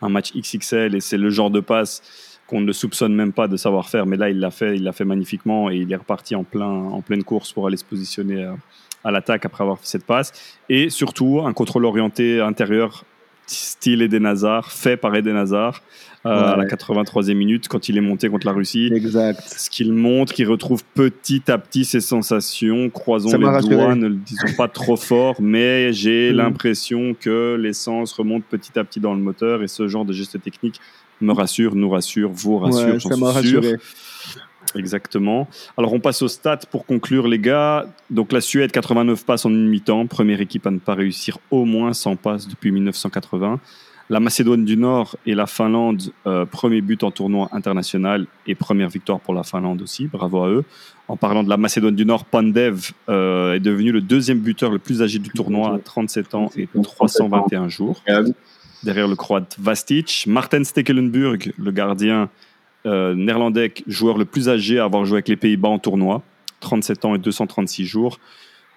un 0.01 0.09
match 0.09 0.33
XXL 0.33 0.95
et 0.95 1.01
c'est 1.01 1.17
le 1.17 1.29
genre 1.29 1.51
de 1.51 1.59
passe 1.59 2.01
qu'on 2.47 2.61
ne 2.61 2.71
soupçonne 2.71 3.13
même 3.13 3.31
pas 3.31 3.47
de 3.47 3.57
savoir 3.57 3.89
faire, 3.89 4.07
mais 4.07 4.17
là 4.17 4.29
il 4.29 4.39
l'a 4.39 4.49
fait, 4.49 4.75
il 4.75 4.83
l'a 4.83 4.91
fait 4.91 5.05
magnifiquement 5.05 5.69
et 5.69 5.77
il 5.77 5.91
est 5.93 5.95
reparti 5.95 6.35
en, 6.35 6.43
plein, 6.43 6.65
en 6.65 7.01
pleine 7.01 7.23
course 7.23 7.53
pour 7.53 7.67
aller 7.67 7.77
se 7.77 7.85
positionner 7.85 8.43
euh, 8.43 8.53
à, 9.03 9.11
l'attaque 9.11 9.45
après 9.45 9.63
avoir 9.63 9.77
fait 9.77 9.85
cette 9.85 10.05
passe. 10.05 10.57
Et 10.67 10.89
surtout 10.89 11.41
un 11.45 11.53
contrôle 11.53 11.85
orienté 11.85 12.41
intérieur 12.41 13.05
style 13.51 14.01
Eden 14.01 14.25
Hazard, 14.25 14.71
fait 14.71 14.97
par 14.97 15.15
Eden 15.15 15.35
Hazard 15.35 15.81
euh, 16.25 16.29
à 16.29 16.55
la 16.57 16.65
83e 16.65 17.33
minute 17.33 17.67
quand 17.67 17.87
il 17.89 17.97
est 17.97 18.01
monté 18.01 18.29
contre 18.29 18.45
la 18.45 18.53
Russie. 18.53 18.89
Exact. 18.93 19.41
Ce 19.41 19.69
qu'il 19.69 19.93
montre, 19.93 20.33
qu'il 20.33 20.47
retrouve 20.47 20.83
petit 20.93 21.49
à 21.49 21.57
petit 21.57 21.85
ses 21.85 22.01
sensations. 22.01 22.89
Croisons 22.89 23.37
les 23.37 23.69
doigts, 23.69 23.95
ne 23.95 24.07
le 24.07 24.15
disons 24.15 24.53
pas 24.57 24.67
trop 24.67 24.95
fort, 24.97 25.35
mais 25.39 25.93
j'ai 25.93 26.31
mm. 26.31 26.35
l'impression 26.35 27.15
que 27.19 27.57
l'essence 27.59 28.11
remonte 28.13 28.43
petit 28.45 28.77
à 28.77 28.83
petit 28.83 28.99
dans 28.99 29.13
le 29.13 29.21
moteur 29.21 29.63
et 29.63 29.67
ce 29.67 29.87
genre 29.87 30.05
de 30.05 30.13
geste 30.13 30.41
technique 30.41 30.79
me 31.21 31.33
rassure, 31.33 31.75
nous 31.75 31.89
rassure, 31.89 32.31
vous 32.31 32.57
rassure, 32.57 32.93
ouais, 32.93 32.99
ça 32.99 33.17
m'a 33.17 33.31
rassuré. 33.31 33.77
Exactement. 34.75 35.47
Alors 35.77 35.93
on 35.93 35.99
passe 35.99 36.21
au 36.21 36.27
stats 36.27 36.61
pour 36.69 36.85
conclure 36.85 37.27
les 37.27 37.39
gars. 37.39 37.85
Donc 38.09 38.31
la 38.31 38.41
Suède 38.41 38.71
89 38.71 39.25
passes 39.25 39.45
en 39.45 39.49
une 39.49 39.67
mi-temps, 39.67 40.07
première 40.07 40.41
équipe 40.41 40.67
à 40.67 40.71
ne 40.71 40.79
pas 40.79 40.95
réussir 40.95 41.37
au 41.51 41.65
moins 41.65 41.93
100 41.93 42.15
passes 42.17 42.47
depuis 42.47 42.71
1980. 42.71 43.59
La 44.11 44.19
Macédoine 44.19 44.65
du 44.65 44.75
Nord 44.75 45.17
et 45.27 45.35
la 45.35 45.45
Finlande, 45.45 46.01
euh, 46.25 46.43
premier 46.43 46.81
but 46.81 47.03
en 47.03 47.11
tournoi 47.11 47.47
international 47.51 48.25
et 48.47 48.55
première 48.55 48.89
victoire 48.89 49.19
pour 49.19 49.35
la 49.35 49.43
Finlande 49.43 49.83
aussi, 49.83 50.07
bravo 50.07 50.43
à 50.43 50.49
eux. 50.49 50.65
En 51.07 51.15
parlant 51.15 51.43
de 51.43 51.49
la 51.49 51.57
Macédoine 51.57 51.95
du 51.95 52.07
Nord, 52.07 52.25
Pandev 52.25 52.91
euh, 53.07 53.53
est 53.53 53.59
devenu 53.59 53.91
le 53.91 54.01
deuxième 54.01 54.39
buteur 54.39 54.71
le 54.71 54.79
plus 54.79 55.03
âgé 55.03 55.19
du 55.19 55.29
tournoi 55.29 55.75
à 55.75 55.77
37 55.77 56.33
ans 56.33 56.49
et 56.57 56.67
321 56.81 57.69
jours 57.69 58.01
derrière 58.83 59.07
le 59.07 59.15
croate 59.15 59.55
Vastic. 59.59 60.25
Martin 60.27 60.63
Stekelenburg, 60.63 61.51
le 61.57 61.71
gardien 61.71 62.29
euh, 62.85 63.13
néerlandais, 63.15 63.73
joueur 63.87 64.17
le 64.17 64.25
plus 64.25 64.49
âgé 64.49 64.79
à 64.79 64.85
avoir 64.85 65.05
joué 65.05 65.17
avec 65.17 65.27
les 65.27 65.35
Pays-Bas 65.35 65.69
en 65.69 65.79
tournoi, 65.79 66.21
37 66.61 67.05
ans 67.05 67.15
et 67.15 67.17
236 67.17 67.85
jours. 67.85 68.19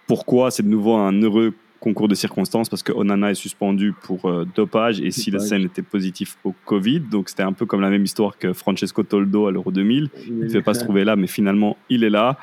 Pourquoi 0.06 0.50
C'est 0.50 0.62
de 0.62 0.68
nouveau 0.68 0.94
un 0.94 1.12
heureux 1.22 1.54
concours 1.80 2.08
de 2.08 2.14
circonstances? 2.14 2.68
Parce 2.68 2.82
que 2.82 2.92
Onana 2.92 3.30
est 3.30 3.34
suspendu 3.34 3.92
pour 4.02 4.26
euh, 4.26 4.46
dopage 4.54 5.00
et 5.00 5.10
si 5.10 5.30
le 5.30 5.38
scène 5.38 5.62
était 5.62 5.82
positif 5.82 6.36
au 6.44 6.54
Covid. 6.64 7.00
Donc 7.00 7.28
c'était 7.28 7.44
un 7.44 7.52
peu 7.52 7.66
comme 7.66 7.80
la 7.80 7.90
même 7.90 8.04
histoire 8.04 8.38
que 8.38 8.52
Francesco 8.52 9.02
Toldo 9.02 9.46
à 9.46 9.52
l'Euro 9.52 9.70
2000. 9.70 10.10
Il 10.26 10.38
ne 10.38 10.46
devait 10.46 10.62
pas 10.62 10.74
se 10.74 10.80
trouver 10.84 11.04
là, 11.04 11.16
mais 11.16 11.26
finalement 11.26 11.76
il 11.88 12.04
est 12.04 12.10
là. 12.10 12.38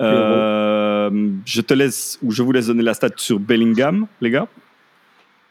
Euh, 0.00 1.30
je 1.44 1.60
te 1.60 1.74
laisse 1.74 2.18
ou 2.22 2.30
je 2.30 2.42
vous 2.42 2.52
laisse 2.52 2.66
donner 2.66 2.82
la 2.82 2.94
stat 2.94 3.10
sur 3.16 3.38
Bellingham, 3.38 4.06
les 4.20 4.30
gars. 4.30 4.48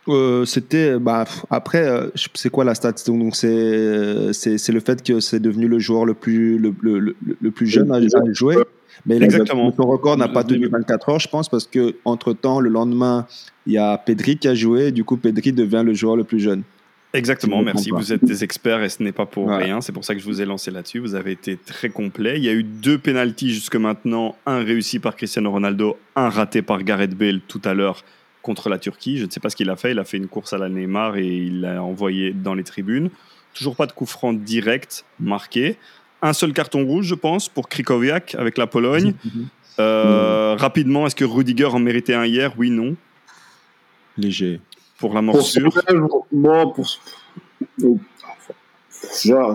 Euh, 0.08 0.46
c'était 0.46 0.98
bah, 0.98 1.26
après 1.52 1.88
euh, 1.88 2.08
c'est 2.34 2.50
quoi 2.50 2.64
la 2.64 2.74
stat? 2.74 2.94
Donc 3.06 3.36
c'est 3.36 4.34
c'est 4.34 4.72
le 4.72 4.80
fait 4.80 5.04
que 5.04 5.20
c'est 5.20 5.40
devenu 5.40 5.68
le 5.68 5.78
joueur 5.78 6.06
le 6.06 6.16
plus 6.16 6.58
le, 6.58 6.74
le, 6.82 7.16
le, 7.40 7.52
plus 7.52 7.68
jeune 7.68 7.92
à, 7.92 8.00
jouer 8.34 8.56
mais 9.06 9.22
Exactement. 9.22 9.72
son 9.76 9.84
record 9.84 10.18
n'a 10.18 10.28
pas 10.28 10.44
tenu 10.44 10.68
24 10.68 11.10
heures 11.10 11.20
je 11.20 11.28
pense 11.28 11.50
parce 11.50 11.68
que 11.68 11.96
entre 12.04 12.34
temps 12.34 12.60
le 12.60 12.70
lendemain 12.70 13.28
il 13.68 13.74
y 13.74 13.78
a 13.78 13.96
Pedri 14.00 14.38
qui 14.38 14.48
a 14.48 14.56
joué 14.56 14.88
et 14.88 14.92
du 14.92 15.04
coup 15.04 15.18
Pedri 15.18 15.54
devient 15.54 15.84
le 15.86 15.94
joueur 15.94 16.16
le 16.16 16.24
plus 16.24 16.40
jeune 16.40 16.64
Exactement, 17.14 17.62
merci. 17.62 17.90
Vous 17.92 18.14
êtes 18.14 18.24
des 18.24 18.46
experts 18.46 18.84
et 18.84 18.88
ce 18.88 19.04
n'est 19.04 19.12
pas 19.12 19.26
pour 19.26 19.50
rien. 19.50 19.82
C'est 19.82 19.92
pour 19.92 20.06
ça 20.06 20.16
que 20.16 20.22
je 20.22 20.26
vous 20.26 20.42
ai 20.42 20.46
lancé 20.46 20.72
là-dessus. 20.72 21.00
Vous 21.00 21.14
avez 21.14 21.34
été 21.34 21.58
très 21.58 21.90
complet. 21.90 22.38
Il 22.38 22.44
y 22.46 22.48
a 22.48 22.54
eu 22.54 22.64
deux 22.64 22.98
pénalties 22.98 23.54
jusque 23.54 23.76
maintenant. 23.76 24.38
Un 24.46 24.60
réussi 24.60 24.98
par 25.00 25.18
Cristiano 25.18 25.52
Ronaldo, 25.52 25.98
un 26.16 26.30
raté 26.30 26.62
par 26.62 26.82
Gareth 26.84 27.14
Bale 27.14 27.42
tout 27.50 27.60
à 27.66 27.74
l'heure 27.74 28.06
contre 28.42 28.70
la 28.70 28.78
Turquie. 28.78 29.18
Je 29.18 29.26
ne 29.26 29.30
sais 29.32 29.40
pas 29.40 29.50
ce 29.50 29.56
qu'il 29.56 29.70
a 29.70 29.76
fait. 29.76 29.92
Il 29.92 30.00
a 30.00 30.04
fait 30.04 30.18
une 30.18 30.28
course 30.28 30.54
à 30.54 30.58
la 30.58 30.70
Neymar 30.70 31.18
et 31.18 31.28
il 31.28 31.62
l'a 31.62 31.84
envoyé 31.84 32.32
dans 32.32 32.54
les 32.54 32.64
tribunes. 32.64 33.10
Toujours 33.54 33.76
pas 33.76 33.86
de 33.86 33.92
coup 33.92 34.06
franc 34.06 34.34
direct 34.34 35.06
marqué. 35.20 35.78
Un 36.22 36.34
seul 36.34 36.54
carton 36.54 36.86
rouge, 36.86 37.06
je 37.06 37.16
pense, 37.16 37.50
pour 37.50 37.68
Krikoviak 37.68 38.36
avec 38.36 38.58
la 38.58 38.68
Pologne. 38.68 39.14
Mhm. 39.26 39.48
Euh, 39.80 40.56
rapidement, 40.58 41.08
est-ce 41.08 41.16
que 41.16 41.26
Rudiger 41.26 41.66
en 41.66 41.80
méritait 41.80 42.14
un 42.14 42.26
hier? 42.26 42.54
Oui, 42.58 42.70
non. 42.70 42.96
Léger. 44.18 44.62
Pour 45.00 45.14
la 45.14 45.22
morsure 45.22 45.72
Bon, 46.32 46.72
pour... 46.72 46.88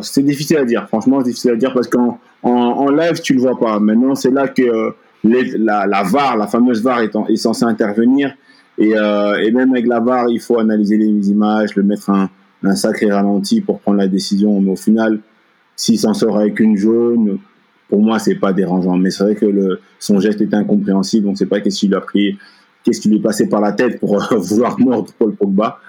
c'est 0.03 0.23
difficile 0.23 0.57
à 0.57 0.65
dire. 0.65 0.89
Franchement, 0.89 1.21
c'est 1.21 1.31
difficile 1.31 1.53
à 1.53 1.57
dire 1.57 1.73
parce 1.73 1.87
qu'en 1.89 2.19
en, 2.43 2.91
live, 2.91 3.21
tu 3.21 3.35
le 3.35 3.41
vois 3.41 3.59
pas. 3.59 3.79
Maintenant, 3.79 4.15
c'est 4.15 4.31
là 4.31 4.49
que 4.49 4.95
la, 5.23 5.87
la, 5.87 6.03
VAR, 6.03 6.37
la 6.37 6.47
fameuse 6.47 6.83
VAR, 6.83 7.01
est, 7.01 7.13
est 7.29 7.37
censée 7.37 7.65
intervenir 7.65 8.35
et, 8.79 8.97
euh, 8.97 9.43
et, 9.43 9.51
même 9.51 9.73
avec 9.73 9.87
la 9.87 10.01
VAR, 10.01 10.29
il 10.29 10.41
faut 10.41 10.59
analyser 10.59 10.97
les 10.97 11.31
images, 11.31 11.75
le 11.77 11.83
mettre 11.83 12.11
un, 12.11 12.29
un 12.63 12.75
sacré 12.75 13.11
ralenti 13.11 13.61
pour 13.61 13.81
prendre 13.81 13.99
la 13.99 14.09
décision. 14.09 14.61
Mais 14.61 14.73
au 14.73 14.77
final, 14.77 15.21
s'il 15.77 15.99
s'en 15.99 16.15
sort 16.15 16.39
avec 16.39 16.61
une 16.61 16.77
jaune, 16.77 17.39
pour 17.89 18.03
moi, 18.03 18.19
c'est 18.19 18.35
pas 18.35 18.53
dérangeant. 18.53 18.97
Mais 18.97 19.11
c'est 19.11 19.25
vrai 19.25 19.35
que 19.35 19.47
le, 19.47 19.81
son 19.99 20.21
geste 20.21 20.41
était 20.41 20.57
incompréhensible. 20.57 21.29
On 21.29 21.33
ne 21.33 21.37
sait 21.37 21.47
pas 21.47 21.61
qu'est-ce 21.61 21.81
qu'il 21.81 21.95
a 21.95 22.01
pris, 22.01 22.39
qu'est-ce 22.85 23.01
qui 23.01 23.09
lui 23.09 23.17
est 23.17 23.23
passé 23.23 23.49
par 23.49 23.61
la 23.61 23.73
tête 23.73 24.01
pour 24.01 24.21
euh, 24.21 24.37
vouloir 24.37 24.79
mordre 24.79 25.13
Paul 25.19 25.35
Pogba. 25.35 25.81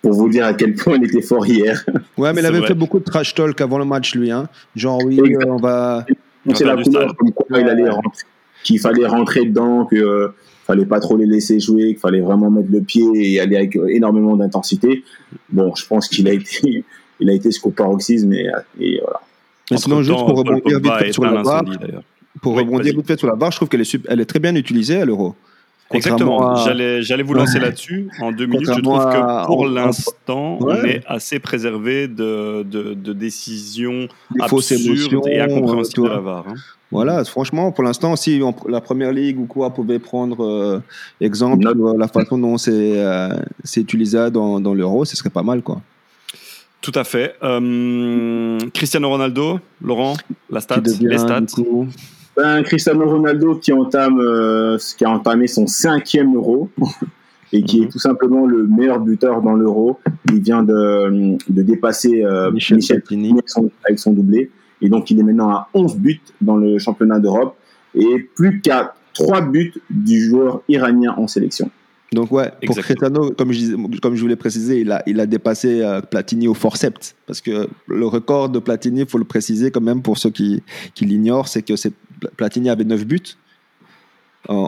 pour 0.00 0.12
vous 0.12 0.28
dire 0.28 0.46
à 0.46 0.54
quel 0.54 0.74
point 0.74 0.96
il 0.96 1.04
était 1.04 1.22
fort 1.22 1.46
hier. 1.46 1.84
Ouais, 2.16 2.32
mais 2.32 2.40
il 2.40 2.46
avait 2.46 2.58
vrai. 2.58 2.68
fait 2.68 2.74
beaucoup 2.74 2.98
de 3.00 3.04
trash 3.04 3.34
talk 3.34 3.60
avant 3.60 3.78
le 3.78 3.84
match, 3.84 4.14
lui. 4.14 4.30
Hein. 4.30 4.48
Genre, 4.76 5.00
oui, 5.04 5.20
euh, 5.20 5.38
on 5.46 5.56
va. 5.56 6.06
C'est 6.54 6.64
la 6.64 6.82
couleur 6.82 7.14
comme 7.16 7.32
quoi 7.32 7.60
il 7.60 7.68
allait 7.68 7.90
rentrer- 7.90 8.24
qu'il 8.62 8.78
fallait 8.78 9.06
rentrer 9.06 9.44
dedans, 9.46 9.86
que 9.86 9.96
euh, 9.96 10.28
fallait 10.70 10.86
pas 10.86 11.00
trop 11.00 11.16
les 11.16 11.26
laisser 11.26 11.58
jouer, 11.58 11.88
qu'il 11.88 11.98
fallait 11.98 12.20
vraiment 12.20 12.50
mettre 12.50 12.70
le 12.70 12.80
pied 12.80 13.04
et 13.14 13.40
aller 13.40 13.56
avec 13.56 13.76
énormément 13.88 14.36
d'intensité. 14.36 15.02
Bon, 15.50 15.74
je 15.74 15.86
pense 15.86 16.08
qu'il 16.08 16.28
a 16.28 16.32
été, 16.32 16.84
il 17.20 17.30
a 17.30 17.32
été 17.32 17.50
jusqu'au 17.50 17.70
paroxysme 17.70 18.32
et, 18.32 18.50
et 18.78 19.00
voilà. 19.00 19.20
Mais 19.70 19.76
sinon, 19.76 20.02
juste 20.02 20.18
pour 20.18 20.36
rebondir 20.36 20.80
vite 20.80 20.92
fait 20.98 21.12
sur 21.12 21.24
la 21.24 21.42
barre, 21.42 21.64
pour 22.42 22.54
Oui, 22.54 22.62
rebondir 22.62 22.94
vite 22.94 23.06
fait 23.06 23.18
sur 23.18 23.28
la 23.28 23.36
barre, 23.36 23.50
je 23.50 23.56
trouve 23.56 23.68
qu'elle 23.68 23.80
est, 23.80 23.98
elle 24.08 24.20
est 24.20 24.24
très 24.24 24.38
bien 24.38 24.54
utilisée 24.54 25.00
à 25.00 25.04
l'euro. 25.04 25.34
Exactement. 25.92 26.52
À- 26.54 26.64
J'allais, 26.64 27.02
j'allais 27.02 27.22
vous 27.22 27.34
lancer 27.34 27.58
là-dessus. 27.58 28.08
En 28.20 28.30
deux 28.32 28.46
minutes, 28.46 28.70
je 28.74 28.80
trouve 28.80 29.00
à- 29.00 29.42
que 29.42 29.46
pour 29.46 29.60
en- 29.62 29.66
l'instant, 29.66 30.58
on 30.60 30.74
est 30.84 31.02
assez 31.06 31.38
préservé 31.40 32.06
de, 32.08 32.62
de, 32.62 32.94
de 32.94 33.12
décisions 33.12 34.06
Des 34.30 34.46
fausses 34.48 34.70
absurdes 34.72 34.96
émotions, 34.96 35.22
et 35.26 35.40
euh, 35.40 35.44
incompréhensibles 35.44 35.96
de 35.96 36.06
vois. 36.08 36.14
la 36.16 36.20
VAR. 36.20 36.44
hein. 36.48 36.54
Voilà, 36.92 37.24
franchement, 37.24 37.70
pour 37.72 37.84
l'instant, 37.84 38.16
si 38.16 38.40
on- 38.42 38.54
la 38.68 38.80
première 38.80 39.12
ligue 39.12 39.38
ou 39.38 39.46
quoi 39.46 39.70
pouvait 39.70 39.98
prendre 40.00 40.44
euh, 40.44 40.80
exemple 41.20 41.62
Note. 41.64 41.76
euh, 41.94 41.98
la 41.98 42.08
façon 42.08 42.36
dont 42.38 42.56
c'est 42.58 42.72
euh, 43.00 43.28
c'est 43.64 43.80
utilisé 43.80 44.30
dans, 44.30 44.60
dans 44.60 44.74
l'euro, 44.74 45.04
ce 45.04 45.16
serait 45.16 45.30
pas 45.30 45.42
mal, 45.44 45.62
quoi. 45.62 45.80
Tout 46.80 46.92
à 46.94 47.04
fait. 47.04 47.34
Euh, 47.42 48.58
Cristiano 48.72 49.08
Ronaldo, 49.08 49.60
Laurent, 49.82 50.16
la 50.50 50.60
stat, 50.60 50.80
les 51.00 51.18
stats. 51.18 51.42
Ben, 52.40 52.62
Cristiano 52.62 53.04
Ronaldo 53.06 53.56
qui 53.56 53.70
entame, 53.72 54.18
euh, 54.18 54.78
qui 54.96 55.04
a 55.04 55.10
entamé 55.10 55.46
son 55.46 55.66
cinquième 55.66 56.34
euro 56.34 56.70
et 57.52 57.62
qui 57.62 57.80
Mhm. 57.80 57.84
est 57.84 57.88
tout 57.90 57.98
simplement 57.98 58.46
le 58.46 58.66
meilleur 58.66 58.98
buteur 59.00 59.42
dans 59.42 59.52
l'euro. 59.54 59.98
Il 60.32 60.40
vient 60.40 60.62
de, 60.62 61.36
de 61.52 61.62
dépasser 61.62 62.24
euh, 62.24 62.50
Michel, 62.50 62.76
Michel 62.78 63.00
Platini. 63.02 63.32
avec 63.32 63.48
son, 63.50 63.70
avec 63.84 63.98
son 63.98 64.12
doublé. 64.12 64.50
Et 64.80 64.88
donc, 64.88 65.10
il 65.10 65.18
est 65.18 65.22
maintenant 65.22 65.50
à 65.50 65.68
11 65.74 65.96
buts 65.96 66.20
dans 66.40 66.56
le 66.56 66.78
championnat 66.78 67.18
d'Europe 67.18 67.56
et 67.94 68.20
plus 68.36 68.60
qu'à 68.62 68.94
3 69.12 69.42
buts 69.42 69.74
du 69.90 70.22
joueur 70.30 70.62
iranien 70.68 71.12
en 71.18 71.26
sélection. 71.26 71.68
Donc 72.12 72.32
ouais, 72.32 72.50
pour. 72.66 72.74
Cristiano, 72.76 73.30
comme 73.38 73.52
je, 73.52 73.58
disais- 73.58 73.76
comme 74.02 74.16
je 74.16 74.20
voulais 74.22 74.34
préciser, 74.34 74.80
il 74.80 74.90
a, 74.90 75.00
il 75.06 75.20
a 75.20 75.26
dépassé 75.26 75.80
euh, 75.82 76.00
Platini 76.00 76.48
au 76.48 76.54
forceps. 76.54 77.14
Parce 77.26 77.40
que 77.40 77.68
le 77.86 78.06
record 78.06 78.48
de 78.48 78.58
Platini, 78.58 79.00
il 79.02 79.06
faut 79.06 79.18
le 79.18 79.24
préciser 79.24 79.70
quand 79.70 79.80
même 79.82 80.00
pour 80.02 80.16
ceux 80.18 80.30
qui, 80.30 80.60
qui 80.94 81.04
l'ignorent, 81.04 81.46
c'est 81.46 81.62
que 81.62 81.76
c'est- 81.76 81.92
Platini 82.36 82.70
avait 82.70 82.84
9 82.84 83.04
buts 83.06 83.36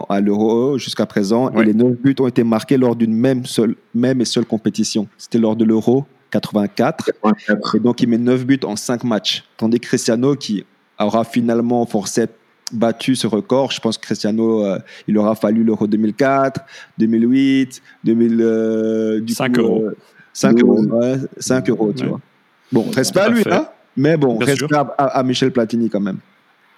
à 0.09 0.21
l'Euro 0.21 0.77
jusqu'à 0.77 1.05
présent. 1.05 1.51
Ouais. 1.51 1.63
Et 1.63 1.65
les 1.67 1.73
9 1.73 1.93
buts 1.97 2.15
ont 2.19 2.27
été 2.27 2.43
marqués 2.43 2.77
lors 2.77 2.95
d'une 2.95 3.13
même, 3.13 3.45
seule, 3.45 3.75
même 3.93 4.21
et 4.21 4.25
seule 4.25 4.45
compétition. 4.45 5.07
C'était 5.17 5.39
lors 5.39 5.55
de 5.55 5.65
l'Euro 5.65 6.05
84. 6.31 7.05
84. 7.21 7.75
Et 7.75 7.79
donc, 7.79 8.01
il 8.01 8.09
met 8.09 8.17
9 8.17 8.45
buts 8.45 8.59
en 8.63 8.75
5 8.75 9.03
matchs. 9.03 9.43
Tandis 9.57 9.79
que 9.79 9.87
Cristiano, 9.87 10.35
qui 10.35 10.65
aura 10.99 11.23
finalement 11.23 11.85
forcé 11.85 12.25
battu 12.71 13.15
ce 13.15 13.27
record, 13.27 13.71
je 13.71 13.79
pense 13.81 13.97
que 13.97 14.03
Cristiano, 14.05 14.65
euh, 14.65 14.79
il 15.07 15.17
aura 15.17 15.35
fallu 15.35 15.63
l'Euro 15.63 15.85
2004, 15.85 16.61
2008, 16.97 17.81
2000, 18.03 18.37
euh, 18.41 19.19
du 19.21 19.33
5 19.33 19.53
coup, 19.55 19.61
euros. 19.61 19.83
euh, 19.85 19.95
5 20.33 20.59
euros, 20.61 20.83
ouais, 20.83 21.17
5 21.37 21.69
euros, 21.69 21.93
tu 21.93 22.03
Ouais. 22.03 22.09
vois. 22.09 22.19
Bon, 22.71 22.85
respect 22.95 23.19
Tout 23.19 23.25
à 23.25 23.29
lui, 23.29 23.43
hein, 23.51 23.67
mais 23.95 24.17
bon, 24.17 24.37
Bien 24.39 24.55
à 24.97 25.21
Michel 25.23 25.51
Platini 25.51 25.89
quand 25.89 25.99
même. 25.99 26.17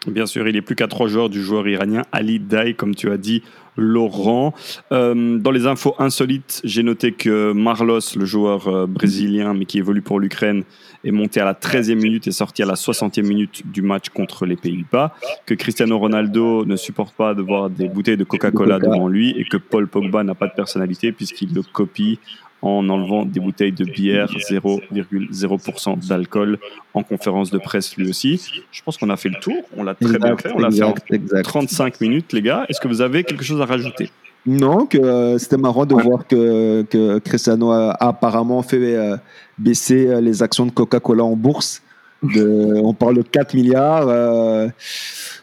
Bien 0.07 0.25
sûr, 0.25 0.47
il 0.47 0.55
est 0.55 0.61
plus 0.61 0.75
qu'à 0.75 0.87
trois 0.87 1.07
joueurs 1.07 1.29
du 1.29 1.41
joueur 1.41 1.67
iranien 1.67 2.03
Ali 2.11 2.39
Daei, 2.39 2.73
comme 2.73 2.95
tu 2.95 3.11
as 3.11 3.17
dit, 3.17 3.43
Laurent. 3.77 4.53
Euh, 4.91 5.37
dans 5.37 5.51
les 5.51 5.67
infos 5.67 5.95
insolites, 5.99 6.61
j'ai 6.63 6.83
noté 6.83 7.11
que 7.11 7.51
Marlos, 7.51 8.15
le 8.15 8.25
joueur 8.25 8.67
euh, 8.67 8.87
brésilien, 8.87 9.53
mais 9.53 9.65
qui 9.65 9.79
évolue 9.79 10.01
pour 10.01 10.19
l'Ukraine, 10.19 10.63
est 11.03 11.11
monté 11.11 11.39
à 11.39 11.45
la 11.45 11.53
13e 11.53 11.95
minute 11.95 12.27
et 12.27 12.31
sorti 12.31 12.63
à 12.63 12.65
la 12.65 12.75
60e 12.75 13.23
minute 13.23 13.63
du 13.71 13.81
match 13.81 14.09
contre 14.09 14.45
les 14.45 14.55
Pays-Bas. 14.55 15.13
Que 15.45 15.53
Cristiano 15.53 15.97
Ronaldo 15.97 16.65
ne 16.65 16.75
supporte 16.75 17.15
pas 17.15 17.33
de 17.33 17.41
voir 17.41 17.69
des 17.69 17.89
bouteilles 17.89 18.17
de 18.17 18.23
Coca-Cola 18.23 18.79
Coca. 18.79 18.87
devant 18.91 19.07
lui 19.07 19.31
et 19.31 19.43
que 19.43 19.57
Paul 19.57 19.87
Pogba 19.87 20.23
n'a 20.23 20.35
pas 20.35 20.47
de 20.47 20.53
personnalité 20.53 21.11
puisqu'il 21.11 21.53
le 21.53 21.61
copie 21.61 22.19
en 22.61 22.89
enlevant 22.89 23.25
des 23.25 23.39
bouteilles 23.39 23.71
de 23.71 23.85
bière 23.85 24.27
0,0% 24.49 26.07
d'alcool 26.07 26.57
en 26.93 27.03
conférence 27.03 27.51
de 27.51 27.57
presse 27.59 27.95
lui 27.97 28.09
aussi. 28.09 28.41
Je 28.71 28.81
pense 28.81 28.97
qu'on 28.97 29.09
a 29.09 29.17
fait 29.17 29.29
le 29.29 29.39
tour, 29.39 29.61
on 29.77 29.83
l'a 29.83 29.93
très 29.93 30.17
bien 30.17 30.35
fait, 30.37 30.51
on 30.53 30.59
l'a 30.59 30.71
fait 30.71 30.83
en 30.83 30.91
exact, 30.91 31.13
exact. 31.13 31.43
35 31.43 32.01
minutes 32.01 32.33
les 32.33 32.41
gars. 32.41 32.65
Est-ce 32.69 32.79
que 32.79 32.87
vous 32.87 33.01
avez 33.01 33.23
quelque 33.23 33.43
chose 33.43 33.61
à 33.61 33.65
rajouter? 33.65 34.09
Non, 34.47 34.85
que 34.85 34.97
euh, 34.99 35.37
c'était 35.39 35.57
marrant 35.57 35.85
de 35.87 35.95
voir 35.95 36.27
que, 36.27 36.83
que 36.83 37.17
Cristiano 37.19 37.71
a, 37.71 37.91
a 37.91 38.09
apparemment 38.09 38.61
fait 38.61 38.77
euh, 38.95 39.17
baisser 39.57 40.07
euh, 40.07 40.21
les 40.21 40.43
actions 40.43 40.67
de 40.67 40.71
Coca-Cola 40.71 41.23
en 41.23 41.35
bourse. 41.35 41.81
De, 42.21 42.79
on 42.83 42.93
parle 42.93 43.17
de 43.17 43.21
4 43.23 43.53
milliards. 43.55 44.07
euh, 44.07 44.67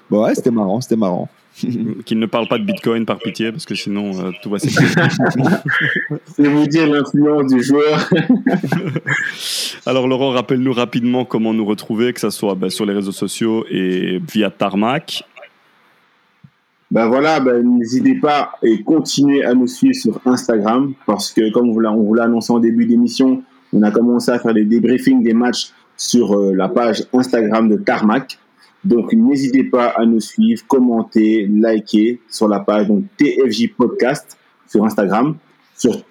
bon, 0.08 0.24
ouais, 0.24 0.34
c'était 0.34 0.50
marrant, 0.50 0.80
c'était 0.80 0.96
marrant. 0.96 1.28
Qu'il 2.04 2.18
ne 2.18 2.26
parle 2.26 2.48
pas 2.48 2.58
de 2.58 2.64
Bitcoin 2.64 3.04
par 3.06 3.18
pitié 3.18 3.52
parce 3.52 3.64
que 3.64 3.74
sinon 3.74 4.10
euh, 4.18 4.30
tout 4.42 4.50
va 4.50 4.58
s'écrouler. 4.58 4.88
C'est 6.36 6.48
vous 6.48 6.66
dire 6.66 6.88
l'influence 6.88 7.52
du 7.52 7.62
joueur. 7.62 8.08
Alors 9.86 10.08
Laurent, 10.08 10.30
rappelle-nous 10.30 10.72
rapidement 10.72 11.24
comment 11.24 11.54
nous 11.54 11.64
retrouver, 11.64 12.12
que 12.12 12.20
ce 12.20 12.30
soit 12.30 12.54
bah, 12.54 12.70
sur 12.70 12.86
les 12.86 12.92
réseaux 12.94 13.12
sociaux 13.12 13.64
et 13.70 14.20
via 14.32 14.50
Tarmac. 14.50 15.24
Ben 16.90 17.06
voilà, 17.06 17.40
ben 17.40 17.62
n'hésitez 17.78 18.16
pas 18.16 18.52
et 18.62 18.82
continuez 18.82 19.42
à 19.44 19.54
nous 19.54 19.66
suivre 19.66 19.94
sur 19.94 20.20
Instagram 20.26 20.92
parce 21.06 21.32
que 21.32 21.50
comme 21.50 21.70
on 21.70 21.72
vous 21.72 22.14
l'a- 22.14 22.24
annoncé 22.24 22.52
en 22.52 22.58
début 22.58 22.84
d'émission, 22.84 23.42
on 23.72 23.82
a 23.82 23.90
commencé 23.90 24.30
à 24.30 24.38
faire 24.38 24.52
des 24.52 24.66
débriefings 24.66 25.22
des 25.22 25.32
matchs 25.32 25.72
sur 25.96 26.34
euh, 26.34 26.52
la 26.54 26.68
page 26.68 27.04
Instagram 27.14 27.68
de 27.70 27.76
Tarmac. 27.76 28.38
Donc 28.84 29.12
n'hésitez 29.12 29.64
pas 29.64 29.88
à 29.88 30.04
nous 30.04 30.20
suivre, 30.20 30.62
commenter, 30.66 31.46
liker 31.46 32.20
sur 32.28 32.48
la 32.48 32.60
page 32.60 32.88
TFJ 33.16 33.74
Podcast 33.76 34.36
sur 34.72 34.84
Instagram, 34.84 35.36
sur, 35.76 36.02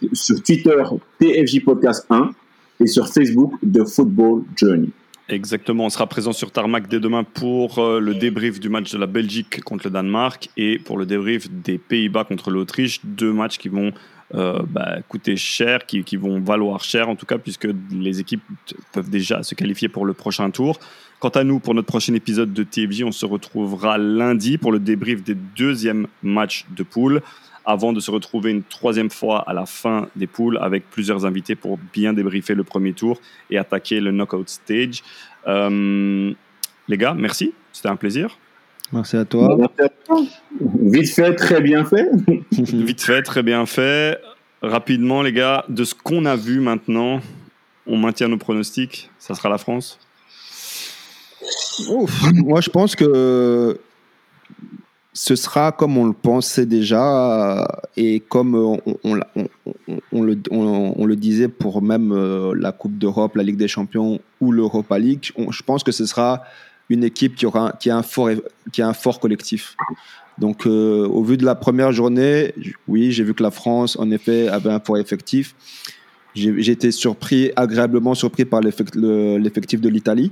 Twitter 0.43 0.75
TFJ 1.19 1.63
Podcast 1.63 2.05
1 2.09 2.31
et 2.79 2.87
sur 2.87 3.07
Facebook 3.07 3.53
The 3.61 3.85
Football 3.85 4.43
Journey. 4.55 4.89
Exactement, 5.29 5.85
on 5.85 5.89
sera 5.89 6.07
présent 6.07 6.33
sur 6.33 6.51
Tarmac 6.51 6.89
dès 6.89 6.99
demain 6.99 7.23
pour 7.23 7.79
euh, 7.79 7.99
le 7.99 8.15
débrief 8.15 8.59
du 8.59 8.67
match 8.67 8.91
de 8.91 8.97
la 8.97 9.07
Belgique 9.07 9.63
contre 9.63 9.87
le 9.87 9.91
Danemark 9.91 10.49
et 10.57 10.77
pour 10.77 10.97
le 10.97 11.05
débrief 11.05 11.49
des 11.49 11.77
Pays-Bas 11.77 12.25
contre 12.25 12.51
l'Autriche. 12.51 12.99
Deux 13.05 13.31
matchs 13.31 13.57
qui 13.57 13.69
vont 13.69 13.93
euh, 14.33 14.59
bah, 14.67 14.97
coûter 15.07 15.37
cher, 15.37 15.85
qui, 15.85 16.15
vont 16.17 16.41
valoir 16.41 16.83
cher 16.83 17.07
en 17.07 17.15
tout 17.15 17.25
cas, 17.25 17.37
puisque 17.37 17.67
les 17.91 18.19
équipes 18.19 18.43
peuvent 18.91 19.09
déjà 19.09 19.41
se 19.43 19.55
qualifier 19.55 19.87
pour 19.87 20.05
le 20.05 20.13
prochain 20.13 20.49
tour. 20.51 20.79
Quant 21.21 21.29
à 21.29 21.43
nous, 21.43 21.59
pour 21.59 21.75
notre 21.75 21.85
prochain 21.85 22.15
épisode 22.15 22.51
de 22.51 22.63
TFJ, 22.63 23.03
on 23.03 23.11
se 23.11 23.27
retrouvera 23.27 23.99
lundi 23.99 24.57
pour 24.57 24.71
le 24.71 24.79
débrief 24.79 25.21
des 25.21 25.35
deuxièmes 25.35 26.07
matchs 26.23 26.65
de 26.75 26.81
poule, 26.81 27.21
avant 27.63 27.93
de 27.93 27.99
se 27.99 28.09
retrouver 28.09 28.49
une 28.49 28.63
troisième 28.63 29.11
fois 29.11 29.47
à 29.47 29.53
la 29.53 29.67
fin 29.67 30.07
des 30.15 30.25
poules 30.25 30.57
avec 30.59 30.89
plusieurs 30.89 31.23
invités 31.27 31.53
pour 31.53 31.77
bien 31.93 32.13
débriefer 32.13 32.55
le 32.55 32.63
premier 32.63 32.93
tour 32.93 33.21
et 33.51 33.59
attaquer 33.59 33.99
le 33.99 34.09
knockout 34.09 34.49
stage. 34.49 35.03
Euh, 35.47 36.33
les 36.87 36.97
gars, 36.97 37.13
merci, 37.13 37.53
c'était 37.71 37.89
un 37.89 37.97
plaisir. 37.97 38.39
Merci 38.91 39.17
à 39.17 39.23
toi. 39.23 39.55
Vite 40.59 41.13
fait, 41.13 41.35
très 41.35 41.61
bien 41.61 41.85
fait. 41.85 42.09
Vite 42.51 43.03
fait, 43.03 43.21
très 43.21 43.43
bien 43.43 43.67
fait. 43.67 44.19
Rapidement, 44.63 45.21
les 45.21 45.33
gars, 45.33 45.65
de 45.69 45.83
ce 45.83 45.93
qu'on 45.93 46.25
a 46.25 46.35
vu 46.35 46.61
maintenant, 46.61 47.21
on 47.85 47.97
maintient 47.97 48.27
nos 48.27 48.37
pronostics. 48.37 49.11
Ça 49.19 49.35
sera 49.35 49.49
la 49.49 49.59
France. 49.59 49.99
Moi, 52.33 52.61
je 52.61 52.69
pense 52.69 52.95
que 52.95 53.79
ce 55.13 55.35
sera 55.35 55.71
comme 55.71 55.97
on 55.97 56.05
le 56.05 56.13
pensait 56.13 56.65
déjà 56.65 57.67
et 57.97 58.21
comme 58.21 58.55
on, 58.55 60.23
le, 60.23 61.15
disait 61.15 61.49
pour 61.49 61.81
même 61.81 62.11
euh, 62.13 62.53
la 62.57 62.71
Coupe 62.71 62.97
d'Europe, 62.97 63.35
la 63.35 63.43
Ligue 63.43 63.57
des 63.57 63.67
Champions 63.67 64.19
ou 64.39 64.51
l'Europa 64.51 64.97
League. 64.99 65.31
Je 65.49 65.63
pense 65.63 65.83
que 65.83 65.91
ce 65.91 66.05
sera 66.05 66.43
une 66.89 67.03
équipe 67.03 67.35
qui, 67.35 67.45
aura, 67.45 67.73
qui, 67.79 67.89
a, 67.89 67.97
un 67.97 68.03
fort, 68.03 68.29
qui 68.71 68.81
a 68.81 68.87
un 68.87 68.93
fort 68.93 69.19
collectif. 69.19 69.75
Donc, 70.37 70.65
euh, 70.65 71.05
au 71.07 71.23
vu 71.23 71.37
de 71.37 71.45
la 71.45 71.55
première 71.55 71.91
journée, 71.91 72.53
oui, 72.87 73.11
j'ai 73.11 73.23
vu 73.23 73.33
que 73.33 73.43
la 73.43 73.51
France, 73.51 73.97
en 73.99 74.09
effet, 74.11 74.47
avait 74.47 74.71
un 74.71 74.79
fort 74.79 74.97
effectif. 74.97 75.55
J'ai 76.33 76.71
été 76.71 76.91
surpris, 76.91 77.51
agréablement 77.57 78.15
surpris 78.15 78.45
par 78.45 78.61
l'effect- 78.61 78.95
le- 78.95 79.37
l'effectif 79.37 79.81
de 79.81 79.89
l'Italie 79.89 80.31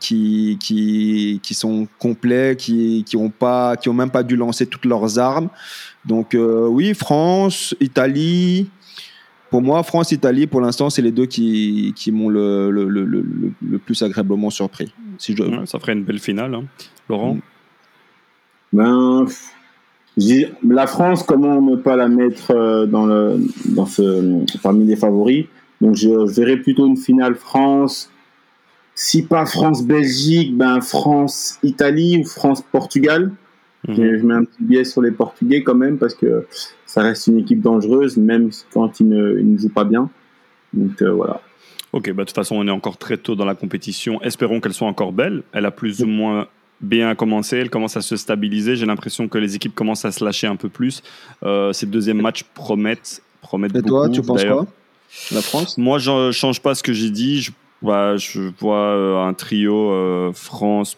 qui, 0.00 0.56
qui, 0.60 1.40
qui 1.42 1.54
sont 1.54 1.86
complets, 1.98 2.56
qui 2.56 3.04
qui 3.06 3.16
ont 3.16 3.30
pas, 3.30 3.76
qui 3.76 3.88
ont 3.88 3.94
même 3.94 4.10
pas 4.10 4.22
dû 4.22 4.36
lancer 4.36 4.66
toutes 4.66 4.84
leurs 4.84 5.18
armes. 5.18 5.48
Donc 6.04 6.34
euh, 6.34 6.66
oui, 6.68 6.94
France, 6.94 7.74
Italie. 7.80 8.68
Pour 9.50 9.62
moi, 9.62 9.82
France, 9.84 10.10
Italie, 10.10 10.46
pour 10.48 10.60
l'instant, 10.60 10.90
c'est 10.90 11.02
les 11.02 11.12
deux 11.12 11.26
qui, 11.26 11.92
qui 11.94 12.10
m'ont 12.10 12.28
le, 12.28 12.70
le, 12.70 12.88
le, 12.88 13.04
le, 13.04 13.24
le 13.70 13.78
plus 13.78 14.02
agréablement 14.02 14.50
surpris. 14.50 14.92
Si 15.18 15.32
je 15.32 15.36
dois- 15.38 15.48
Ouais, 15.48 15.66
ça 15.66 15.78
ferait 15.78 15.92
une 15.92 16.02
belle 16.02 16.18
finale. 16.18 16.54
hein. 16.54 16.64
Laurent 17.08 17.34
Mm. 17.34 17.40
Ben, 18.72 19.26
La 20.68 20.86
France, 20.86 21.22
comment 21.22 21.62
ne 21.62 21.76
pas 21.76 21.94
la 21.96 22.08
mettre 22.08 22.50
euh, 22.50 22.86
dans 22.86 23.06
le, 23.06 23.38
dans 23.66 23.86
ce, 23.86 24.44
parmi 24.62 24.84
les 24.84 24.96
favoris? 24.96 25.46
Donc 25.80 25.94
je 25.94 26.08
verrais 26.34 26.56
plutôt 26.56 26.86
une 26.86 26.96
finale 26.96 27.36
France. 27.36 28.10
Si 28.98 29.22
pas 29.22 29.44
France-Belgique, 29.44 30.56
ben 30.56 30.80
France-Italie 30.80 32.18
ou 32.18 32.24
France-Portugal. 32.24 33.30
Mhm. 33.86 33.94
Je 33.94 34.26
mets 34.26 34.34
un 34.34 34.44
petit 34.44 34.62
biais 34.62 34.84
sur 34.84 35.02
les 35.02 35.10
Portugais 35.10 35.62
quand 35.62 35.74
même 35.74 35.98
parce 35.98 36.14
que 36.14 36.46
ça 36.86 37.02
reste 37.02 37.26
une 37.26 37.38
équipe 37.38 37.60
dangereuse, 37.60 38.16
même 38.16 38.50
quand 38.72 38.98
ils 38.98 39.08
ne, 39.08 39.38
ils 39.38 39.52
ne 39.52 39.58
jouent 39.58 39.68
pas 39.68 39.84
bien. 39.84 40.08
Donc 40.72 41.02
euh, 41.02 41.12
voilà. 41.12 41.42
Ok, 41.92 42.10
bah, 42.12 42.22
de 42.22 42.28
toute 42.28 42.34
façon, 42.34 42.56
on 42.56 42.66
est 42.66 42.70
encore 42.70 42.96
très 42.96 43.18
tôt 43.18 43.34
dans 43.34 43.44
la 43.44 43.54
compétition. 43.54 44.20
Espérons 44.22 44.60
qu'elle 44.60 44.72
soit 44.72 44.88
encore 44.88 45.12
belle. 45.12 45.42
Elle 45.52 45.66
a 45.66 45.70
plus 45.70 46.02
ou 46.02 46.06
moins 46.06 46.46
bien 46.80 47.14
commencé, 47.14 47.58
elle 47.58 47.70
commence 47.70 47.98
à 47.98 48.02
se 48.02 48.16
stabiliser. 48.16 48.76
J'ai 48.76 48.86
l'impression 48.86 49.28
que 49.28 49.36
les 49.36 49.56
équipes 49.56 49.74
commencent 49.74 50.06
à 50.06 50.12
se 50.12 50.24
lâcher 50.24 50.46
un 50.46 50.56
peu 50.56 50.70
plus. 50.70 51.02
Euh, 51.42 51.72
ces 51.74 51.86
deuxièmes 51.86 52.22
matchs 52.22 52.44
promettent, 52.54 53.22
promettent 53.42 53.76
Et 53.76 53.82
toi, 53.82 54.08
tu 54.08 54.22
penses 54.22 54.44
quoi? 54.44 54.66
La 55.32 55.40
France? 55.42 55.78
Moi, 55.78 55.98
je 55.98 56.28
ne 56.28 56.32
change 56.32 56.60
pas 56.60 56.74
ce 56.74 56.82
que 56.82 56.92
j'ai 56.92 57.10
dit. 57.10 57.40
Je, 57.42 57.50
je 57.82 58.50
vois 58.58 58.76
euh, 58.76 59.26
un 59.26 59.34
trio 59.34 59.90
euh, 59.90 60.32
France, 60.32 60.96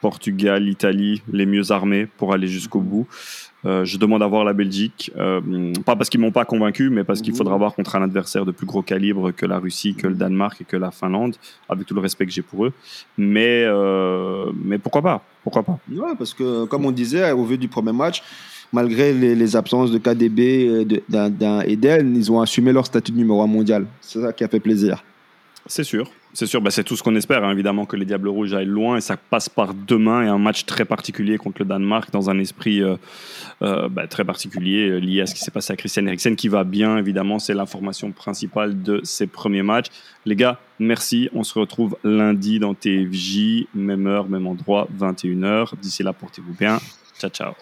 Portugal, 0.00 0.68
Italie, 0.68 1.22
les 1.32 1.46
mieux 1.46 1.72
armés 1.72 2.06
pour 2.06 2.34
aller 2.34 2.46
jusqu'au 2.46 2.80
bout. 2.80 3.06
Euh, 3.66 3.84
je 3.84 3.96
demande 3.96 4.22
à 4.22 4.26
voir 4.26 4.44
la 4.44 4.52
Belgique, 4.52 5.10
euh, 5.16 5.72
pas 5.86 5.96
parce 5.96 6.10
qu'ils 6.10 6.20
m'ont 6.20 6.30
pas 6.30 6.44
convaincu, 6.44 6.90
mais 6.90 7.04
parce 7.04 7.22
qu'il 7.22 7.32
mhm. 7.32 7.38
faudra 7.38 7.56
voir 7.56 7.74
contre 7.74 7.96
un 7.96 8.02
adversaire 8.02 8.44
de 8.44 8.52
plus 8.52 8.66
gros 8.66 8.82
calibre 8.82 9.30
que 9.30 9.46
la 9.46 9.58
Russie, 9.58 9.94
que 9.94 10.06
le 10.06 10.14
Danemark 10.14 10.60
et 10.60 10.64
que 10.64 10.76
la 10.76 10.90
Finlande, 10.90 11.36
avec 11.70 11.86
tout 11.86 11.94
le 11.94 12.02
respect 12.02 12.26
que 12.26 12.32
j'ai 12.32 12.42
pour 12.42 12.66
eux. 12.66 12.72
Mais, 13.16 13.64
euh, 13.64 14.52
mais 14.62 14.76
pourquoi 14.76 15.00
pas 15.00 15.24
Pourquoi 15.42 15.62
pas 15.62 15.78
Ouais, 15.90 16.14
parce 16.18 16.34
que 16.34 16.66
comme 16.66 16.84
on 16.84 16.92
disait 16.92 17.32
au 17.32 17.44
vu 17.44 17.56
du 17.56 17.68
premier 17.68 17.92
match, 17.92 18.22
malgré 18.72 19.14
les, 19.14 19.56
absences 19.56 19.90
de 19.90 19.96
KDB 19.98 20.84
et 21.66 21.76
d'Eden, 21.76 22.14
ils 22.14 22.30
ont 22.30 22.42
assumé 22.42 22.72
leur 22.72 22.84
statut 22.84 23.12
de 23.12 23.16
numéro 23.16 23.40
un 23.40 23.46
mondial. 23.46 23.86
C'est 24.02 24.20
ça 24.20 24.34
qui 24.34 24.44
a 24.44 24.48
fait 24.48 24.60
plaisir. 24.60 25.02
C'est 25.66 25.84
sûr. 25.84 26.10
C'est 26.34 26.46
sûr, 26.46 26.60
bah, 26.60 26.70
c'est 26.70 26.82
tout 26.82 26.96
ce 26.96 27.02
qu'on 27.02 27.14
espère, 27.14 27.44
hein, 27.44 27.52
évidemment, 27.52 27.86
que 27.86 27.96
les 27.96 28.04
Diables 28.04 28.28
Rouges 28.28 28.54
aillent 28.54 28.66
loin 28.66 28.96
et 28.96 29.00
ça 29.00 29.16
passe 29.16 29.48
par 29.48 29.72
demain 29.72 30.22
et 30.22 30.26
un 30.26 30.36
match 30.36 30.66
très 30.66 30.84
particulier 30.84 31.38
contre 31.38 31.60
le 31.60 31.64
Danemark 31.64 32.10
dans 32.10 32.28
un 32.28 32.38
esprit 32.40 32.82
euh, 32.82 32.96
euh, 33.62 33.88
bah, 33.88 34.08
très 34.08 34.24
particulier 34.24 34.90
euh, 34.90 34.98
lié 34.98 35.20
à 35.20 35.26
ce 35.26 35.34
qui 35.34 35.40
s'est 35.40 35.52
passé 35.52 35.72
à 35.72 35.76
Christian 35.76 36.04
Eriksen 36.06 36.34
qui 36.34 36.48
va 36.48 36.64
bien, 36.64 36.98
évidemment, 36.98 37.38
c'est 37.38 37.54
l'information 37.54 38.10
principale 38.10 38.82
de 38.82 39.00
ses 39.04 39.28
premiers 39.28 39.62
matchs. 39.62 39.86
Les 40.26 40.34
gars, 40.34 40.58
merci, 40.80 41.30
on 41.34 41.44
se 41.44 41.56
retrouve 41.56 41.96
lundi 42.02 42.58
dans 42.58 42.74
TFJ, 42.74 43.68
même 43.74 44.06
heure, 44.08 44.28
même 44.28 44.48
endroit, 44.48 44.88
21h. 44.98 45.76
D'ici 45.80 46.02
là, 46.02 46.12
portez-vous 46.12 46.54
bien. 46.54 46.78
Ciao. 47.18 47.30
ciao. 47.30 47.52